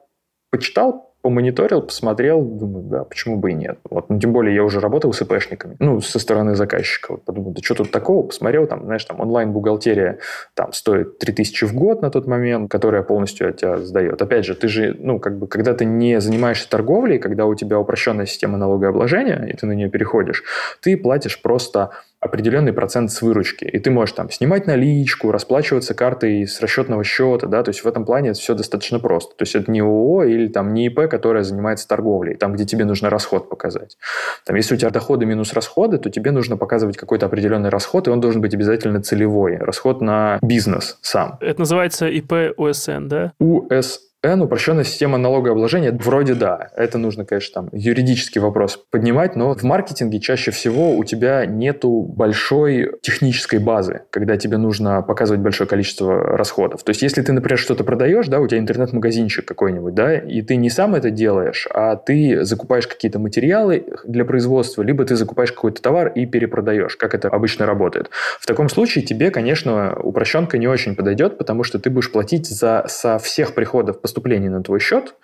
почитал, 0.50 1.07
помониторил, 1.22 1.82
посмотрел, 1.82 2.42
думаю, 2.42 2.84
да, 2.84 3.04
почему 3.04 3.38
бы 3.38 3.50
и 3.50 3.54
нет. 3.54 3.78
Вот, 3.90 4.08
ну, 4.08 4.18
тем 4.18 4.32
более 4.32 4.54
я 4.54 4.62
уже 4.62 4.80
работал 4.80 5.12
с 5.12 5.20
ИПшниками, 5.20 5.76
ну, 5.80 6.00
со 6.00 6.18
стороны 6.18 6.54
заказчика. 6.54 7.12
Вот, 7.12 7.24
подумал, 7.24 7.52
да 7.52 7.60
что 7.62 7.74
тут 7.74 7.90
такого? 7.90 8.26
Посмотрел, 8.26 8.66
там, 8.66 8.84
знаешь, 8.84 9.04
там 9.04 9.20
онлайн-бухгалтерия 9.20 10.18
там 10.54 10.72
стоит 10.72 11.18
3000 11.18 11.64
в 11.64 11.74
год 11.74 12.02
на 12.02 12.10
тот 12.10 12.26
момент, 12.26 12.70
которая 12.70 13.02
полностью 13.02 13.48
от 13.48 13.56
тебя 13.56 13.78
сдает. 13.78 14.22
Опять 14.22 14.44
же, 14.44 14.54
ты 14.54 14.68
же, 14.68 14.96
ну, 14.98 15.18
как 15.18 15.38
бы, 15.38 15.48
когда 15.48 15.74
ты 15.74 15.84
не 15.84 16.20
занимаешься 16.20 16.70
торговлей, 16.70 17.18
когда 17.18 17.46
у 17.46 17.54
тебя 17.54 17.78
упрощенная 17.78 18.26
система 18.26 18.56
налогообложения, 18.56 19.46
и 19.46 19.56
ты 19.56 19.66
на 19.66 19.72
нее 19.72 19.90
переходишь, 19.90 20.44
ты 20.80 20.96
платишь 20.96 21.42
просто 21.42 21.90
определенный 22.20 22.72
процент 22.72 23.12
с 23.12 23.22
выручки. 23.22 23.64
И 23.64 23.78
ты 23.78 23.90
можешь 23.90 24.14
там 24.14 24.30
снимать 24.30 24.66
наличку, 24.66 25.30
расплачиваться 25.30 25.94
картой 25.94 26.46
с 26.46 26.60
расчетного 26.60 27.04
счета, 27.04 27.46
да, 27.46 27.62
то 27.62 27.70
есть 27.70 27.84
в 27.84 27.86
этом 27.86 28.04
плане 28.04 28.30
это 28.30 28.40
все 28.40 28.54
достаточно 28.54 28.98
просто. 28.98 29.36
То 29.36 29.42
есть 29.42 29.54
это 29.54 29.70
не 29.70 29.80
ООО 29.80 30.24
или 30.24 30.48
там 30.48 30.74
не 30.74 30.86
ИП, 30.86 31.08
которая 31.08 31.42
занимается 31.42 31.86
торговлей, 31.86 32.34
там, 32.34 32.54
где 32.54 32.64
тебе 32.64 32.84
нужно 32.84 33.10
расход 33.10 33.48
показать. 33.48 33.96
Там, 34.44 34.56
если 34.56 34.74
у 34.74 34.76
тебя 34.76 34.90
доходы 34.90 35.26
минус 35.26 35.52
расходы, 35.52 35.98
то 35.98 36.10
тебе 36.10 36.30
нужно 36.30 36.56
показывать 36.56 36.96
какой-то 36.96 37.26
определенный 37.26 37.68
расход, 37.68 38.08
и 38.08 38.10
он 38.10 38.20
должен 38.20 38.40
быть 38.40 38.54
обязательно 38.54 39.02
целевой. 39.02 39.56
Расход 39.56 40.00
на 40.00 40.38
бизнес 40.42 40.98
сам. 41.02 41.38
Это 41.40 41.60
называется 41.60 42.08
ИП 42.08 42.54
УСН, 42.56 43.06
да? 43.08 43.32
УСН 43.38 44.07
N 44.28 44.42
упрощенная 44.42 44.84
система 44.84 45.18
налогообложения, 45.18 45.92
вроде 45.92 46.34
да. 46.34 46.68
Это 46.76 46.98
нужно, 46.98 47.24
конечно, 47.24 47.62
там 47.62 47.68
юридический 47.72 48.40
вопрос 48.40 48.78
поднимать, 48.90 49.36
но 49.36 49.54
в 49.54 49.62
маркетинге 49.62 50.20
чаще 50.20 50.50
всего 50.50 50.96
у 50.96 51.04
тебя 51.04 51.46
нету 51.46 52.02
большой 52.02 52.92
технической 53.02 53.58
базы, 53.58 54.02
когда 54.10 54.36
тебе 54.36 54.56
нужно 54.56 55.02
показывать 55.02 55.40
большое 55.40 55.68
количество 55.68 56.36
расходов. 56.36 56.82
То 56.82 56.90
есть, 56.90 57.02
если 57.02 57.22
ты, 57.22 57.32
например, 57.32 57.58
что-то 57.58 57.84
продаешь, 57.84 58.28
да, 58.28 58.40
у 58.40 58.46
тебя 58.46 58.60
интернет-магазинчик 58.60 59.44
какой-нибудь, 59.46 59.94
да, 59.94 60.16
и 60.16 60.42
ты 60.42 60.56
не 60.56 60.70
сам 60.70 60.94
это 60.94 61.10
делаешь, 61.10 61.66
а 61.72 61.96
ты 61.96 62.44
закупаешь 62.44 62.86
какие-то 62.86 63.18
материалы 63.18 63.84
для 64.04 64.24
производства, 64.24 64.82
либо 64.82 65.04
ты 65.04 65.16
закупаешь 65.16 65.52
какой-то 65.52 65.82
товар 65.82 66.08
и 66.08 66.26
перепродаешь, 66.26 66.96
как 66.96 67.14
это 67.14 67.28
обычно 67.28 67.66
работает. 67.66 68.10
В 68.40 68.46
таком 68.46 68.68
случае 68.68 69.04
тебе, 69.04 69.30
конечно, 69.30 69.96
упрощенка 70.02 70.58
не 70.58 70.66
очень 70.66 70.94
подойдет, 70.94 71.38
потому 71.38 71.64
что 71.64 71.78
ты 71.78 71.90
будешь 71.90 72.10
платить 72.12 72.46
за 72.46 72.84
со 72.88 73.18
всех 73.18 73.54
приходов 73.54 74.00
поступлений 74.18 74.48
на 74.48 74.62
твой 74.62 74.80
счет 74.80 75.14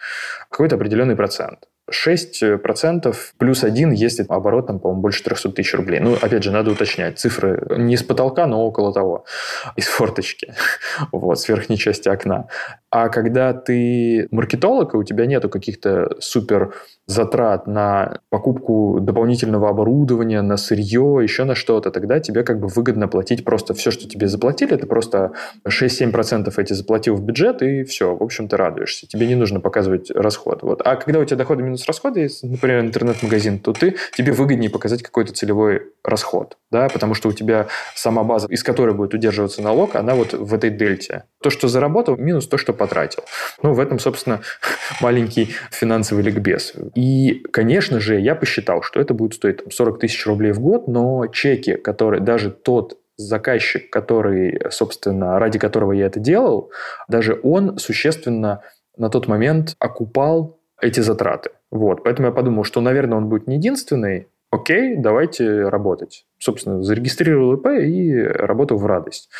какой-то 0.50 0.76
определенный 0.76 1.16
процент. 1.16 1.68
6% 1.90 3.14
плюс 3.38 3.64
1, 3.64 3.92
если 3.92 4.24
оборот, 4.28 4.66
там, 4.66 4.78
по-моему, 4.78 5.02
больше 5.02 5.22
300 5.22 5.52
тысяч 5.52 5.74
рублей. 5.74 6.00
Ну, 6.00 6.14
опять 6.14 6.42
же, 6.42 6.50
надо 6.50 6.70
уточнять. 6.70 7.18
Цифры 7.18 7.66
не 7.76 7.96
с 7.96 8.02
потолка, 8.02 8.46
но 8.46 8.64
около 8.66 8.92
того. 8.92 9.24
Из 9.76 9.86
форточки. 9.86 10.54
Вот, 11.12 11.40
с 11.40 11.48
верхней 11.48 11.76
части 11.76 12.08
окна. 12.08 12.46
А 12.90 13.08
когда 13.08 13.52
ты 13.52 14.28
маркетолог, 14.30 14.94
и 14.94 14.96
у 14.96 15.02
тебя 15.02 15.26
нету 15.26 15.48
каких-то 15.48 16.16
супер 16.20 16.74
затрат 17.06 17.66
на 17.66 18.20
покупку 18.30 18.98
дополнительного 19.00 19.68
оборудования, 19.68 20.40
на 20.42 20.56
сырье, 20.56 21.18
еще 21.22 21.44
на 21.44 21.54
что-то, 21.54 21.90
тогда 21.90 22.20
тебе 22.20 22.44
как 22.44 22.60
бы 22.60 22.68
выгодно 22.68 23.08
платить 23.08 23.44
просто 23.44 23.74
все, 23.74 23.90
что 23.90 24.08
тебе 24.08 24.28
заплатили, 24.28 24.76
ты 24.76 24.86
просто 24.86 25.32
6-7% 25.68 26.52
эти 26.56 26.72
заплатил 26.72 27.16
в 27.16 27.22
бюджет, 27.22 27.62
и 27.62 27.84
все, 27.84 28.14
в 28.14 28.22
общем, 28.22 28.48
ты 28.48 28.56
радуешься. 28.56 29.06
Тебе 29.06 29.26
не 29.26 29.34
нужно 29.34 29.60
показывать 29.60 30.10
расход. 30.10 30.62
Вот. 30.62 30.80
А 30.84 30.96
когда 30.96 31.18
у 31.18 31.24
тебя 31.24 31.36
доходы 31.36 31.62
минус 31.74 31.86
расходы, 31.86 32.28
например, 32.42 32.80
интернет-магазин, 32.80 33.58
то 33.58 33.72
ты, 33.72 33.96
тебе 34.16 34.32
выгоднее 34.32 34.70
показать 34.70 35.02
какой-то 35.02 35.32
целевой 35.32 35.82
расход, 36.04 36.56
да, 36.70 36.88
потому 36.88 37.14
что 37.14 37.28
у 37.28 37.32
тебя 37.32 37.66
сама 37.94 38.22
база, 38.22 38.46
из 38.48 38.62
которой 38.62 38.94
будет 38.94 39.14
удерживаться 39.14 39.60
налог, 39.60 39.96
она 39.96 40.14
вот 40.14 40.32
в 40.32 40.54
этой 40.54 40.70
дельте. 40.70 41.24
То, 41.42 41.50
что 41.50 41.66
заработал, 41.66 42.16
минус 42.16 42.46
то, 42.46 42.58
что 42.58 42.72
потратил. 42.72 43.24
Ну, 43.62 43.72
в 43.72 43.80
этом, 43.80 43.98
собственно, 43.98 44.40
маленький 45.00 45.54
финансовый 45.70 46.22
ликбез. 46.22 46.74
И, 46.94 47.42
конечно 47.52 47.98
же, 47.98 48.20
я 48.20 48.36
посчитал, 48.36 48.82
что 48.82 49.00
это 49.00 49.14
будет 49.14 49.34
стоить 49.34 49.58
там, 49.58 49.70
40 49.70 49.98
тысяч 49.98 50.24
рублей 50.26 50.52
в 50.52 50.60
год, 50.60 50.86
но 50.86 51.26
чеки, 51.26 51.74
которые 51.74 52.20
даже 52.20 52.50
тот 52.50 52.98
заказчик, 53.16 53.90
который, 53.90 54.60
собственно, 54.70 55.38
ради 55.38 55.58
которого 55.58 55.92
я 55.92 56.06
это 56.06 56.20
делал, 56.20 56.70
даже 57.08 57.38
он 57.42 57.78
существенно 57.78 58.62
на 58.96 59.08
тот 59.08 59.26
момент 59.26 59.74
окупал 59.78 60.60
эти 60.80 61.00
затраты. 61.00 61.50
Вот, 61.74 62.04
поэтому 62.04 62.28
я 62.28 62.32
подумал, 62.32 62.62
что, 62.62 62.80
наверное, 62.80 63.18
он 63.18 63.28
будет 63.28 63.48
не 63.48 63.56
единственный. 63.56 64.28
Окей, 64.52 64.94
давайте 64.94 65.68
работать. 65.68 66.24
Собственно, 66.44 66.82
зарегистрировал 66.82 67.54
ИП 67.54 67.66
и 67.80 68.22
работал 68.22 68.76
в 68.76 68.86
радость. 68.86 69.30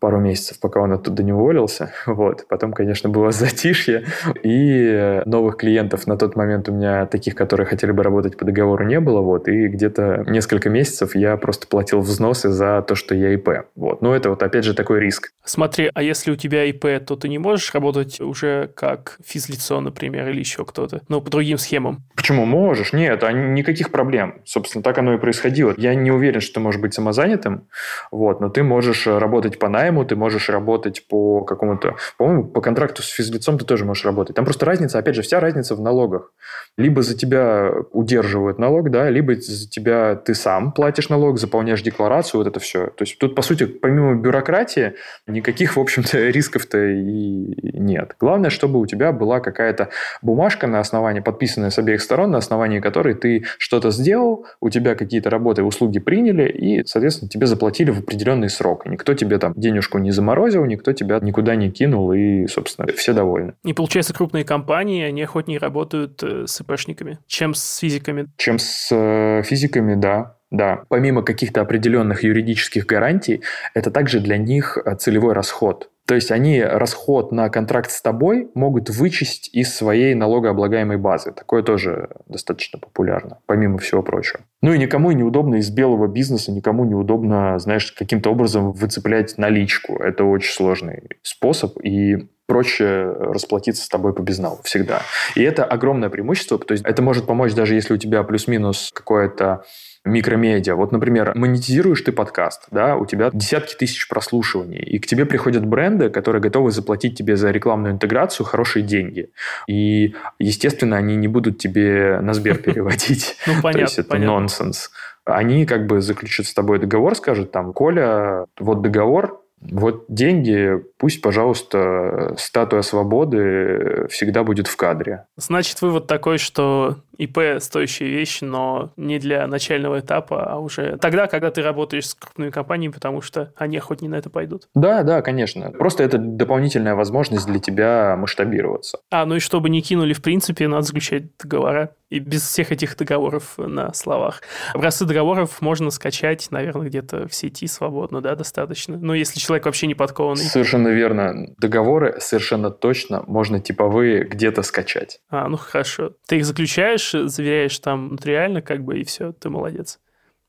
Пару 0.00 0.20
месяцев, 0.20 0.60
пока 0.60 0.80
он 0.80 0.92
оттуда 0.92 1.22
не 1.22 1.32
уволился. 1.32 1.92
Вот. 2.22 2.46
Потом, 2.48 2.72
конечно, 2.72 3.08
было 3.08 3.32
затишье, 3.32 4.04
и 4.42 5.22
новых 5.24 5.56
клиентов 5.56 6.06
на 6.06 6.16
тот 6.16 6.36
момент 6.36 6.68
у 6.68 6.72
меня 6.72 7.06
таких, 7.06 7.34
которые 7.34 7.66
хотели 7.66 7.90
бы 7.90 8.02
работать 8.02 8.36
по 8.36 8.44
договору, 8.44 8.84
не 8.84 9.00
было. 9.00 9.20
Вот. 9.20 9.48
И 9.48 9.66
где-то 9.66 10.24
несколько 10.28 10.68
месяцев 10.68 11.16
я 11.16 11.36
просто 11.36 11.66
платил 11.66 12.00
взносы 12.00 12.50
за 12.50 12.82
то, 12.86 12.94
что 12.94 13.14
я 13.14 13.32
ИП. 13.34 13.66
Вот. 13.74 14.02
Но 14.02 14.14
это 14.14 14.28
вот 14.30 14.42
опять 14.42 14.64
же 14.64 14.74
такой 14.74 15.00
риск. 15.00 15.32
Смотри, 15.44 15.90
а 15.94 16.02
если 16.02 16.30
у 16.30 16.36
тебя 16.36 16.64
ИП, 16.64 17.04
то 17.04 17.16
ты 17.16 17.28
не 17.28 17.38
можешь 17.38 17.72
работать 17.74 18.20
уже 18.20 18.70
как 18.76 19.18
физлицо, 19.24 19.80
например, 19.80 20.28
или 20.28 20.38
еще 20.38 20.64
кто-то, 20.64 21.00
ну, 21.08 21.20
по 21.20 21.30
другим 21.30 21.58
схемам? 21.58 22.04
Почему? 22.14 22.44
Можешь. 22.44 22.92
Нет, 22.92 23.24
а 23.24 23.32
никаких 23.32 23.90
проблем. 23.90 24.42
Собственно, 24.44 24.82
так 24.82 24.98
оно 24.98 25.14
и 25.14 25.18
происходило. 25.18 25.74
Я 25.76 25.94
не 25.94 26.10
уверен, 26.10 26.40
что 26.40 26.51
ты 26.52 26.60
можешь 26.60 26.80
быть 26.80 26.94
самозанятым, 26.94 27.68
вот, 28.10 28.40
но 28.40 28.48
ты 28.48 28.62
можешь 28.62 29.06
работать 29.06 29.58
по 29.58 29.68
найму, 29.68 30.04
ты 30.04 30.16
можешь 30.16 30.48
работать 30.48 31.06
по 31.08 31.42
какому-то... 31.44 31.96
По-моему, 32.18 32.44
по 32.44 32.60
контракту 32.60 33.02
с 33.02 33.08
физлицом 33.08 33.58
ты 33.58 33.64
тоже 33.64 33.84
можешь 33.84 34.04
работать. 34.04 34.36
Там 34.36 34.44
просто 34.44 34.66
разница, 34.66 34.98
опять 34.98 35.14
же, 35.14 35.22
вся 35.22 35.40
разница 35.40 35.74
в 35.74 35.80
налогах. 35.80 36.32
Либо 36.76 37.02
за 37.02 37.16
тебя 37.16 37.70
удерживают 37.92 38.58
налог, 38.58 38.90
да, 38.90 39.10
либо 39.10 39.34
за 39.34 39.68
тебя 39.68 40.16
ты 40.16 40.34
сам 40.34 40.72
платишь 40.72 41.08
налог, 41.08 41.38
заполняешь 41.38 41.82
декларацию, 41.82 42.40
вот 42.40 42.46
это 42.46 42.60
все. 42.60 42.86
То 42.86 43.02
есть 43.02 43.18
тут, 43.18 43.34
по 43.34 43.42
сути, 43.42 43.66
помимо 43.66 44.14
бюрократии, 44.14 44.94
никаких, 45.26 45.76
в 45.76 45.80
общем-то, 45.80 46.18
рисков-то 46.30 46.78
и 46.78 47.78
нет. 47.78 48.16
Главное, 48.18 48.50
чтобы 48.50 48.80
у 48.80 48.86
тебя 48.86 49.12
была 49.12 49.40
какая-то 49.40 49.90
бумажка 50.22 50.66
на 50.66 50.80
основании, 50.80 51.20
подписанная 51.20 51.70
с 51.70 51.78
обеих 51.78 52.00
сторон, 52.00 52.30
на 52.30 52.38
основании 52.38 52.80
которой 52.80 53.14
ты 53.14 53.44
что-то 53.58 53.90
сделал, 53.90 54.46
у 54.60 54.70
тебя 54.70 54.94
какие-то 54.94 55.30
работы, 55.30 55.62
услуги 55.62 55.98
приняли, 55.98 56.31
и, 56.40 56.84
соответственно, 56.84 57.28
тебе 57.28 57.46
заплатили 57.46 57.90
в 57.90 58.00
определенный 58.00 58.48
срок. 58.48 58.86
Никто 58.86 59.14
тебе 59.14 59.38
там 59.38 59.52
денежку 59.56 59.98
не 59.98 60.10
заморозил, 60.10 60.64
никто 60.64 60.92
тебя 60.92 61.18
никуда 61.20 61.54
не 61.54 61.70
кинул, 61.70 62.12
и, 62.12 62.46
собственно, 62.46 62.88
все 62.92 63.12
довольны. 63.12 63.54
И 63.64 63.72
получается, 63.72 64.14
крупные 64.14 64.44
компании, 64.44 65.04
они 65.04 65.22
охотнее 65.22 65.58
работают 65.58 66.22
э, 66.22 66.46
с 66.46 66.60
ИПшниками, 66.60 67.18
чем 67.26 67.54
с 67.54 67.78
физиками. 67.78 68.28
Чем 68.36 68.58
с 68.58 68.88
э, 68.90 69.42
физиками, 69.44 69.94
да. 69.94 70.36
Да, 70.50 70.82
помимо 70.88 71.22
каких-то 71.22 71.62
определенных 71.62 72.24
юридических 72.24 72.84
гарантий, 72.84 73.40
это 73.72 73.90
также 73.90 74.20
для 74.20 74.36
них 74.36 74.76
э, 74.76 74.94
целевой 74.96 75.32
расход. 75.32 75.88
То 76.06 76.14
есть 76.14 76.30
они 76.30 76.60
расход 76.60 77.32
на 77.32 77.48
контракт 77.48 77.90
с 77.90 78.02
тобой 78.02 78.50
могут 78.54 78.90
вычесть 78.90 79.48
из 79.52 79.74
своей 79.74 80.14
налогооблагаемой 80.14 80.96
базы. 80.96 81.32
Такое 81.32 81.62
тоже 81.62 82.10
достаточно 82.26 82.78
популярно, 82.78 83.38
помимо 83.46 83.78
всего 83.78 84.02
прочего. 84.02 84.40
Ну 84.62 84.72
и 84.72 84.78
никому 84.78 85.12
неудобно 85.12 85.56
из 85.56 85.70
белого 85.70 86.08
бизнеса, 86.08 86.52
никому 86.52 86.84
неудобно, 86.84 87.58
знаешь, 87.58 87.92
каким-то 87.92 88.30
образом 88.30 88.72
выцеплять 88.72 89.38
наличку. 89.38 89.96
Это 89.96 90.24
очень 90.24 90.52
сложный 90.52 91.02
способ, 91.22 91.78
и 91.82 92.26
проще 92.46 93.04
расплатиться 93.04 93.84
с 93.84 93.88
тобой 93.88 94.12
по 94.14 94.20
безналу 94.20 94.58
всегда. 94.64 95.02
И 95.36 95.42
это 95.42 95.64
огромное 95.64 96.10
преимущество, 96.10 96.58
то 96.58 96.72
есть 96.72 96.84
это 96.84 97.00
может 97.00 97.26
помочь 97.26 97.54
даже 97.54 97.74
если 97.74 97.94
у 97.94 97.96
тебя 97.96 98.22
плюс-минус 98.24 98.90
какое-то 98.92 99.64
микромедиа. 100.04 100.74
Вот, 100.74 100.92
например, 100.92 101.32
монетизируешь 101.34 102.00
ты 102.02 102.12
подкаст, 102.12 102.64
да, 102.70 102.96
у 102.96 103.06
тебя 103.06 103.30
десятки 103.32 103.74
тысяч 103.74 104.08
прослушиваний, 104.08 104.80
и 104.80 104.98
к 104.98 105.06
тебе 105.06 105.26
приходят 105.26 105.64
бренды, 105.64 106.10
которые 106.10 106.42
готовы 106.42 106.70
заплатить 106.70 107.16
тебе 107.16 107.36
за 107.36 107.50
рекламную 107.50 107.94
интеграцию 107.94 108.46
хорошие 108.46 108.82
деньги. 108.82 109.30
И, 109.68 110.14
естественно, 110.38 110.96
они 110.96 111.16
не 111.16 111.28
будут 111.28 111.58
тебе 111.58 112.18
на 112.20 112.34
Сбер 112.34 112.58
переводить. 112.62 113.36
Ну, 113.46 113.54
понятно, 113.62 113.72
То 113.72 113.78
есть 113.80 113.98
это 113.98 114.18
нонсенс. 114.18 114.90
Они 115.24 115.66
как 115.66 115.86
бы 115.86 116.00
заключат 116.00 116.46
с 116.46 116.54
тобой 116.54 116.80
договор, 116.80 117.14
скажут 117.14 117.52
там, 117.52 117.72
Коля, 117.72 118.46
вот 118.58 118.82
договор, 118.82 119.42
вот 119.70 120.06
деньги, 120.08 120.82
пусть, 120.98 121.22
пожалуйста, 121.22 122.34
статуя 122.36 122.82
свободы 122.82 124.08
всегда 124.10 124.42
будет 124.42 124.66
в 124.66 124.76
кадре. 124.76 125.26
Значит, 125.36 125.80
вывод 125.82 126.08
такой, 126.08 126.38
что 126.38 126.96
ИП 127.18 127.60
стоящая 127.60 128.08
вещь, 128.08 128.40
но 128.40 128.92
не 128.96 129.18
для 129.18 129.46
начального 129.46 130.00
этапа, 130.00 130.44
а 130.44 130.58
уже 130.58 130.96
тогда, 130.98 131.26
когда 131.26 131.50
ты 131.50 131.62
работаешь 131.62 132.08
с 132.08 132.14
крупными 132.14 132.50
компаниями, 132.50 132.92
потому 132.92 133.20
что 133.20 133.52
они 133.56 133.76
охотнее 133.76 134.10
на 134.10 134.16
это 134.16 134.30
пойдут. 134.30 134.68
Да, 134.74 135.02
да, 135.02 135.22
конечно. 135.22 135.70
Просто 135.70 136.02
это 136.02 136.18
дополнительная 136.18 136.94
возможность 136.94 137.46
для 137.46 137.58
тебя 137.58 138.16
масштабироваться. 138.16 138.98
А, 139.10 139.24
ну 139.26 139.36
и 139.36 139.40
чтобы 139.40 139.70
не 139.70 139.82
кинули, 139.82 140.12
в 140.12 140.22
принципе, 140.22 140.68
надо 140.68 140.82
заключать 140.82 141.36
договора. 141.38 141.94
И 142.10 142.18
без 142.18 142.42
всех 142.42 142.72
этих 142.72 142.94
договоров 142.98 143.54
на 143.56 143.94
словах. 143.94 144.42
Образцы 144.74 145.06
договоров 145.06 145.62
можно 145.62 145.90
скачать, 145.90 146.48
наверное, 146.50 146.88
где-то 146.88 147.26
в 147.26 147.34
сети 147.34 147.66
свободно, 147.66 148.20
да, 148.20 148.34
достаточно. 148.34 148.98
Ну, 148.98 149.14
если 149.14 149.40
человек 149.40 149.64
вообще 149.64 149.86
не 149.86 149.94
подкованный. 149.94 150.44
Совершенно 150.44 150.88
верно. 150.88 151.46
Договоры 151.56 152.16
совершенно 152.20 152.70
точно 152.70 153.24
можно 153.26 153.60
типовые 153.60 154.24
где-то 154.24 154.62
скачать. 154.62 155.20
А, 155.30 155.48
ну 155.48 155.56
хорошо. 155.56 156.12
Ты 156.26 156.36
их 156.36 156.44
заключаешь, 156.44 157.11
заверяешь 157.28 157.78
там 157.78 158.12
нотариально, 158.12 158.62
как 158.62 158.84
бы, 158.84 158.98
и 158.98 159.04
все, 159.04 159.32
ты 159.32 159.50
молодец. 159.50 160.00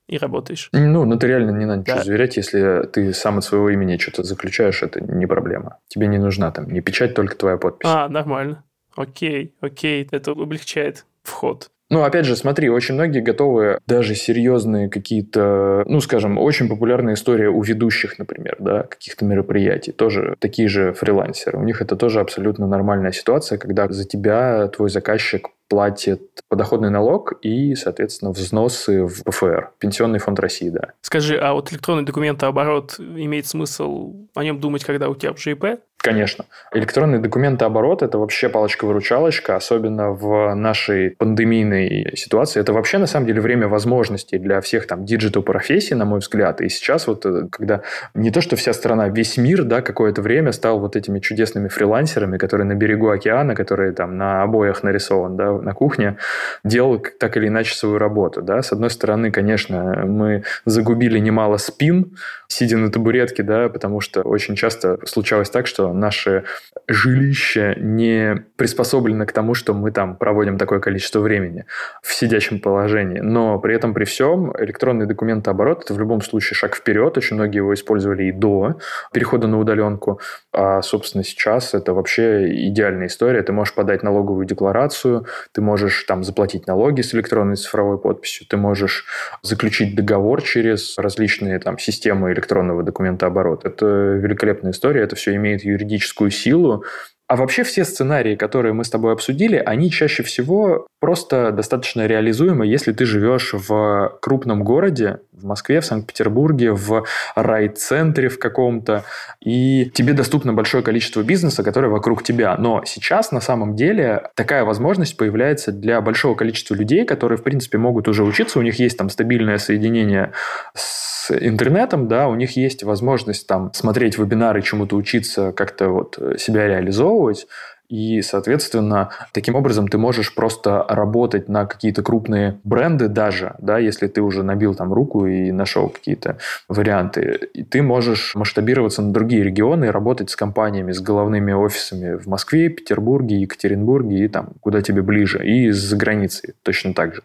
И 0.08 0.18
работаешь. 0.18 0.70
Ну, 0.74 1.06
нотариально 1.06 1.52
не 1.52 1.66
надо 1.66 1.84
да. 1.84 1.92
ничего 1.94 2.04
заверять, 2.04 2.36
если 2.36 2.86
ты 2.88 3.14
сам 3.14 3.38
от 3.38 3.46
своего 3.46 3.70
имени 3.70 3.98
что-то 3.98 4.24
заключаешь, 4.24 4.84
это 4.84 5.02
не 5.02 5.26
проблема. 5.26 5.80
Тебе 5.88 6.08
не 6.08 6.18
нужна 6.18 6.52
там 6.52 6.70
не 6.70 6.82
печать, 6.82 7.14
только 7.14 7.38
твоя 7.38 7.56
подпись. 7.58 7.88
А, 7.90 8.10
нормально. 8.10 8.66
Окей, 8.96 9.56
окей, 9.62 10.08
это 10.12 10.32
облегчает 10.32 11.06
вход. 11.24 11.70
Ну, 11.90 12.02
опять 12.02 12.26
же, 12.26 12.36
смотри, 12.36 12.70
очень 12.70 12.96
многие 12.96 13.20
готовы 13.20 13.78
даже 13.86 14.16
серьезные 14.16 14.90
какие-то, 14.90 15.84
ну, 15.86 16.00
скажем, 16.00 16.40
очень 16.40 16.68
популярная 16.68 17.14
история 17.14 17.50
у 17.50 17.62
ведущих, 17.62 18.18
например, 18.18 18.56
да, 18.60 18.84
каких-то 18.84 19.26
мероприятий, 19.26 19.92
тоже 19.92 20.36
такие 20.40 20.68
же 20.68 20.94
фрилансеры. 20.94 21.60
У 21.60 21.64
них 21.64 21.84
это 21.84 21.96
тоже 21.96 22.20
абсолютно 22.20 22.66
нормальная 22.66 23.12
ситуация, 23.12 23.60
когда 23.60 23.88
за 23.90 24.06
тебя 24.08 24.68
твой 24.70 24.90
заказчик 24.90 25.50
платит 25.74 26.44
подоходный 26.50 26.92
налог 26.92 27.34
и, 27.42 27.74
соответственно, 27.74 28.30
взносы 28.30 29.08
в 29.08 29.24
ПФР, 29.24 29.72
Пенсионный 29.80 30.20
фонд 30.20 30.40
России, 30.40 30.70
да. 30.70 30.92
Скажи, 31.02 31.36
а 31.36 31.54
вот 31.54 31.74
электронный 31.74 32.06
документооборот 32.06 33.00
имеет 33.00 33.48
смысл 33.48 34.14
о 34.36 34.44
нем 34.44 34.60
думать, 34.60 34.84
когда 34.84 35.10
у 35.10 35.16
тебя 35.16 35.32
уже 35.32 35.54
ИП? 35.54 35.80
Конечно. 36.04 36.44
Электронный 36.74 37.20
документооборот– 37.20 38.02
это 38.04 38.18
вообще 38.18 38.50
палочка-выручалочка, 38.50 39.56
особенно 39.56 40.10
в 40.10 40.54
нашей 40.54 41.12
пандемийной 41.12 42.12
ситуации. 42.18 42.60
Это 42.60 42.74
вообще, 42.74 42.98
на 42.98 43.08
самом 43.08 43.26
деле, 43.26 43.40
время 43.40 43.70
возможностей 43.70 44.38
для 44.38 44.60
всех 44.60 44.86
там 44.86 45.06
диджитал-профессий, 45.06 45.96
на 45.96 46.04
мой 46.04 46.20
взгляд. 46.20 46.60
И 46.60 46.68
сейчас 46.68 47.08
вот, 47.08 47.26
э, 47.26 47.48
когда 47.50 47.84
не 48.14 48.32
то, 48.32 48.42
что 48.42 48.58
вся 48.58 48.74
страна, 48.74 49.08
весь 49.08 49.38
мир, 49.38 49.64
да, 49.64 49.82
какое-то 49.82 50.22
время 50.22 50.52
стал 50.52 50.82
вот 50.82 50.98
этими 50.98 51.20
чудесными 51.20 51.70
фрилансерами, 51.70 52.38
которые 52.38 52.68
на 52.68 52.76
берегу 52.76 53.08
океана, 53.08 53.56
которые 53.56 53.94
там 53.94 54.18
на 54.18 54.44
обоях 54.44 54.84
нарисован, 54.84 55.38
да, 55.38 55.54
на 55.64 55.74
кухне, 55.74 56.18
делал 56.64 57.04
так 57.20 57.38
или 57.38 57.48
иначе 57.48 57.76
свою 57.76 57.98
работу, 57.98 58.42
да. 58.42 58.62
С 58.62 58.72
одной 58.72 58.90
стороны, 58.90 59.32
конечно, 59.32 60.04
мы 60.06 60.44
загубили 60.66 61.20
немало 61.20 61.58
спин, 61.58 62.18
сидя 62.48 62.78
на 62.78 62.92
табуретке, 62.92 63.44
да, 63.44 63.70
потому 63.70 64.02
что 64.02 64.22
очень 64.22 64.56
часто 64.56 65.00
случалось 65.06 65.50
так, 65.50 65.68
что 65.68 65.94
наше 65.94 66.44
жилище 66.88 67.76
не 67.80 68.44
приспособлено 68.58 69.26
к 69.26 69.32
тому, 69.32 69.54
что 69.54 69.74
мы 69.74 69.92
там 69.92 70.16
проводим 70.16 70.58
такое 70.58 70.80
количество 70.80 71.20
времени 71.20 71.66
в 72.02 72.14
сидячем 72.14 72.60
положении. 72.60 73.20
Но 73.20 73.60
при 73.60 73.76
этом, 73.76 73.94
при 73.94 74.06
всем, 74.06 74.54
электронный 74.60 75.06
документооборот– 75.06 75.84
это 75.86 75.94
в 75.94 76.00
любом 76.00 76.22
случае 76.22 76.56
шаг 76.56 76.76
вперед. 76.76 77.18
Очень 77.18 77.36
многие 77.36 77.58
его 77.58 77.74
использовали 77.74 78.26
и 78.26 78.32
до 78.32 78.80
перехода 79.12 79.48
на 79.48 79.60
удаленку. 79.60 80.20
А, 80.52 80.82
собственно, 80.82 81.24
сейчас 81.24 81.74
это 81.74 81.94
вообще 81.94 82.68
идеальная 82.68 83.08
история. 83.08 83.42
Ты 83.42 83.54
можешь 83.54 83.74
подать 83.74 84.04
налоговую 84.04 84.46
декларацию, 84.46 85.26
ты 85.52 85.62
можешь 85.62 86.04
там 86.04 86.24
заплатить 86.24 86.68
налоги 86.68 87.02
с 87.02 87.14
электронной 87.14 87.56
цифровой 87.56 88.00
подписью, 88.00 88.48
ты 88.48 88.58
можешь 88.58 89.06
заключить 89.42 89.96
договор 89.96 90.42
через 90.42 90.98
различные 90.98 91.60
там 91.60 91.78
системы 91.78 92.32
электронного 92.32 92.84
документа 92.84 93.28
оборота. 93.28 93.70
Это 93.70 93.86
великолепная 93.86 94.72
история, 94.72 95.02
это 95.02 95.16
все 95.16 95.36
имеет 95.36 95.64
юридическую 95.64 96.32
силу, 96.32 96.84
а 97.28 97.36
вообще 97.36 97.64
все 97.64 97.86
сценарии, 97.86 98.36
которые 98.36 98.74
мы 98.74 98.84
с 98.84 98.90
тобой 98.90 99.14
обсудили, 99.14 99.56
они 99.56 99.90
чаще 99.90 100.24
всего 100.24 100.88
просто 101.04 101.52
достаточно 101.52 102.08
реализуемы, 102.08 102.66
если 102.66 102.94
ты 102.94 103.04
живешь 103.06 103.54
в 103.54 104.18
крупном 104.22 104.64
городе, 104.64 105.20
в 105.34 105.44
Москве, 105.44 105.82
в 105.82 105.86
Санкт-Петербурге, 105.86 106.72
в 106.72 107.04
райцентре 107.36 108.30
в 108.30 108.40
каком-то, 108.40 109.04
и 109.42 109.92
тебе 109.94 110.14
доступно 110.14 110.54
большое 110.54 110.82
количество 110.82 111.22
бизнеса, 111.22 111.62
которое 111.62 111.90
вокруг 111.90 112.24
тебя. 112.24 112.56
Но 112.56 112.84
сейчас 112.86 113.34
на 113.34 113.42
самом 113.42 113.76
деле 113.76 114.30
такая 114.36 114.64
возможность 114.64 115.18
появляется 115.18 115.74
для 115.74 116.00
большого 116.00 116.36
количества 116.36 116.74
людей, 116.74 117.04
которые, 117.04 117.38
в 117.38 117.44
принципе, 117.44 117.78
могут 117.78 118.08
уже 118.08 118.24
учиться, 118.24 118.60
у 118.60 118.62
них 118.62 118.80
есть 118.80 118.98
там 118.98 119.10
стабильное 119.10 119.58
соединение 119.58 120.32
с 120.74 121.32
интернетом, 121.38 122.08
да, 122.08 122.30
у 122.30 122.36
них 122.36 122.56
есть 122.56 122.84
возможность 122.84 123.46
там 123.46 123.74
смотреть 123.74 124.18
вебинары, 124.18 124.62
чему-то 124.62 124.96
учиться, 124.96 125.52
как-то 125.52 125.90
вот 125.90 126.18
себя 126.38 126.66
реализовывать. 126.66 127.46
И, 127.94 128.24
соответственно, 128.24 129.12
таким 129.34 129.54
образом 129.54 129.88
ты 129.88 130.00
можешь 130.00 130.34
просто 130.34 130.84
работать 130.90 131.48
на 131.48 131.68
какие-то 131.68 132.02
крупные 132.02 132.60
бренды 132.64 133.08
даже, 133.08 133.54
да, 133.60 133.78
если 133.78 134.08
ты 134.08 134.22
уже 134.22 134.42
набил 134.42 134.74
там 134.74 134.92
руку 134.92 135.28
и 135.28 135.52
нашел 135.52 135.90
какие-то 135.90 136.40
варианты. 136.68 137.50
И 137.54 137.64
ты 137.64 137.84
можешь 137.84 138.34
масштабироваться 138.34 139.04
на 139.04 139.14
другие 139.14 139.44
регионы 139.44 139.86
и 139.86 139.90
работать 139.90 140.32
с 140.32 140.36
компаниями, 140.36 140.92
с 140.92 141.00
головными 141.02 141.52
офисами 141.52 142.18
в 142.18 142.26
Москве, 142.26 142.70
Петербурге, 142.70 143.42
Екатеринбурге 143.42 144.26
и 144.26 144.28
там, 144.28 144.54
куда 144.60 144.82
тебе 144.82 145.04
ближе, 145.04 145.46
и 145.46 145.70
за 145.70 145.96
границей 145.96 146.56
точно 146.64 146.96
так 146.96 147.14
же. 147.14 147.22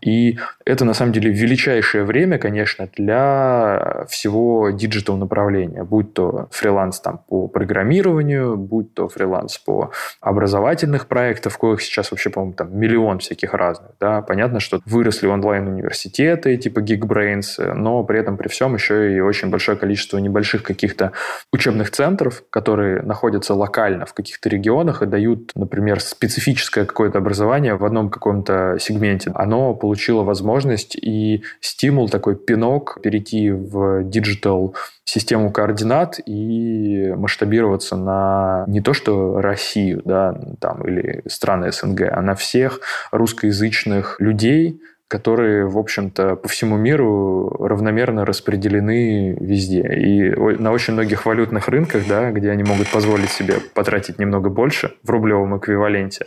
И 0.00 0.38
это, 0.64 0.84
на 0.84 0.94
самом 0.94 1.12
деле, 1.12 1.32
величайшее 1.32 2.04
время, 2.04 2.38
конечно, 2.38 2.88
для 2.96 4.04
всего 4.08 4.70
диджитал 4.70 5.16
направления, 5.16 5.82
будь 5.82 6.14
то 6.14 6.46
фриланс 6.52 7.00
там 7.00 7.18
по 7.28 7.48
программированию, 7.48 8.56
будь 8.56 8.94
то 8.94 9.08
фриланс 9.08 9.58
по 9.58 9.90
образовательных 10.20 11.06
проектов, 11.06 11.58
коих 11.58 11.82
сейчас 11.82 12.10
вообще, 12.10 12.30
по-моему, 12.30 12.54
там 12.54 12.78
миллион 12.78 13.18
всяких 13.18 13.54
разных. 13.54 13.92
Да? 14.00 14.22
Понятно, 14.22 14.60
что 14.60 14.80
выросли 14.86 15.26
онлайн-университеты 15.26 16.56
типа 16.56 16.80
Geekbrains, 16.80 17.74
но 17.74 18.02
при 18.04 18.20
этом 18.20 18.36
при 18.36 18.48
всем 18.48 18.74
еще 18.74 19.14
и 19.14 19.20
очень 19.20 19.50
большое 19.50 19.76
количество 19.76 20.18
небольших 20.18 20.62
каких-то 20.62 21.12
учебных 21.52 21.90
центров, 21.90 22.42
которые 22.50 23.02
находятся 23.02 23.54
локально 23.54 24.06
в 24.06 24.14
каких-то 24.14 24.48
регионах 24.48 25.02
и 25.02 25.06
дают, 25.06 25.52
например, 25.54 26.00
специфическое 26.00 26.84
какое-то 26.84 27.18
образование 27.18 27.76
в 27.76 27.84
одном 27.84 28.10
каком-то 28.10 28.76
сегменте. 28.80 29.30
Оно 29.34 29.74
получило 29.74 30.22
возможность 30.22 30.96
и 30.96 31.42
стимул, 31.60 32.08
такой 32.08 32.36
пинок 32.36 32.98
перейти 33.02 33.50
в 33.50 34.04
диджитал 34.04 34.74
систему 35.04 35.52
координат 35.52 36.18
и 36.24 37.12
масштабироваться 37.16 37.96
на 37.96 38.64
не 38.66 38.80
то 38.80 38.94
что 38.94 39.40
Россию, 39.40 40.02
да, 40.04 40.34
там, 40.60 40.86
или 40.86 41.22
страны 41.26 41.70
СНГ, 41.72 42.02
а 42.10 42.22
на 42.22 42.34
всех 42.34 42.80
русскоязычных 43.12 44.16
людей, 44.18 44.80
которые, 45.08 45.66
в 45.66 45.78
общем-то, 45.78 46.36
по 46.36 46.48
всему 46.48 46.76
миру 46.76 47.50
равномерно 47.60 48.24
распределены 48.24 49.36
везде. 49.38 49.82
И 49.82 50.30
на 50.30 50.72
очень 50.72 50.94
многих 50.94 51.26
валютных 51.26 51.68
рынках, 51.68 52.04
да, 52.08 52.30
где 52.30 52.50
они 52.50 52.64
могут 52.64 52.90
позволить 52.90 53.30
себе 53.30 53.56
потратить 53.74 54.18
немного 54.18 54.48
больше 54.48 54.94
в 55.02 55.10
рублевом 55.10 55.56
эквиваленте, 55.58 56.26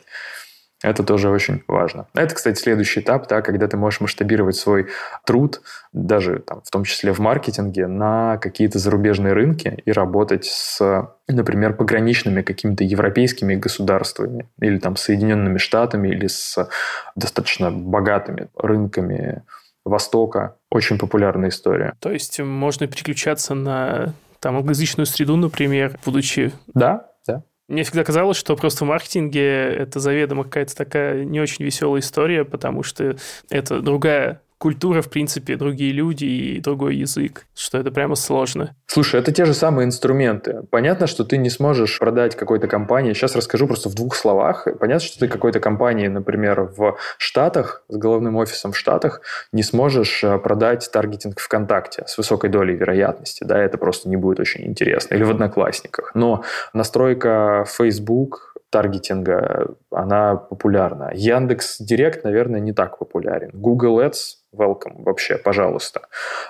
это 0.84 1.03
тоже 1.03 1.30
очень 1.30 1.63
важно. 1.67 2.07
Это, 2.13 2.36
кстати, 2.36 2.59
следующий 2.59 2.99
этап, 2.99 3.28
да, 3.28 3.41
когда 3.41 3.67
ты 3.67 3.78
можешь 3.78 3.99
масштабировать 3.99 4.55
свой 4.55 4.88
труд, 5.25 5.61
даже 5.91 6.39
там, 6.39 6.61
в 6.63 6.69
том 6.69 6.84
числе 6.84 7.11
в 7.13 7.19
маркетинге, 7.19 7.88
на 7.88 8.38
какие-то 8.38 8.78
зарубежные 8.78 9.34
рынки 9.34 9.82
и 9.86 9.91
работать 9.91 10.45
с, 10.45 11.09
например, 11.28 11.73
пограничными 11.73 12.43
какими-то 12.43 12.84
европейскими 12.84 13.55
государствами 13.55 14.47
или 14.61 14.78
там 14.78 14.95
Соединенными 14.95 15.57
Штатами 15.57 16.09
или 16.09 16.28
с 16.28 16.69
достаточно 17.15 17.71
богатыми 17.71 18.47
рынками 18.55 19.43
Востока. 19.84 20.57
Очень 20.69 20.99
популярная 20.99 21.49
история. 21.49 21.93
То 21.99 22.11
есть 22.11 22.39
можно 22.39 22.88
переключаться 22.88 23.55
на 23.55 24.13
там 24.39 24.57
англоязычную 24.57 25.05
среду, 25.07 25.36
например, 25.38 25.97
будучи... 26.05 26.51
Да, 26.67 27.07
мне 27.68 27.84
всегда 27.84 28.03
казалось, 28.03 28.38
что 28.38 28.55
просто 28.55 28.86
в 28.86 28.88
маркетинге 28.88 29.41
это 29.41 29.99
заведомо 29.99 30.43
какая-то 30.43 30.76
такая 30.76 31.24
не 31.26 31.39
очень 31.41 31.65
веселая 31.65 32.01
история, 32.01 32.45
потому 32.45 32.84
что 32.84 33.18
это 33.49 33.82
другая 33.82 34.41
культура, 34.58 35.01
в 35.01 35.10
принципе, 35.10 35.55
другие 35.55 35.91
люди 35.91 36.26
и 36.26 36.60
другой 36.60 36.95
язык, 36.95 37.45
что 37.55 37.78
это 37.78 37.91
прямо 37.91 38.16
сложно. 38.16 38.76
Слушай, 38.88 39.20
это 39.20 39.32
те 39.32 39.45
же 39.45 39.53
самые 39.53 39.86
инструменты. 39.86 40.64
Понятно, 40.72 41.08
что 41.08 41.24
ты 41.24 41.38
не 41.38 41.49
сможешь 41.49 41.99
продать 41.99 42.36
какой-то 42.36 42.68
компании. 42.68 43.14
Сейчас 43.14 43.36
расскажу 43.36 43.68
просто 43.68 43.89
в 43.89 43.95
двух 43.95 44.16
словах. 44.16 44.68
Понятно, 44.80 45.05
что 45.08 45.20
ты 45.20 45.28
какой-то 45.28 45.60
компании, 45.60 46.08
например, 46.08 46.72
в 46.76 46.97
Штатах, 47.18 47.84
с 47.88 47.97
головным 47.97 48.36
офисом 48.38 48.72
в 48.72 48.78
Штатах, 48.78 49.22
не 49.51 49.64
сможешь 49.64 50.24
э, 50.24 50.38
продать 50.39 50.89
таргетинг 50.91 51.39
ВКонтакте 51.39 52.03
с 52.08 52.18
высокой 52.18 52.49
долей 52.49 52.76
вероятности. 52.76 53.43
Да, 53.43 53.60
это 53.60 53.78
просто 53.78 54.10
не 54.10 54.18
будет 54.18 54.39
очень 54.39 54.66
интересно. 54.66 55.16
Или 55.16 55.24
в 55.24 55.30
Одноклассниках. 55.30 56.12
Но 56.16 56.43
настройка 56.74 57.66
Facebook, 57.68 58.55
таргетинга, 58.70 59.76
она 59.91 60.36
популярна. 60.36 61.12
Яндекс 61.14 61.80
Директ, 61.80 62.24
наверное, 62.24 62.60
не 62.60 62.74
так 62.74 62.97
популярен. 62.99 63.51
Google 63.53 63.99
Ads 63.99 64.36
welcome 64.54 65.04
вообще, 65.04 65.38
пожалуйста. 65.38 66.02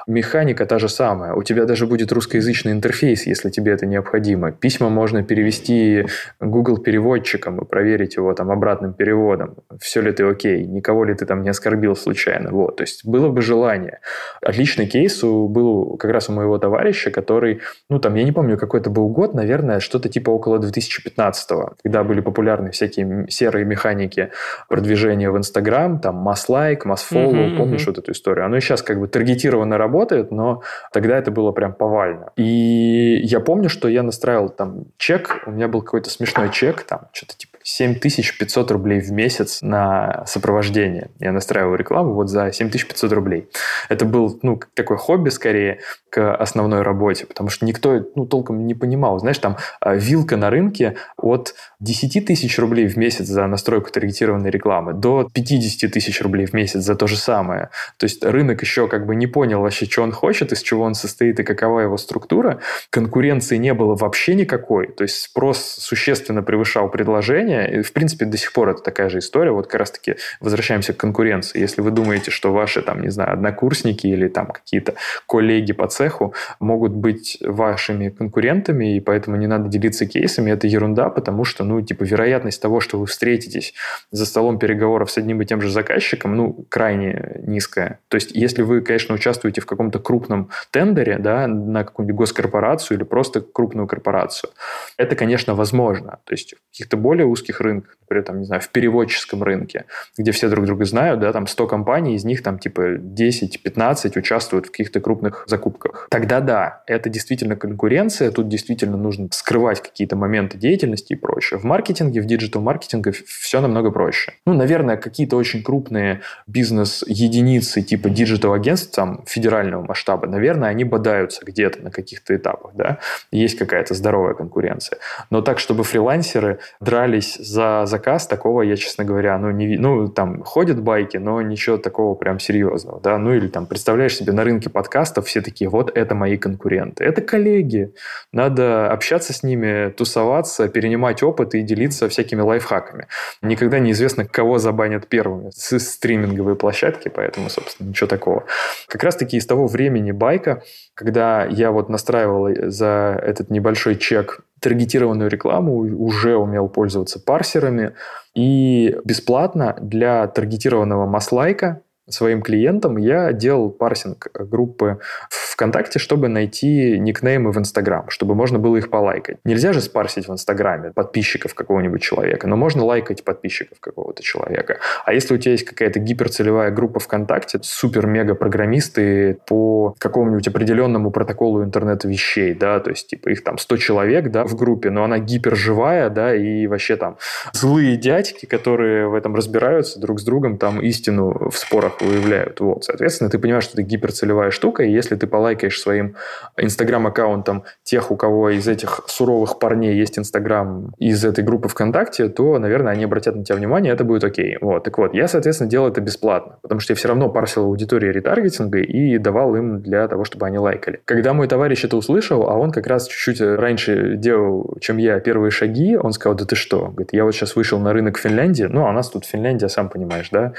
Механика 0.07 0.65
та 0.65 0.79
же 0.79 0.89
самая. 0.89 1.33
У 1.33 1.43
тебя 1.43 1.65
даже 1.65 1.87
будет 1.87 2.11
русскоязычный 2.11 2.71
интерфейс, 2.71 3.27
если 3.27 3.49
тебе 3.49 3.71
это 3.71 3.85
необходимо. 3.85 4.51
Письма 4.51 4.89
можно 4.89 5.23
перевести 5.23 6.05
Google 6.39 6.77
переводчиком 6.77 7.59
и 7.59 7.65
проверить 7.65 8.15
его 8.15 8.33
там 8.33 8.51
обратным 8.51 8.93
переводом. 8.93 9.55
Все 9.79 10.01
ли 10.01 10.11
ты 10.11 10.23
окей, 10.23 10.65
никого 10.65 11.05
ли 11.05 11.13
ты 11.13 11.25
там 11.25 11.41
не 11.41 11.49
оскорбил 11.49 11.95
случайно. 11.95 12.51
Вот. 12.51 12.77
То 12.77 12.83
есть 12.83 13.05
было 13.05 13.29
бы 13.29 13.41
желание. 13.41 13.99
Отличный 14.41 14.87
кейс 14.87 15.23
был 15.23 15.97
как 15.97 16.11
раз 16.11 16.29
у 16.29 16.33
моего 16.33 16.57
товарища, 16.57 17.11
который, 17.11 17.61
ну 17.89 17.99
там, 17.99 18.15
я 18.15 18.23
не 18.23 18.31
помню, 18.31 18.57
какой 18.57 18.79
это 18.79 18.89
был 18.89 19.09
год, 19.09 19.33
наверное, 19.33 19.79
что-то 19.79 20.09
типа 20.09 20.29
около 20.29 20.59
2015 20.59 21.47
когда 21.83 22.03
были 22.03 22.21
популярны 22.21 22.71
всякие 22.71 23.27
серые 23.29 23.65
механики 23.65 24.31
продвижения 24.69 25.29
в 25.31 25.37
Инстаграм, 25.37 25.99
там 25.99 26.15
масс-лайк, 26.15 26.85
масс-фоллоу, 26.85 27.33
mm-hmm, 27.33 27.57
помнишь, 27.57 27.86
вот 27.87 27.97
эту 27.97 28.11
историю. 28.11 28.45
Оно 28.45 28.57
и 28.57 28.61
сейчас 28.61 28.81
как 28.81 28.99
бы 28.99 29.07
таргетированно 29.07 29.77
работает, 29.77 30.31
но 30.31 30.61
тогда 30.91 31.17
это 31.17 31.31
было 31.31 31.51
прям 31.51 31.73
повально. 31.73 32.31
И 32.35 33.19
я 33.23 33.39
помню, 33.39 33.69
что 33.69 33.87
я 33.87 34.03
настраивал 34.03 34.49
там 34.49 34.85
чек, 34.97 35.43
у 35.45 35.51
меня 35.51 35.67
был 35.67 35.81
какой-то 35.81 36.09
смешной 36.09 36.51
чек, 36.51 36.83
там 36.83 37.09
что-то 37.13 37.37
типа 37.37 37.56
7500 37.67 38.71
рублей 38.71 39.01
в 39.01 39.11
месяц 39.11 39.61
на 39.61 40.23
сопровождение. 40.25 41.09
Я 41.19 41.33
настраивал 41.33 41.75
рекламу 41.75 42.13
вот 42.13 42.29
за 42.29 42.53
7500 42.53 43.11
рублей. 43.11 43.49
Это 43.89 44.05
был, 44.05 44.39
ну, 44.41 44.57
такой 44.73 44.95
хобби 44.95 45.27
скорее 45.27 45.79
к 46.09 46.33
основной 46.33 46.81
работе, 46.81 47.25
потому 47.25 47.49
что 47.49 47.65
никто, 47.65 48.05
ну, 48.15 48.25
толком 48.25 48.65
не 48.65 48.73
понимал. 48.73 49.19
Знаешь, 49.19 49.39
там 49.39 49.57
а, 49.81 49.95
вилка 49.95 50.37
на 50.37 50.49
рынке 50.49 50.95
от 51.17 51.55
10 51.81 52.25
тысяч 52.25 52.57
рублей 52.57 52.87
в 52.87 52.95
месяц 52.95 53.25
за 53.25 53.45
настройку 53.47 53.91
таргетированной 53.91 54.49
рекламы 54.49 54.93
до 54.93 55.27
50 55.33 55.91
тысяч 55.91 56.21
рублей 56.21 56.45
в 56.45 56.53
месяц 56.53 56.79
за 56.79 56.95
то 56.95 57.05
же 57.05 57.17
самое. 57.17 57.69
То 57.97 58.05
есть 58.05 58.23
рынок 58.23 58.61
еще 58.61 58.87
как 58.87 59.05
бы 59.05 59.13
не 59.13 59.27
понял 59.27 59.59
вообще, 59.59 59.87
что 59.87 60.03
он 60.03 60.13
хочет, 60.13 60.53
из 60.53 60.61
чего 60.61 60.83
он 60.85 60.93
состоит 60.93 61.41
и 61.41 61.43
какова 61.43 61.81
его 61.81 61.97
структура. 61.97 62.61
Конкуренции 62.91 63.57
не 63.57 63.73
было 63.73 63.95
вообще 63.95 64.35
никакой. 64.35 64.87
То 64.87 65.03
есть 65.03 65.21
спрос 65.21 65.59
существенно 65.59 66.41
превышал 66.41 66.89
предложение. 66.89 67.56
И, 67.65 67.81
в 67.81 67.93
принципе, 67.93 68.25
до 68.25 68.37
сих 68.37 68.53
пор 68.53 68.69
это 68.69 68.81
такая 68.81 69.09
же 69.09 69.19
история. 69.19 69.51
Вот 69.51 69.67
как 69.67 69.79
раз-таки 69.79 70.15
возвращаемся 70.39 70.93
к 70.93 70.97
конкуренции. 70.97 71.59
Если 71.59 71.81
вы 71.81 71.91
думаете, 71.91 72.31
что 72.31 72.51
ваши, 72.51 72.81
там, 72.81 73.01
не 73.01 73.09
знаю, 73.09 73.33
однокурсники 73.33 74.07
или 74.07 74.27
там 74.27 74.47
какие-то 74.47 74.95
коллеги 75.27 75.73
по 75.73 75.87
цеху 75.87 76.33
могут 76.59 76.93
быть 76.93 77.37
вашими 77.41 78.09
конкурентами, 78.09 78.97
и 78.97 78.99
поэтому 78.99 79.37
не 79.37 79.47
надо 79.47 79.69
делиться 79.69 80.05
кейсами, 80.05 80.51
это 80.51 80.67
ерунда, 80.67 81.09
потому 81.09 81.45
что, 81.45 81.63
ну, 81.63 81.81
типа, 81.81 82.03
вероятность 82.03 82.61
того, 82.61 82.79
что 82.79 82.99
вы 82.99 83.05
встретитесь 83.05 83.73
за 84.11 84.25
столом 84.25 84.59
переговоров 84.59 85.09
с 85.09 85.17
одним 85.17 85.41
и 85.41 85.45
тем 85.45 85.61
же 85.61 85.69
заказчиком, 85.69 86.35
ну, 86.35 86.65
крайне 86.69 87.41
низкая. 87.43 87.99
То 88.09 88.15
есть, 88.15 88.31
если 88.33 88.61
вы, 88.61 88.81
конечно, 88.81 89.15
участвуете 89.15 89.61
в 89.61 89.65
каком-то 89.65 89.99
крупном 89.99 90.49
тендере, 90.71 91.17
да, 91.17 91.47
на 91.47 91.83
какую-нибудь 91.83 92.17
госкорпорацию 92.17 92.97
или 92.97 93.03
просто 93.03 93.41
крупную 93.41 93.87
корпорацию, 93.87 94.51
это, 94.97 95.15
конечно, 95.15 95.55
возможно. 95.55 96.19
То 96.25 96.33
есть, 96.33 96.53
в 96.53 96.71
каких-то 96.71 96.97
более 96.97 97.25
узких 97.25 97.46
рынках, 97.61 97.97
например, 98.01 98.23
там, 98.25 98.39
не 98.39 98.45
знаю, 98.45 98.61
в 98.61 98.69
переводческом 98.69 99.43
рынке, 99.43 99.85
где 100.17 100.31
все 100.31 100.49
друг 100.49 100.65
друга 100.65 100.85
знают, 100.85 101.19
да, 101.19 101.31
там 101.33 101.47
100 101.47 101.67
компаний, 101.67 102.15
из 102.15 102.25
них 102.25 102.43
там 102.43 102.59
типа 102.59 102.97
10-15 102.97 104.17
участвуют 104.17 104.67
в 104.67 104.71
каких-то 104.71 104.99
крупных 104.99 105.43
закупках. 105.47 106.07
Тогда 106.09 106.39
да, 106.39 106.83
это 106.87 107.09
действительно 107.09 107.55
конкуренция, 107.55 108.31
тут 108.31 108.49
действительно 108.49 108.97
нужно 108.97 109.29
скрывать 109.31 109.81
какие-то 109.81 110.15
моменты 110.15 110.57
деятельности 110.57 111.13
и 111.13 111.15
прочее. 111.15 111.59
В 111.59 111.63
маркетинге, 111.63 112.21
в 112.21 112.25
диджитал-маркетинге 112.25 113.11
все 113.11 113.61
намного 113.61 113.91
проще. 113.91 114.33
Ну, 114.45 114.53
наверное, 114.53 114.97
какие-то 114.97 115.35
очень 115.37 115.63
крупные 115.63 116.21
бизнес-единицы, 116.47 117.47
единицы 117.47 117.81
типа 117.81 118.09
диджитал-агентств 118.09 118.95
там, 118.95 119.23
федерального 119.25 119.83
масштаба, 119.83 120.27
наверное, 120.27 120.69
они 120.69 120.83
бодаются 120.83 121.43
где-то 121.45 121.81
на 121.81 121.91
каких-то 121.91 122.35
этапах, 122.35 122.71
да, 122.75 122.99
есть 123.31 123.57
какая-то 123.57 123.93
здоровая 123.93 124.33
конкуренция. 124.33 124.99
Но 125.29 125.41
так, 125.41 125.59
чтобы 125.59 125.83
фрилансеры 125.83 126.59
дрались 126.79 127.36
за 127.37 127.85
заказ, 127.85 128.27
такого 128.27 128.61
я, 128.61 128.75
честно 128.75 129.03
говоря, 129.03 129.37
ну, 129.37 129.51
не 129.51 129.77
Ну, 129.77 130.07
там 130.07 130.43
ходят 130.43 130.81
байки, 130.81 131.17
но 131.17 131.41
ничего 131.41 131.77
такого 131.77 132.15
прям 132.15 132.39
серьезного, 132.39 132.99
да, 133.01 133.17
ну, 133.17 133.33
или 133.33 133.47
там, 133.47 133.65
представляешь 133.65 134.15
себе, 134.15 134.33
на 134.33 134.43
рынке 134.43 134.69
подкастов 134.69 135.27
все 135.27 135.41
такие, 135.41 135.69
вот 135.69 135.95
это 135.95 136.15
мои 136.15 136.37
конкуренты. 136.37 137.03
Это 137.03 137.21
коллеги, 137.21 137.93
надо 138.31 138.91
общаться 138.91 139.33
с 139.33 139.43
ними, 139.43 139.89
тусоваться, 139.89 140.67
перенимать 140.67 141.23
опыт 141.23 141.55
и 141.55 141.61
делиться 141.61 142.09
всякими 142.09 142.41
лайфхаками. 142.41 143.07
Никогда 143.41 143.79
неизвестно, 143.79 144.25
кого 144.25 144.57
забанят 144.57 145.07
первыми 145.07 145.51
с 145.51 145.79
стриминговые 145.79 146.55
площадки, 146.55 147.09
поэтому 147.09 147.49
собственно, 147.49 147.89
ничего 147.89 148.07
такого. 148.07 148.45
Как 148.87 149.03
раз-таки 149.03 149.37
из 149.37 149.45
того 149.45 149.67
времени 149.67 150.11
байка, 150.11 150.63
когда 150.93 151.45
я 151.45 151.71
вот 151.71 151.89
настраивал 151.89 152.49
за 152.69 153.19
этот 153.23 153.49
небольшой 153.49 153.95
чек 153.95 154.41
таргетированную 154.59 155.29
рекламу, 155.29 155.77
уже 155.77 156.35
умел 156.35 156.69
пользоваться 156.69 157.19
парсерами. 157.19 157.93
И 158.33 158.97
бесплатно 159.03 159.75
для 159.81 160.27
таргетированного 160.27 161.05
маслайка 161.05 161.81
своим 162.09 162.41
клиентам 162.41 162.97
я 162.97 163.33
делал 163.33 163.69
парсинг 163.69 164.27
группы 164.33 164.99
ВКонтакте, 165.29 165.99
чтобы 165.99 166.27
найти 166.27 166.99
никнеймы 166.99 167.51
в 167.51 167.57
Инстаграм, 167.57 168.09
чтобы 168.09 168.35
можно 168.35 168.59
было 168.59 168.77
их 168.77 168.89
полайкать. 168.89 169.37
Нельзя 169.43 169.73
же 169.73 169.81
спарсить 169.81 170.27
в 170.27 170.31
Инстаграме 170.31 170.91
подписчиков 170.91 171.55
какого-нибудь 171.55 172.01
человека, 172.01 172.47
но 172.47 172.55
можно 172.55 172.85
лайкать 172.85 173.23
подписчиков 173.23 173.79
какого-то 173.79 174.21
человека. 174.21 174.77
А 175.05 175.13
если 175.13 175.33
у 175.33 175.37
тебя 175.37 175.53
есть 175.53 175.65
какая-то 175.65 175.99
гиперцелевая 175.99 176.71
группа 176.71 176.99
ВКонтакте, 176.99 177.59
супер-мега-программисты 177.63 179.39
по 179.47 179.95
какому-нибудь 179.97 180.47
определенному 180.47 181.11
протоколу 181.11 181.63
интернета 181.63 182.07
вещей, 182.07 182.53
да, 182.53 182.79
то 182.79 182.91
есть 182.91 183.07
типа 183.07 183.29
их 183.29 183.43
там 183.43 183.57
100 183.57 183.77
человек, 183.77 184.29
да, 184.29 184.43
в 184.45 184.55
группе, 184.55 184.89
но 184.91 185.03
она 185.03 185.19
гиперживая, 185.19 186.09
да, 186.09 186.35
и 186.35 186.67
вообще 186.67 186.95
там 186.95 187.17
злые 187.53 187.97
дядьки, 187.97 188.45
которые 188.45 189.07
в 189.07 189.15
этом 189.15 189.35
разбираются 189.35 189.99
друг 189.99 190.19
с 190.19 190.23
другом, 190.23 190.57
там 190.57 190.79
истину 190.81 191.49
в 191.49 191.57
спорах 191.57 191.96
выявляют. 191.99 192.59
Вот. 192.59 192.83
Соответственно, 192.83 193.29
ты 193.29 193.39
понимаешь, 193.39 193.63
что 193.63 193.73
это 193.73 193.83
гиперцелевая 193.83 194.51
штука, 194.51 194.83
и 194.83 194.91
если 194.91 195.15
ты 195.15 195.27
полайкаешь 195.27 195.79
своим 195.79 196.15
инстаграм-аккаунтом 196.57 197.63
тех, 197.83 198.11
у 198.11 198.15
кого 198.15 198.49
из 198.49 198.67
этих 198.67 199.01
суровых 199.07 199.59
парней 199.59 199.95
есть 199.95 200.17
инстаграм 200.19 200.93
из 200.97 201.23
этой 201.23 201.43
группы 201.43 201.69
ВКонтакте, 201.69 202.29
то, 202.29 202.57
наверное, 202.59 202.93
они 202.93 203.03
обратят 203.03 203.35
на 203.35 203.43
тебя 203.43 203.55
внимание, 203.55 203.93
это 203.93 204.03
будет 204.03 204.23
окей. 204.23 204.57
Вот. 204.61 204.83
Так 204.83 204.97
вот, 204.97 205.13
я, 205.13 205.27
соответственно, 205.27 205.69
делал 205.69 205.87
это 205.87 206.01
бесплатно, 206.01 206.57
потому 206.61 206.79
что 206.79 206.93
я 206.93 206.95
все 206.95 207.07
равно 207.07 207.29
парсил 207.29 207.63
аудиторию 207.63 208.13
ретаргетинга 208.13 208.79
и 208.79 209.17
давал 209.17 209.55
им 209.55 209.81
для 209.81 210.07
того, 210.07 210.23
чтобы 210.23 210.45
они 210.45 210.57
лайкали. 210.57 211.01
Когда 211.05 211.33
мой 211.33 211.47
товарищ 211.47 211.83
это 211.83 211.97
услышал, 211.97 212.49
а 212.49 212.55
он 212.55 212.71
как 212.71 212.87
раз 212.87 213.07
чуть-чуть 213.07 213.41
раньше 213.41 214.15
делал, 214.15 214.77
чем 214.79 214.97
я, 214.97 215.19
первые 215.19 215.51
шаги, 215.51 215.97
он 215.97 216.11
сказал, 216.11 216.37
да 216.37 216.45
ты 216.45 216.55
что? 216.55 216.87
Говорит, 216.87 217.13
я 217.13 217.23
вот 217.23 217.33
сейчас 217.33 217.55
вышел 217.55 217.79
на 217.79 217.93
рынок 217.93 218.17
Финляндии, 218.17 218.63
ну, 218.63 218.85
а 218.85 218.89
у 218.89 218.93
нас 218.93 219.09
тут 219.09 219.25
Финляндия, 219.25 219.69
сам 219.69 219.89
понимаешь, 219.89 220.29
да? 220.31 220.53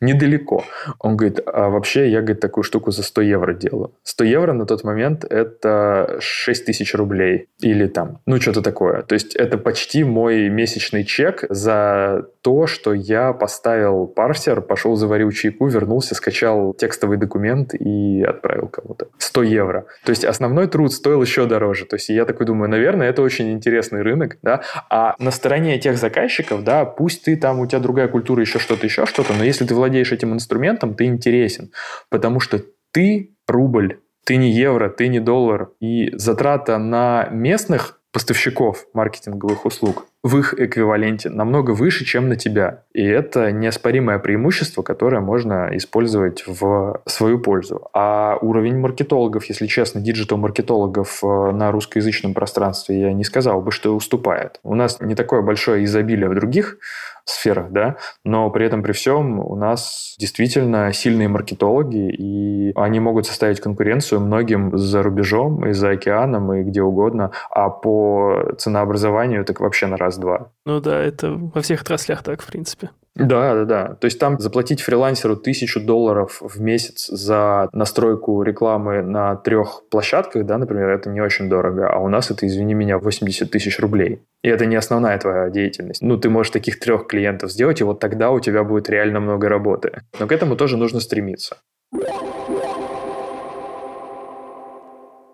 Недалеко. 0.00 0.64
Он 0.98 1.16
говорит, 1.16 1.40
а 1.46 1.68
вообще 1.68 2.08
я, 2.08 2.20
говорит, 2.20 2.40
такую 2.40 2.64
штуку 2.64 2.90
за 2.90 3.02
100 3.02 3.22
евро 3.22 3.54
делаю. 3.54 3.92
100 4.02 4.24
евро 4.24 4.52
на 4.52 4.66
тот 4.66 4.84
момент 4.84 5.24
это 5.24 6.16
6 6.20 6.66
тысяч 6.66 6.94
рублей 6.94 7.48
или 7.60 7.86
там, 7.86 8.20
ну 8.26 8.40
что-то 8.40 8.62
такое. 8.62 9.02
То 9.02 9.14
есть 9.14 9.34
это 9.34 9.58
почти 9.58 10.04
мой 10.04 10.48
месячный 10.48 11.04
чек 11.04 11.44
за 11.48 12.26
то, 12.42 12.66
что 12.66 12.92
я 12.92 13.32
поставил 13.32 14.06
парсер, 14.06 14.60
пошел 14.60 14.96
заварил 14.96 15.30
чайку, 15.30 15.66
вернулся, 15.66 16.14
скачал 16.14 16.74
текстовый 16.74 17.16
документ 17.16 17.74
и 17.74 18.22
отправил 18.22 18.68
кому-то. 18.68 19.08
100 19.18 19.42
евро. 19.42 19.86
То 20.04 20.10
есть 20.10 20.24
основной 20.24 20.66
труд 20.66 20.92
стоил 20.92 21.22
еще 21.22 21.46
дороже. 21.46 21.86
То 21.86 21.96
есть 21.96 22.08
я 22.08 22.24
такой 22.24 22.46
думаю, 22.46 22.70
наверное, 22.70 23.08
это 23.08 23.22
очень 23.22 23.52
интересный 23.52 24.02
рынок, 24.02 24.38
да, 24.42 24.62
а 24.90 25.14
на 25.18 25.30
стороне 25.30 25.78
тех 25.78 25.96
заказчиков, 25.96 26.64
да, 26.64 26.84
пусть 26.84 27.24
ты 27.24 27.36
там, 27.36 27.60
у 27.60 27.66
тебя 27.66 27.80
другая 27.80 28.08
культура, 28.08 28.40
еще 28.40 28.58
что-то, 28.58 28.86
еще 28.86 29.06
что-то, 29.06 29.32
но 29.32 29.44
если 29.44 29.64
ты 29.64 29.74
владеешь 29.84 30.12
этим 30.12 30.32
инструментом, 30.32 30.94
ты 30.94 31.04
интересен, 31.04 31.70
потому 32.08 32.40
что 32.40 32.62
ты 32.90 33.34
рубль, 33.46 33.98
ты 34.24 34.36
не 34.36 34.50
евро, 34.50 34.88
ты 34.88 35.08
не 35.08 35.20
доллар, 35.20 35.70
и 35.80 36.10
затрата 36.16 36.78
на 36.78 37.28
местных 37.30 38.00
поставщиков 38.12 38.86
маркетинговых 38.94 39.66
услуг 39.66 40.06
в 40.22 40.38
их 40.38 40.54
эквиваленте 40.58 41.28
намного 41.28 41.72
выше, 41.72 42.06
чем 42.06 42.30
на 42.30 42.36
тебя. 42.36 42.84
И 42.94 43.04
это 43.04 43.52
неоспоримое 43.52 44.18
преимущество, 44.18 44.82
которое 44.82 45.20
можно 45.20 45.68
использовать 45.72 46.44
в 46.46 47.02
свою 47.06 47.40
пользу. 47.40 47.88
А 47.92 48.38
уровень 48.40 48.78
маркетологов, 48.78 49.44
если 49.46 49.66
честно, 49.66 50.00
диджитал-маркетологов 50.00 51.22
э, 51.22 51.26
на 51.52 51.70
русскоязычном 51.72 52.32
пространстве, 52.32 53.00
я 53.00 53.12
не 53.12 53.24
сказал 53.24 53.60
бы, 53.60 53.70
что 53.70 53.94
уступает. 53.94 54.60
У 54.62 54.74
нас 54.74 55.00
не 55.00 55.14
такое 55.14 55.42
большое 55.42 55.84
изобилие 55.84 56.30
в 56.30 56.34
других 56.34 56.78
сферах, 57.24 57.70
да, 57.70 57.96
но 58.24 58.50
при 58.50 58.66
этом 58.66 58.82
при 58.82 58.92
всем 58.92 59.40
у 59.40 59.56
нас 59.56 60.14
действительно 60.18 60.92
сильные 60.92 61.28
маркетологи, 61.28 62.10
и 62.10 62.72
они 62.74 63.00
могут 63.00 63.26
составить 63.26 63.60
конкуренцию 63.60 64.20
многим 64.20 64.76
за 64.76 65.02
рубежом 65.02 65.66
и 65.66 65.72
за 65.72 65.90
океаном 65.90 66.52
и 66.52 66.62
где 66.62 66.82
угодно, 66.82 67.32
а 67.50 67.70
по 67.70 68.54
ценообразованию 68.58 69.44
так 69.44 69.60
вообще 69.60 69.86
на 69.86 69.96
раз-два. 69.96 70.50
Ну 70.66 70.80
да, 70.80 71.00
это 71.00 71.32
во 71.32 71.60
всех 71.62 71.82
отраслях 71.82 72.22
так, 72.22 72.42
в 72.42 72.46
принципе. 72.46 72.90
Да, 73.14 73.54
да, 73.54 73.64
да. 73.64 73.94
То 73.94 74.06
есть 74.06 74.18
там 74.18 74.40
заплатить 74.40 74.80
фрилансеру 74.80 75.36
тысячу 75.36 75.80
долларов 75.80 76.38
в 76.40 76.60
месяц 76.60 77.06
за 77.06 77.68
настройку 77.72 78.42
рекламы 78.42 79.02
на 79.02 79.36
трех 79.36 79.82
площадках, 79.88 80.44
да, 80.46 80.58
например, 80.58 80.88
это 80.90 81.10
не 81.10 81.20
очень 81.20 81.48
дорого, 81.48 81.88
а 81.88 81.98
у 82.00 82.08
нас 82.08 82.32
это, 82.32 82.46
извини 82.46 82.74
меня, 82.74 82.98
80 82.98 83.50
тысяч 83.50 83.78
рублей. 83.78 84.22
И 84.42 84.48
это 84.48 84.66
не 84.66 84.74
основная 84.74 85.16
твоя 85.18 85.48
деятельность. 85.48 86.02
Ну, 86.02 86.18
ты 86.18 86.28
можешь 86.28 86.50
таких 86.50 86.80
трех 86.80 87.06
клиентов 87.06 87.52
сделать, 87.52 87.80
и 87.80 87.84
вот 87.84 88.00
тогда 88.00 88.32
у 88.32 88.40
тебя 88.40 88.64
будет 88.64 88.90
реально 88.90 89.20
много 89.20 89.48
работы. 89.48 90.02
Но 90.18 90.26
к 90.26 90.32
этому 90.32 90.56
тоже 90.56 90.76
нужно 90.76 90.98
стремиться. 90.98 91.58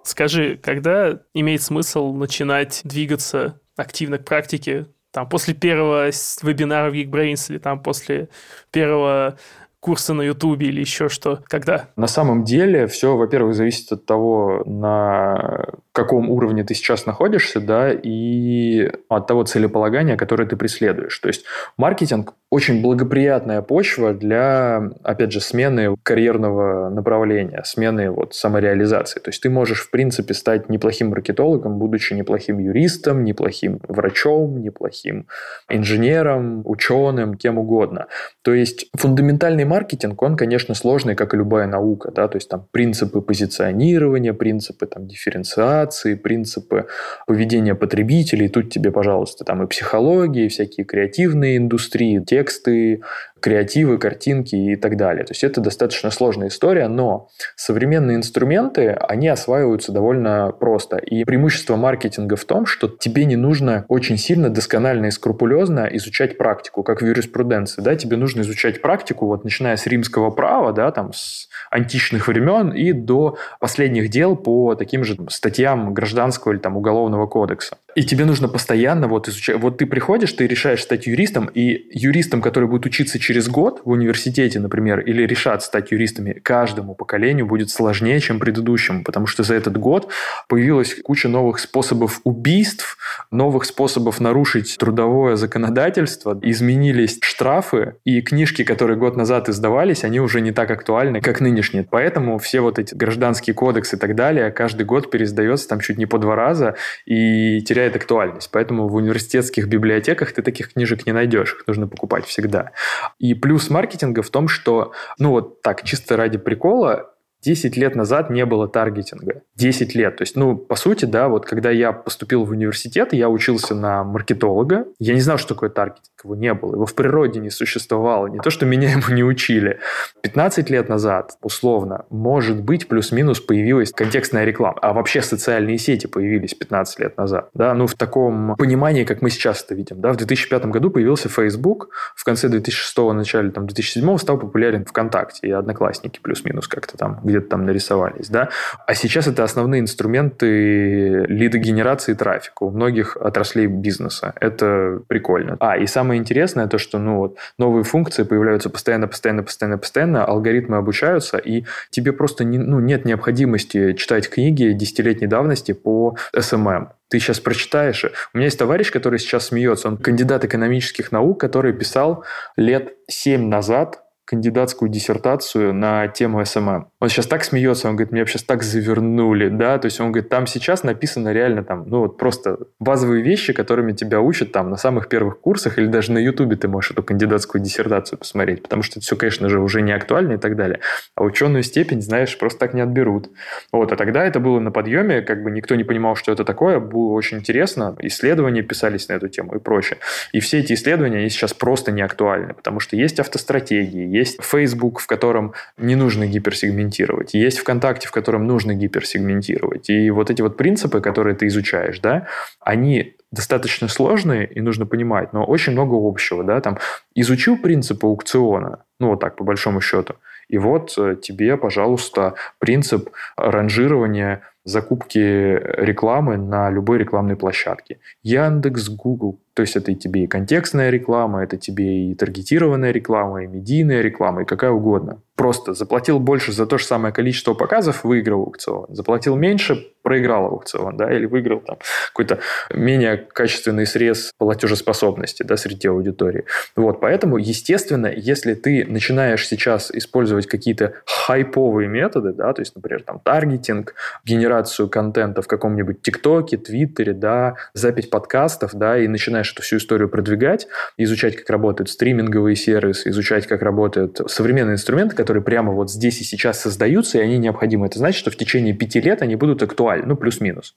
Скажи, 0.03 0.59
когда 0.63 1.21
имеет 1.33 1.63
смысл 1.63 2.13
начинать 2.13 2.83
двигаться 2.85 3.61
активно 3.77 4.19
к 4.19 4.25
практике 4.25 4.87
там 5.13 5.29
после 5.29 5.55
первого 5.55 6.11
вебинара 6.43 6.91
в 6.91 6.95
Geekbrains 6.95 7.51
или 7.51 7.59
там 7.59 7.83
после 7.83 8.29
первого 8.71 9.37
курса 9.81 10.13
на 10.13 10.23
Ютубе 10.23 10.69
или 10.69 10.81
еще 10.81 11.09
что? 11.09 11.43
Когда? 11.47 11.89
На 11.97 12.07
самом 12.07 12.45
деле 12.45 12.87
все, 12.87 13.17
во-первых, 13.17 13.55
зависит 13.55 13.91
от 13.93 14.05
того, 14.05 14.63
на 14.67 15.69
каком 15.93 16.31
уровне 16.31 16.65
ты 16.65 16.75
сейчас 16.75 17.07
находишься, 17.07 17.61
да, 17.61 17.91
и 17.91 18.93
от 19.09 19.27
того 19.27 19.45
целеполагания, 19.45 20.17
которое 20.17 20.47
ты 20.47 20.57
преследуешь. 20.57 21.19
То 21.19 21.29
есть 21.29 21.45
маркетинг 21.77 22.35
очень 22.51 22.83
благоприятная 22.83 23.63
почва 23.63 24.13
для, 24.13 24.91
опять 25.05 25.31
же, 25.31 25.41
смены 25.41 25.95
карьерного 26.03 26.89
направления, 26.89 27.63
смены 27.65 28.11
вот 28.11 28.35
самореализации. 28.35 29.21
То 29.21 29.31
есть 29.31 29.41
ты 29.41 29.49
можешь, 29.49 29.83
в 29.83 29.91
принципе, 29.91 30.35
стать 30.35 30.69
неплохим 30.69 31.11
маркетологом, 31.11 31.79
будучи 31.79 32.13
неплохим 32.13 32.59
юристом, 32.59 33.23
неплохим 33.23 33.79
врачом, 33.87 34.61
неплохим 34.61 35.29
инженером, 35.69 36.63
ученым, 36.65 37.35
кем 37.35 37.59
угодно. 37.59 38.09
То 38.43 38.53
есть 38.53 38.91
фундаментальный 38.97 39.65
маркетинг, 39.65 40.21
он, 40.21 40.37
конечно, 40.37 40.75
сложный, 40.75 41.15
как 41.15 41.35
и 41.35 41.37
любая 41.37 41.69
наука, 41.69 42.11
да, 42.11 42.27
то 42.27 42.37
есть 42.37 42.49
там 42.49 42.67
принципы 42.73 43.21
позиционирования, 43.21 44.33
принципы 44.33 44.87
там 44.87 45.07
дифференциации, 45.07 46.15
принципы 46.15 46.87
поведения 47.29 47.77
потребителей, 47.77 48.49
тут 48.49 48.71
тебе, 48.71 48.91
пожалуйста, 48.91 49.45
там 49.45 49.63
и 49.63 49.69
психология, 49.69 50.47
и 50.47 50.49
всякие 50.49 50.85
креативные 50.85 51.57
индустрии, 51.57 52.19
те 52.27 52.40
тексты, 52.41 53.03
креативы, 53.41 53.99
картинки 53.99 54.55
и 54.55 54.77
так 54.77 54.97
далее. 54.97 55.25
То 55.25 55.33
есть 55.33 55.45
это 55.45 55.61
достаточно 55.61 56.11
сложная 56.11 56.49
история, 56.49 56.89
но 56.89 57.29
современные 57.57 58.17
инструменты, 58.17 58.91
они 58.91 59.29
осваиваются 59.29 59.93
довольно 59.93 60.53
просто. 60.59 60.97
И 60.97 61.25
преимущество 61.25 61.77
маркетинга 61.77 62.37
в 62.37 62.45
том, 62.45 62.67
что 62.67 62.89
тебе 62.89 63.25
не 63.25 63.37
нужно 63.37 63.85
очень 63.89 64.17
сильно, 64.17 64.51
досконально 64.51 65.07
и 65.07 65.11
скрупулезно 65.11 65.89
изучать 65.93 66.39
практику, 66.39 66.83
как 66.83 67.03
в 67.03 67.07
юриспруденции. 67.07 67.83
Да? 67.83 67.97
Тебе 67.97 68.17
нужно 68.17 68.43
изучать 68.43 68.83
практику, 68.83 69.27
вот 69.27 69.45
начиная 69.45 69.77
с 69.77 69.87
римского 69.87 70.31
права, 70.31 70.73
да, 70.73 70.91
там, 70.91 71.13
с 71.13 71.49
античных 71.71 72.29
времен 72.29 72.71
и 72.71 72.93
до 72.93 73.39
последних 73.61 74.11
дел 74.11 74.37
по 74.37 74.75
таким 74.75 75.05
же 75.05 75.17
статьям 75.29 75.95
гражданского 75.95 76.53
или 76.53 76.59
там 76.59 76.77
уголовного 76.77 77.27
кодекса. 77.27 77.77
И 77.95 78.03
тебе 78.05 78.25
нужно 78.25 78.49
постоянно 78.49 79.09
вот 79.09 79.29
изучать. 79.29 79.57
Вот 79.57 79.79
ты 79.79 79.87
приходишь, 79.87 80.33
ты 80.33 80.47
решаешь 80.47 80.83
стать 80.83 81.07
юристом, 81.07 81.47
и 81.47 81.89
юристом, 81.93 82.41
который 82.41 82.69
будет 82.69 82.87
учиться 82.87 83.19
через 83.31 83.49
год 83.49 83.83
в 83.85 83.91
университете, 83.91 84.59
например, 84.59 84.99
или 84.99 85.25
решат 85.25 85.63
стать 85.63 85.93
юристами, 85.93 86.33
каждому 86.33 86.97
поколению 86.97 87.47
будет 87.47 87.71
сложнее, 87.71 88.19
чем 88.19 88.41
предыдущему, 88.41 89.05
потому 89.05 89.29
что 89.29 89.45
за 89.45 89.55
этот 89.55 89.77
год 89.77 90.11
появилась 90.49 90.97
куча 91.01 91.29
новых 91.29 91.61
способов 91.61 92.23
убийств, 92.25 92.99
новых 93.31 93.67
способов 93.67 94.19
нарушить 94.19 94.77
трудовое 94.81 95.37
законодательство, 95.37 96.37
изменились 96.43 97.21
штрафы, 97.23 97.95
и 98.05 98.21
книжки, 98.21 98.65
которые 98.65 98.97
год 98.99 99.17
назад 99.17 99.49
издавались, 99.49 100.03
они 100.03 100.19
уже 100.19 100.41
не 100.41 100.51
так 100.51 100.73
актуальны, 100.73 101.21
как 101.21 101.41
нынешние. 101.41 101.87
Поэтому 101.89 102.39
все 102.39 102.59
вот 102.59 102.81
эти 102.81 102.97
гражданские 102.97 103.55
кодексы 103.55 103.95
и 103.95 103.99
так 104.01 104.17
далее 104.17 104.51
каждый 104.51 104.85
год 104.85 105.09
пересдается 105.09 105.69
там 105.69 105.79
чуть 105.79 105.99
не 105.99 106.07
по 106.07 106.19
два 106.19 106.35
раза 106.35 106.75
и 107.07 107.61
теряет 107.61 107.95
актуальность. 107.95 108.51
Поэтому 108.51 108.89
в 108.89 108.97
университетских 108.97 109.69
библиотеках 109.69 110.33
ты 110.33 110.43
таких 110.43 110.73
книжек 110.73 111.07
не 111.07 111.13
найдешь, 111.13 111.55
их 111.55 111.65
нужно 111.69 111.87
покупать 111.87 112.25
всегда. 112.27 112.73
И 113.21 113.35
плюс 113.35 113.69
маркетинга 113.69 114.23
в 114.23 114.31
том, 114.31 114.49
что, 114.49 114.93
ну 115.19 115.31
вот 115.31 115.61
так, 115.61 115.85
чисто 115.85 116.17
ради 116.17 116.39
прикола, 116.39 117.10
10 117.43 117.77
лет 117.77 117.97
назад 117.97 118.31
не 118.31 118.45
было 118.45 118.69
таргетинга. 118.69 119.43
10 119.57 119.95
лет. 119.95 120.17
То 120.17 120.23
есть, 120.23 120.37
ну, 120.37 120.57
по 120.57 120.77
сути, 120.77 121.05
да, 121.05 121.29
вот 121.29 121.47
когда 121.47 121.71
я 121.71 121.93
поступил 121.93 122.45
в 122.45 122.51
университет, 122.51 123.13
я 123.13 123.29
учился 123.29 123.75
на 123.75 124.05
маркетолога, 124.05 124.87
я 124.99 125.15
не 125.15 125.21
знал, 125.21 125.39
что 125.39 125.55
такое 125.55 125.71
таргетинг, 125.71 126.05
его 126.25 126.35
не 126.35 126.53
было, 126.55 126.75
его 126.75 126.87
в 126.87 126.95
природе 126.95 127.41
не 127.41 127.51
существовало, 127.51 128.27
не 128.27 128.39
то, 128.39 128.51
что 128.51 128.67
меня 128.67 128.91
ему 128.91 129.15
не 129.15 129.23
учили. 129.23 129.81
15 130.23 130.71
лет 130.71 130.89
назад, 130.89 131.37
условно, 131.43 132.07
может 132.11 132.63
быть, 132.63 132.89
плюс-минус 132.89 133.41
появилась 133.41 133.93
контекстная 133.93 134.45
реклама, 134.45 134.79
а 134.83 134.93
вообще 134.93 135.23
социальные 135.23 135.79
сети 135.79 136.07
появились 136.07 136.55
15 136.55 137.01
лет 137.01 137.17
назад, 137.17 137.51
да, 137.55 137.75
ну, 137.75 137.87
в 137.87 137.95
таком 137.95 138.57
понимании, 138.57 139.05
как 139.05 139.23
мы 139.23 139.31
сейчас 139.31 139.63
это 139.63 139.75
видим, 139.75 140.01
да, 140.01 140.13
в 140.13 140.17
2005 140.17 140.67
году 140.67 140.91
появился 140.91 141.29
Facebook, 141.29 141.91
в 142.15 142.25
конце 142.25 142.49
2006 142.49 142.99
начале 143.13 143.51
там 143.51 143.67
2007 143.67 144.19
стал 144.19 144.39
популярен 144.39 144.85
ВКонтакте 144.85 145.49
и 145.49 145.51
Одноклассники 145.51 146.21
плюс-минус 146.23 146.69
как-то 146.69 146.97
там 146.97 147.21
где-то 147.31 147.49
там 147.49 147.65
нарисовались, 147.65 148.29
да. 148.29 148.51
А 148.87 148.95
сейчас 148.95 149.27
это 149.27 149.45
основные 149.45 149.81
инструменты 149.81 151.25
лидогенерации 151.27 152.15
трафика 152.15 152.65
у 152.65 152.71
многих 152.71 153.17
отраслей 153.17 153.67
бизнеса. 153.67 154.35
Это 154.41 155.01
прикольно. 155.09 155.57
А, 155.61 155.77
и 155.77 155.87
самое 155.87 156.21
интересное 156.21 156.67
то, 156.67 156.79
что, 156.79 156.99
ну, 156.99 157.19
вот, 157.19 157.39
новые 157.59 157.85
функции 157.85 158.23
появляются 158.23 158.71
постоянно, 158.71 159.09
постоянно, 159.09 159.43
постоянно, 159.43 159.79
постоянно, 159.79 160.25
алгоритмы 160.25 160.77
обучаются, 160.77 161.39
и 161.39 161.65
тебе 161.91 162.13
просто 162.13 162.45
не, 162.45 162.59
ну, 162.59 162.81
нет 162.81 163.05
необходимости 163.05 163.95
читать 163.95 164.29
книги 164.29 164.73
десятилетней 164.73 165.27
давности 165.27 165.73
по 165.73 166.17
SMM 166.35 166.89
ты 167.11 167.19
сейчас 167.19 167.41
прочитаешь. 167.41 168.05
У 168.33 168.39
меня 168.39 168.47
есть 168.47 168.59
товарищ, 168.59 168.93
который 168.93 169.19
сейчас 169.19 169.49
смеется. 169.49 169.89
Он 169.89 169.97
кандидат 169.99 170.45
экономических 170.45 171.11
наук, 171.11 171.41
который 171.41 171.73
писал 171.73 172.25
лет 172.57 172.95
семь 173.09 173.49
назад 173.49 174.05
кандидатскую 174.31 174.89
диссертацию 174.89 175.75
на 175.75 176.07
тему 176.07 176.45
СММ. 176.45 176.87
Он 177.01 177.09
сейчас 177.09 177.27
так 177.27 177.43
смеется, 177.43 177.89
он 177.89 177.97
говорит, 177.97 178.13
меня 178.13 178.25
сейчас 178.27 178.45
так 178.45 178.63
завернули, 178.63 179.49
да, 179.49 179.77
то 179.79 179.87
есть 179.87 179.99
он 180.01 180.13
говорит, 180.13 180.31
там 180.31 180.47
сейчас 180.47 180.85
написано 180.85 181.33
реально 181.33 181.65
там, 181.65 181.83
ну 181.89 182.03
вот 182.03 182.17
просто 182.17 182.59
базовые 182.79 183.25
вещи, 183.25 183.53
которыми 183.53 183.91
тебя 183.91 184.21
учат 184.21 184.53
там 184.53 184.71
на 184.71 184.77
самых 184.77 185.09
первых 185.09 185.41
курсах 185.41 185.79
или 185.79 185.87
даже 185.87 186.13
на 186.13 186.19
Ютубе 186.19 186.55
ты 186.55 186.69
можешь 186.69 186.93
эту 186.93 187.03
кандидатскую 187.03 187.61
диссертацию 187.61 188.21
посмотреть, 188.21 188.63
потому 188.63 188.85
что 188.85 189.01
это 189.01 189.01
все, 189.01 189.17
конечно 189.17 189.49
же, 189.49 189.59
уже 189.59 189.83
не 189.83 189.91
актуально 189.91 190.35
и 190.35 190.39
так 190.39 190.55
далее. 190.55 190.79
А 191.17 191.25
ученую 191.25 191.65
степень, 191.65 192.01
знаешь, 192.01 192.39
просто 192.39 192.61
так 192.61 192.73
не 192.73 192.83
отберут. 192.83 193.31
Вот, 193.73 193.91
а 193.91 193.97
тогда 193.97 194.25
это 194.25 194.39
было 194.39 194.61
на 194.61 194.71
подъеме, 194.71 195.23
как 195.23 195.43
бы 195.43 195.51
никто 195.51 195.75
не 195.75 195.83
понимал, 195.83 196.15
что 196.15 196.31
это 196.31 196.45
такое, 196.45 196.79
было 196.79 197.15
очень 197.15 197.39
интересно, 197.39 197.97
исследования 197.99 198.63
писались 198.63 199.09
на 199.09 199.15
эту 199.15 199.29
тему 199.29 199.57
и 199.57 199.59
прочее. 199.59 199.99
И 200.31 200.39
все 200.39 200.61
эти 200.61 200.75
исследования, 200.75 201.19
они 201.19 201.31
сейчас 201.31 201.53
просто 201.53 201.91
не 201.91 202.03
актуальны, 202.03 202.55
потому 202.55 202.79
что 202.79 202.95
есть 202.95 203.19
автостратегии, 203.19 204.20
есть 204.21 204.43
Facebook, 204.43 205.01
в 205.01 205.07
котором 205.07 205.53
не 205.77 205.97
нужно 205.97 206.27
гиперсегментировать. 206.27 207.35
Есть 207.35 207.59
ВКонтакте, 207.59 208.09
в 208.09 208.13
котором 208.13 208.47
нужно 208.47 208.75
гиперсегментировать. 208.75 209.91
И 209.91 210.11
вот 210.11 210.31
эти 210.31 210.43
вот 210.43 210.57
принципы, 210.57 211.01
которые 211.01 211.35
ты 211.35 211.47
изучаешь, 211.47 211.99
да, 212.01 212.27
они 212.61 213.17
достаточно 213.33 213.89
сложные, 213.89 214.47
и 214.47 214.61
нужно 214.61 214.87
понимать, 214.87 215.33
но 215.33 215.45
очень 215.45 215.73
много 215.73 215.95
общего, 215.97 216.45
да, 216.45 216.61
там, 216.61 216.79
изучил 217.15 217.57
принципы 217.57 218.07
аукциона, 218.07 218.85
ну, 218.99 219.09
вот 219.09 219.21
так, 219.21 219.37
по 219.37 219.45
большому 219.45 219.81
счету, 219.81 220.15
и 220.49 220.59
вот 220.59 220.95
э, 220.99 221.17
тебе, 221.23 221.57
пожалуйста, 221.57 222.35
принцип 222.59 223.11
ранжирования 223.37 224.43
закупки 224.65 225.19
рекламы 225.19 226.37
на 226.37 226.71
любой 226.71 226.99
рекламной 226.99 227.37
площадке. 227.37 227.99
Яндекс, 228.23 228.89
Google, 228.89 229.39
то 229.55 229.63
есть 229.63 229.77
это 229.77 229.91
и 229.91 229.95
тебе 229.95 230.25
и 230.25 230.27
контекстная 230.27 230.91
реклама, 230.91 231.43
это 231.43 231.57
тебе 231.57 232.11
и 232.11 232.15
таргетированная 232.15 232.93
реклама, 232.93 233.45
и 233.45 233.47
медийная 233.47 234.01
реклама, 234.01 234.43
и 234.43 234.45
какая 234.45 234.71
угодно. 234.71 235.21
Просто 235.35 235.73
заплатил 235.73 236.19
больше 236.21 236.53
за 236.53 236.67
то 236.67 236.77
же 236.77 236.85
самое 236.85 237.15
количество 237.15 237.55
показов, 237.55 238.05
выиграл 238.05 238.43
аукцион. 238.43 238.87
Заплатил 238.91 239.37
меньше, 239.37 239.87
проиграл 240.03 240.47
аукцион, 240.47 240.97
да, 240.97 241.11
или 241.13 241.27
выиграл 241.27 241.61
там 241.61 241.79
какой-то 242.09 242.41
менее 242.75 243.17
качественный 243.17 243.87
срез 243.87 244.33
платежеспособности, 244.39 245.43
да, 245.43 245.57
среди 245.57 245.89
аудитории. 245.89 246.45
Вот, 246.77 247.01
поэтому, 247.01 247.39
естественно, 247.39 248.07
если 248.07 248.55
ты 248.55 248.85
начинаешь 248.87 249.47
сейчас 249.49 249.91
использовать 249.91 250.47
какие-то 250.47 250.95
хайповые 251.07 251.89
методы, 251.89 252.33
да, 252.33 252.53
то 252.53 252.61
есть, 252.61 252.75
например, 252.77 253.03
там, 253.03 253.21
таргетинг, 253.21 253.95
генерацию 254.25 254.89
контента 254.89 255.43
в 255.43 255.49
каком-нибудь 255.49 256.03
ТикТоке, 256.03 256.57
Твиттере, 256.57 257.15
да, 257.15 257.57
запись 257.73 258.07
подкастов, 258.07 258.75
да, 258.75 258.99
и 258.99 259.09
начинаешь 259.09 259.40
эту 259.49 259.63
всю 259.63 259.79
историю 259.79 260.09
продвигать, 260.09 260.69
изучать, 260.97 261.37
как 261.37 261.49
работают 261.51 261.91
стриминговые 261.91 262.57
сервисы, 262.57 263.09
изучать, 263.11 263.47
как 263.47 263.63
работают 263.63 264.21
современные 264.29 264.75
инструменты, 264.75 265.17
которые 265.17 265.43
прямо 265.43 265.73
вот 265.73 265.91
здесь 265.91 266.21
и 266.21 266.25
сейчас 266.25 266.61
создаются, 266.61 267.19
и 267.19 267.21
они 267.21 267.39
необходимы. 267.39 267.87
Это 267.87 267.99
значит, 267.99 268.19
что 268.19 268.31
в 268.31 268.37
течение 268.37 268.75
пяти 268.75 269.01
лет 269.01 269.23
они 269.23 269.37
будут 269.37 269.63
актуальны, 269.63 270.07
ну, 270.07 270.17
плюс-минус. 270.17 270.77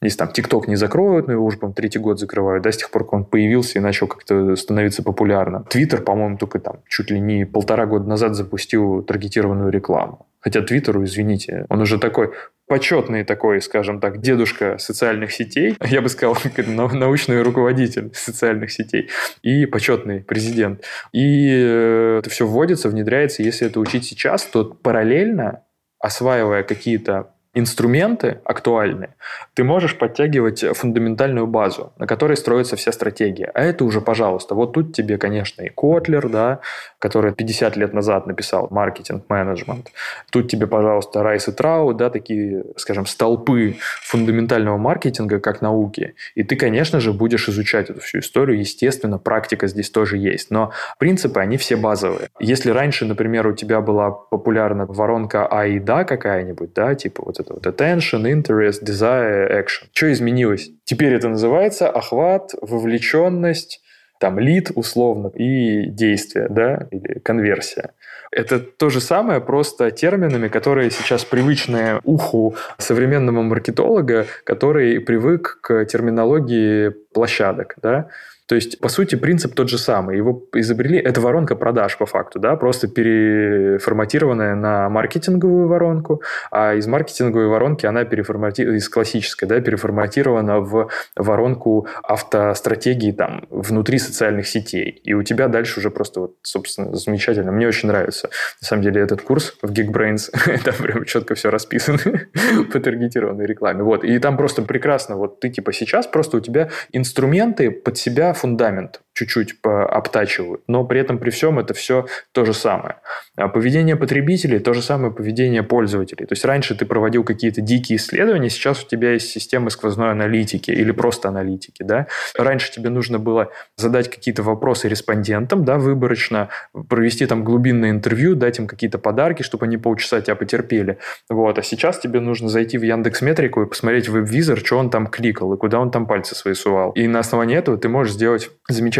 Если 0.00 0.18
там 0.18 0.28
ТикТок 0.28 0.68
не 0.68 0.76
закроют, 0.76 1.26
ну, 1.26 1.34
его 1.34 1.44
уже, 1.44 1.58
по-моему, 1.58 1.74
третий 1.74 1.98
год 1.98 2.20
закрывают, 2.20 2.62
да, 2.62 2.72
с 2.72 2.76
тех 2.76 2.90
пор, 2.90 3.04
как 3.04 3.12
он 3.14 3.24
появился 3.24 3.78
и 3.78 3.82
начал 3.82 4.06
как-то 4.06 4.56
становиться 4.56 5.02
популярным. 5.02 5.64
Твиттер, 5.64 6.02
по-моему, 6.02 6.36
только 6.36 6.58
там 6.58 6.80
чуть 6.88 7.10
ли 7.10 7.20
не 7.20 7.46
полтора 7.46 7.86
года 7.86 8.08
назад 8.08 8.34
запустил 8.34 9.02
таргетированную 9.02 9.70
рекламу. 9.70 10.26
Хотя 10.44 10.60
Твиттеру, 10.60 11.02
извините, 11.04 11.64
он 11.70 11.80
уже 11.80 11.98
такой 11.98 12.32
почетный 12.66 13.24
такой, 13.24 13.60
скажем 13.60 14.00
так, 14.00 14.20
дедушка 14.20 14.78
социальных 14.78 15.32
сетей, 15.32 15.76
я 15.84 16.00
бы 16.00 16.08
сказал, 16.08 16.36
научный 16.56 17.42
руководитель 17.42 18.10
социальных 18.14 18.72
сетей 18.72 19.10
и 19.42 19.66
почетный 19.66 20.20
президент. 20.20 20.84
И 21.12 21.48
э, 21.50 22.18
это 22.20 22.30
все 22.30 22.46
вводится, 22.46 22.88
внедряется. 22.88 23.42
Если 23.42 23.66
это 23.66 23.80
учить 23.80 24.04
сейчас, 24.04 24.44
то 24.44 24.64
параллельно, 24.64 25.64
осваивая 25.98 26.62
какие-то 26.62 27.33
инструменты 27.54 28.40
актуальные, 28.44 29.14
ты 29.54 29.64
можешь 29.64 29.96
подтягивать 29.96 30.64
фундаментальную 30.76 31.46
базу, 31.46 31.92
на 31.98 32.06
которой 32.06 32.36
строится 32.36 32.76
вся 32.76 32.92
стратегия. 32.92 33.50
А 33.54 33.62
это 33.62 33.84
уже, 33.84 34.00
пожалуйста, 34.00 34.54
вот 34.54 34.72
тут 34.72 34.92
тебе, 34.94 35.18
конечно, 35.18 35.62
и 35.62 35.68
Котлер, 35.68 36.28
да, 36.28 36.60
который 36.98 37.32
50 37.32 37.76
лет 37.76 37.94
назад 37.94 38.26
написал 38.26 38.68
маркетинг-менеджмент. 38.70 39.92
Тут 40.30 40.50
тебе, 40.50 40.66
пожалуйста, 40.66 41.22
Райс 41.22 41.48
и 41.48 41.52
Трау, 41.52 41.94
да, 41.94 42.10
такие, 42.10 42.64
скажем, 42.76 43.06
столпы 43.06 43.76
фундаментального 44.02 44.76
маркетинга 44.76 45.38
как 45.38 45.62
науки. 45.62 46.14
И 46.34 46.42
ты, 46.42 46.56
конечно 46.56 47.00
же, 47.00 47.12
будешь 47.12 47.48
изучать 47.48 47.90
эту 47.90 48.00
всю 48.00 48.18
историю. 48.18 48.58
Естественно, 48.58 49.18
практика 49.18 49.68
здесь 49.68 49.90
тоже 49.90 50.16
есть. 50.16 50.50
Но 50.50 50.72
принципы, 50.98 51.40
они 51.40 51.56
все 51.56 51.76
базовые. 51.76 52.28
Если 52.40 52.70
раньше, 52.70 53.04
например, 53.04 53.46
у 53.46 53.54
тебя 53.54 53.80
была 53.80 54.10
популярна 54.10 54.86
воронка 54.86 55.48
AIDA 55.50 56.04
какая-нибудь, 56.04 56.72
да, 56.72 56.94
типа 56.94 57.22
вот 57.24 57.38
это 57.44 57.54
вот 57.54 57.66
attention, 57.66 58.24
interest, 58.24 58.82
desire, 58.82 59.50
action. 59.50 59.88
Что 59.92 60.12
изменилось? 60.12 60.70
Теперь 60.84 61.12
это 61.12 61.28
называется 61.28 61.88
охват, 61.88 62.54
вовлеченность, 62.60 63.80
там 64.18 64.38
лид 64.38 64.70
условно 64.74 65.28
и 65.28 65.86
действие, 65.86 66.46
да, 66.48 66.88
или 66.90 67.18
конверсия. 67.18 67.92
Это 68.30 68.58
то 68.58 68.90
же 68.90 69.00
самое, 69.00 69.40
просто 69.40 69.90
терминами, 69.90 70.48
которые 70.48 70.90
сейчас 70.90 71.24
привычны 71.24 72.00
уху 72.02 72.56
современного 72.78 73.42
маркетолога, 73.42 74.26
который 74.44 74.98
привык 75.00 75.58
к 75.60 75.84
терминологии 75.84 76.90
площадок, 77.12 77.76
да. 77.82 78.08
То 78.46 78.54
есть, 78.54 78.78
по 78.78 78.88
сути, 78.88 79.14
принцип 79.14 79.54
тот 79.54 79.70
же 79.70 79.78
самый. 79.78 80.16
Его 80.16 80.46
изобрели, 80.54 80.98
это 80.98 81.20
воронка 81.20 81.56
продаж 81.56 81.96
по 81.96 82.04
факту, 82.04 82.38
да, 82.38 82.56
просто 82.56 82.88
переформатированная 82.88 84.54
на 84.54 84.88
маркетинговую 84.90 85.66
воронку, 85.66 86.22
а 86.50 86.74
из 86.74 86.86
маркетинговой 86.86 87.48
воронки 87.48 87.86
она 87.86 88.04
переформатирована, 88.04 88.76
из 88.76 88.88
классической, 88.88 89.46
да, 89.46 89.60
переформатирована 89.60 90.60
в 90.60 90.90
воронку 91.16 91.86
автостратегии 92.02 93.12
там 93.12 93.46
внутри 93.48 93.98
социальных 93.98 94.46
сетей. 94.46 95.00
И 95.04 95.14
у 95.14 95.22
тебя 95.22 95.48
дальше 95.48 95.80
уже 95.80 95.90
просто 95.90 96.20
вот, 96.20 96.36
собственно, 96.42 96.94
замечательно. 96.94 97.50
Мне 97.50 97.66
очень 97.66 97.88
нравится. 97.88 98.28
На 98.60 98.66
самом 98.66 98.82
деле 98.82 99.00
этот 99.00 99.22
курс 99.22 99.56
в 99.62 99.70
Geekbrains, 99.70 100.30
там 100.64 100.74
прям 100.74 101.04
четко 101.04 101.34
все 101.34 101.50
расписано 101.50 101.98
по 102.72 102.78
таргетированной 102.78 103.46
рекламе. 103.46 103.82
Вот. 103.82 104.04
И 104.04 104.18
там 104.18 104.36
просто 104.36 104.62
прекрасно. 104.62 105.16
Вот 105.16 105.40
ты 105.40 105.48
типа 105.48 105.72
сейчас 105.72 106.06
просто 106.06 106.36
у 106.36 106.40
тебя 106.40 106.68
инструменты 106.92 107.70
под 107.70 107.96
себя 107.96 108.33
фундамент 108.34 109.03
чуть-чуть 109.14 109.56
обтачивают, 109.62 110.62
но 110.66 110.84
при 110.84 111.00
этом 111.00 111.18
при 111.18 111.30
всем 111.30 111.58
это 111.58 111.72
все 111.72 112.06
то 112.32 112.44
же 112.44 112.52
самое. 112.52 112.96
А 113.36 113.48
поведение 113.48 113.96
потребителей– 113.96 114.58
то 114.60 114.74
же 114.74 114.82
самое 114.82 115.12
поведение 115.12 115.62
пользователей. 115.62 116.26
То 116.26 116.32
есть 116.32 116.44
раньше 116.44 116.74
ты 116.74 116.84
проводил 116.84 117.24
какие-то 117.24 117.60
дикие 117.60 117.96
исследования, 117.96 118.50
сейчас 118.50 118.84
у 118.84 118.86
тебя 118.86 119.12
есть 119.12 119.28
система 119.28 119.70
сквозной 119.70 120.10
аналитики 120.10 120.70
или 120.70 120.92
просто 120.92 121.28
аналитики. 121.28 121.82
Да? 121.82 122.06
Раньше 122.36 122.72
тебе 122.72 122.90
нужно 122.90 123.18
было 123.18 123.50
задать 123.76 124.10
какие-то 124.10 124.42
вопросы 124.42 124.88
респондентам, 124.88 125.64
да, 125.64 125.78
выборочно, 125.78 126.48
провести 126.88 127.26
там 127.26 127.44
глубинное 127.44 127.90
интервью, 127.90 128.34
дать 128.34 128.58
им 128.58 128.66
какие-то 128.66 128.98
подарки, 128.98 129.42
чтобы 129.42 129.66
они 129.66 129.76
полчаса 129.76 130.20
тебя 130.20 130.34
потерпели. 130.34 130.98
Вот. 131.28 131.58
А 131.58 131.62
сейчас 131.62 131.98
тебе 131.98 132.20
нужно 132.20 132.48
зайти 132.48 132.78
в 132.78 132.82
Яндекс 132.82 133.22
Метрику 133.22 133.62
и 133.62 133.66
посмотреть 133.66 134.08
веб-визор, 134.08 134.58
что 134.58 134.78
он 134.78 134.90
там 134.90 135.06
кликал 135.06 135.54
и 135.54 135.56
куда 135.56 135.78
он 135.78 135.90
там 135.90 136.06
пальцы 136.06 136.34
свои 136.34 136.54
сувал. 136.54 136.90
И 136.92 137.06
на 137.06 137.20
основании 137.20 137.56
этого 137.56 137.78
ты 137.78 137.88
можешь 137.88 138.14
сделать 138.14 138.50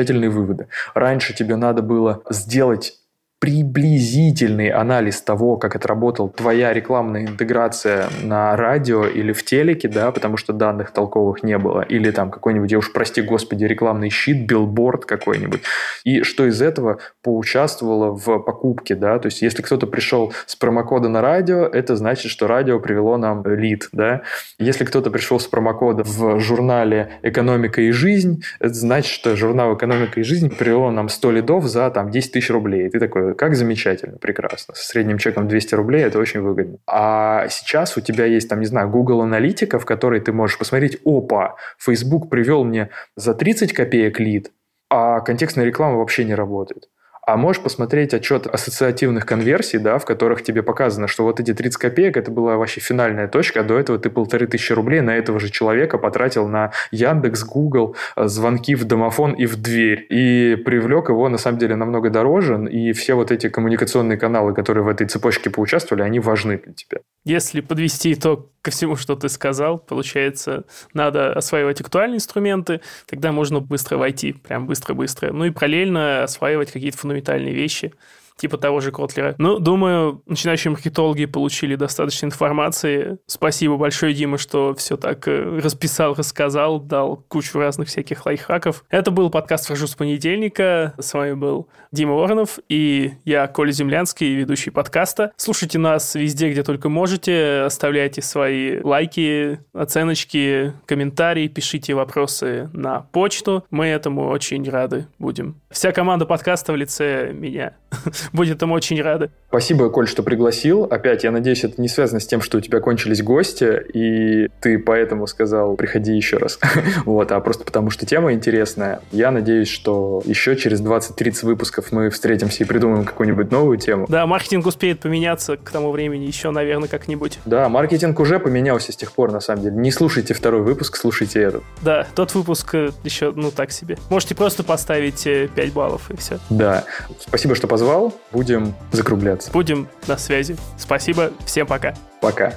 замечательные 0.05 0.31
выводы. 0.31 0.69
Раньше 0.95 1.35
тебе 1.35 1.57
надо 1.57 1.83
было 1.83 2.23
сделать 2.31 2.99
приблизительный 3.45 4.71
анализ 4.71 5.21
того, 5.21 5.59
как 5.59 5.77
отработал 5.77 6.31
твоя 6.31 6.73
рекламная 6.73 7.27
интеграция 7.27 8.09
на 8.23 8.57
радио 8.57 9.05
или 9.05 9.35
в 9.35 9.45
телеке, 9.45 9.87
да, 9.87 10.11
потому 10.13 10.39
что 10.39 10.55
данных 10.55 10.93
толковых 10.93 11.43
не 11.43 11.59
было, 11.59 11.83
или 11.83 12.11
там 12.11 12.31
какой-нибудь, 12.31 12.73
я 12.73 12.79
уж 12.79 12.91
прости 12.91 13.21
господи, 13.21 13.67
рекламный 13.67 14.09
щит, 14.09 14.47
билборд 14.47 15.05
какой-нибудь, 15.05 15.61
и 16.05 16.23
что 16.23 16.47
из 16.47 16.63
этого 16.63 17.01
поучаствовало 17.23 18.13
в 18.13 18.39
покупке, 18.39 18.95
да, 18.95 19.19
то 19.19 19.27
есть 19.27 19.43
если 19.43 19.61
кто-то 19.61 19.87
пришел 19.87 20.33
с 20.47 20.57
промокода 20.57 21.11
на 21.11 21.21
радио, 21.21 21.67
это 21.67 21.97
значит, 21.97 22.31
что 22.31 22.47
радио 22.47 22.81
привело 22.81 23.19
нам 23.19 23.45
лид, 23.45 23.91
да, 23.93 24.23
если 24.59 24.87
кто-то 24.87 25.11
пришел 25.11 25.39
с 25.39 25.47
промокода 25.47 26.03
в 26.03 26.41
журнале 26.41 27.11
«Экономика 27.23 27.83
и 27.83 27.91
жизнь», 27.91 28.43
это 28.59 28.73
значит, 28.73 29.13
что 29.13 29.37
журнал 29.37 29.77
«Экономика 29.77 30.21
и 30.21 30.23
жизнь» 30.23 30.49
привело 30.49 30.91
нам 30.91 31.11
100 31.11 31.31
лидов 31.31 31.65
за 31.67 31.91
там 31.91 32.11
10 32.11 32.33
тысяч 32.33 32.49
рублей. 32.49 32.87
И 32.87 32.89
ты 32.89 32.99
такой, 32.99 33.34
как 33.35 33.55
замечательно, 33.55 34.19
прекрасно. 34.19 34.75
Со 34.75 34.87
средним 34.87 35.19
чеком 35.19 35.49
200 35.49 35.75
рублей 35.75 36.05
это 36.05 36.19
очень 36.19 36.41
выгодно. 36.41 36.79
А 36.87 37.49
сейчас 37.49 37.97
у 37.97 38.01
тебя 38.01 38.25
есть 38.25 38.49
там, 38.49 38.61
не 38.61 38.67
знаю, 38.67 38.89
Google 38.89 39.23
Аналитика, 39.23 39.79
в 39.79 39.85
которой 39.85 40.21
ты 40.21 40.33
можешь 40.33 40.59
посмотреть, 40.59 40.99
опа, 41.05 41.57
Facebook 41.79 42.31
привел 42.31 42.65
мне 42.65 42.91
за 43.17 43.35
30 43.35 43.73
копеек 43.73 44.21
лид, 44.21 44.53
а 44.91 45.21
контекстная 45.21 45.65
реклама 45.65 45.99
вообще 45.99 46.25
не 46.25 46.35
работает. 46.35 46.89
А 47.27 47.37
можешь 47.37 47.63
посмотреть 47.63 48.13
отчет 48.13 48.47
ассоциативных 48.47 49.25
конверсий, 49.25 49.79
да, 49.79 49.99
в 49.99 50.05
которых 50.05 50.43
тебе 50.43 50.63
показано, 50.63 51.09
что 51.09 51.25
вот 51.25 51.41
эти 51.41 51.55
30 51.55 51.79
копеек, 51.79 52.17
это 52.17 52.31
была 52.31 52.57
вообще 52.57 52.81
финальная 52.81 53.29
точка, 53.29 53.61
а 53.61 53.65
до 53.65 53.79
этого 53.79 53.99
ты 53.99 54.11
полторы 54.11 54.47
тысячи 54.47 54.73
рублей 54.73 55.01
на 55.01 55.17
этого 55.17 55.41
же 55.41 55.49
человека 55.51 55.97
потратил 55.97 56.49
на 56.49 56.73
Яндекс, 56.91 57.45
Google, 57.45 57.97
э, 58.17 58.27
звонки 58.27 58.75
в 58.75 58.85
домофон 58.85 59.33
и 59.33 59.47
в 59.47 59.57
дверь. 59.57 60.07
И 60.11 60.57
привлек 60.57 61.09
его, 61.09 61.29
на 61.29 61.39
самом 61.39 61.59
деле, 61.59 61.77
намного 61.77 62.11
дороже, 62.11 62.63
и 62.71 62.93
все 62.93 63.15
вот 63.15 63.31
эти 63.31 63.49
коммуникационные 63.49 64.19
каналы, 64.19 64.53
которые 64.53 64.85
в 64.85 64.89
этой 64.89 65.07
цепочке 65.07 65.49
поучаствовали, 65.49 66.03
они 66.03 66.21
важны 66.21 66.59
для 66.59 66.75
тебя. 66.75 66.99
Если 67.25 67.63
подвести 67.63 68.13
итог 68.13 68.51
ко 68.61 68.71
всему, 68.71 68.97
что 68.97 69.15
ты 69.15 69.29
сказал, 69.29 69.79
получается, 69.79 70.65
надо 70.93 71.33
осваивать 71.33 71.81
актуальные 71.81 72.17
инструменты, 72.17 72.81
тогда 73.07 73.33
можно 73.33 73.61
быстро 73.61 73.97
войти, 73.97 74.33
прям 74.33 74.67
быстро-быстро. 74.67 75.33
Ну 75.33 75.45
и 75.45 75.51
параллельно 75.51 76.23
осваивать 76.23 76.71
какие-то 76.71 76.99
фундаментальные 76.99 77.14
вещи– 77.53 77.93
типа 78.37 78.59
того 78.59 78.81
же 78.81 78.91
Котлера. 78.91 79.35
Ну, 79.39 79.59
думаю, 79.59 80.23
начинающие 80.27 80.71
маркетологи 80.71 81.27
получили 81.27 81.77
достаточно 81.77 82.27
информации. 82.27 83.19
Спасибо 83.27 83.77
большое, 83.77 84.15
Дима, 84.15 84.39
что 84.39 84.75
все 84.75 84.97
так 84.97 85.27
э, 85.29 85.61
расписал, 85.63 86.15
рассказал, 86.15 86.81
дал 86.81 87.17
кучу 87.29 87.59
разных 87.59 87.89
всяких 87.89 88.27
лайфхаков. 88.27 88.85
Это 88.91 89.11
был 89.11 89.31
подкаст 89.31 89.67
«Вхожу 89.67 89.87
с 89.87 89.95
понедельника». 89.95 90.95
С 90.99 91.15
вами 91.15 91.35
был 91.35 91.69
Дима 91.93 92.15
Воронов 92.15 92.59
и 92.69 93.13
я, 93.25 93.47
Коля 93.47 93.71
Землянский, 93.71 94.35
ведущий 94.35 94.71
подкаста. 94.71 95.33
Слушайте 95.37 95.79
нас 95.79 96.15
везде, 96.15 96.51
где 96.51 96.63
только 96.63 96.89
можете. 96.89 97.63
Оставляйте 97.67 98.21
свои 98.23 98.81
лайки, 98.83 99.61
оценочки, 99.73 100.73
комментарии, 100.87 101.49
пишите 101.49 101.95
вопросы 101.95 102.69
на 102.73 103.01
почту. 103.13 103.65
Мы 103.71 103.87
этому 103.87 104.29
очень 104.29 104.69
рады 104.69 105.07
будем. 105.19 105.61
Вся 105.71 105.93
команда 105.93 106.27
подкаста 106.27 106.73
в 106.73 106.77
лице 106.77 107.33
меня 107.33 107.75
будет 108.33 108.63
им 108.63 108.73
очень 108.73 109.01
рады. 109.01 109.31
Спасибо, 109.49 109.91
Коль, 109.91 110.09
что 110.09 110.23
пригласил. 110.23 110.85
Опять, 110.85 111.25
я 111.25 111.31
надеюсь, 111.31 111.65
это 111.65 111.81
не 111.81 111.89
связано 111.89 112.21
с 112.21 112.27
тем, 112.27 112.41
что 112.41 112.59
у 112.59 112.61
тебя 112.61 112.81
кончились 112.81 113.23
гости, 113.23 113.83
и 113.93 114.49
ты 114.61 114.79
поэтому 114.79 115.27
сказал, 115.27 115.77
приходи 115.77 116.15
еще 116.15 116.39
раз. 116.39 116.59
вот, 117.05 117.33
а 117.33 117.41
просто 117.41 117.65
потому, 117.65 117.91
что 117.91 118.07
тема 118.07 118.33
интересная. 118.33 119.01
Я 119.13 119.31
надеюсь, 119.31 119.69
что 119.69 120.23
еще 120.25 120.57
через 120.57 120.81
20-30 120.81 121.47
выпусков 121.47 121.93
мы 121.93 122.11
встретимся 122.11 122.65
и 122.65 122.67
придумаем 122.67 123.05
какую-нибудь 123.05 123.51
новую 123.51 123.79
тему. 123.79 124.07
Да, 124.09 124.27
маркетинг 124.27 124.67
успеет 124.67 125.01
поменяться 125.01 125.57
к 125.57 125.71
тому 125.71 125.91
времени 125.91 126.25
еще, 126.25 126.51
наверное, 126.51 126.89
как-нибудь. 126.89 127.39
Да, 127.45 127.69
маркетинг 127.69 128.19
уже 128.21 128.39
поменялся 128.39 128.93
с 128.93 128.97
тех 128.97 129.13
пор, 129.13 129.33
на 129.33 129.41
самом 129.41 129.63
деле. 129.63 129.77
Не 129.77 129.91
слушайте 129.91 130.35
второй 130.35 130.63
выпуск, 130.63 130.97
слушайте 130.97 131.41
этот. 131.41 131.63
Да, 131.83 132.07
тот 132.15 132.35
выпуск 132.35 132.75
э, 132.75 132.91
еще, 133.05 133.33
ну, 133.35 133.51
так 133.51 133.73
себе. 133.73 133.99
Можете 134.11 134.35
просто 134.35 134.63
поставить 134.63 135.25
5 135.25 135.51
э, 135.57 135.71
баллов, 135.73 136.11
и 136.11 136.17
все. 136.17 136.39
Да. 136.51 136.85
Спасибо, 137.21 137.55
что 137.55 137.67
позвал. 137.67 138.14
Будем 138.33 138.75
закругляться. 138.93 139.51
Будем 139.53 139.89
на 140.07 140.17
связи. 140.17 140.57
Спасибо. 140.79 141.31
Всем 141.45 141.67
пока. 141.67 141.95
Пока. 142.21 142.55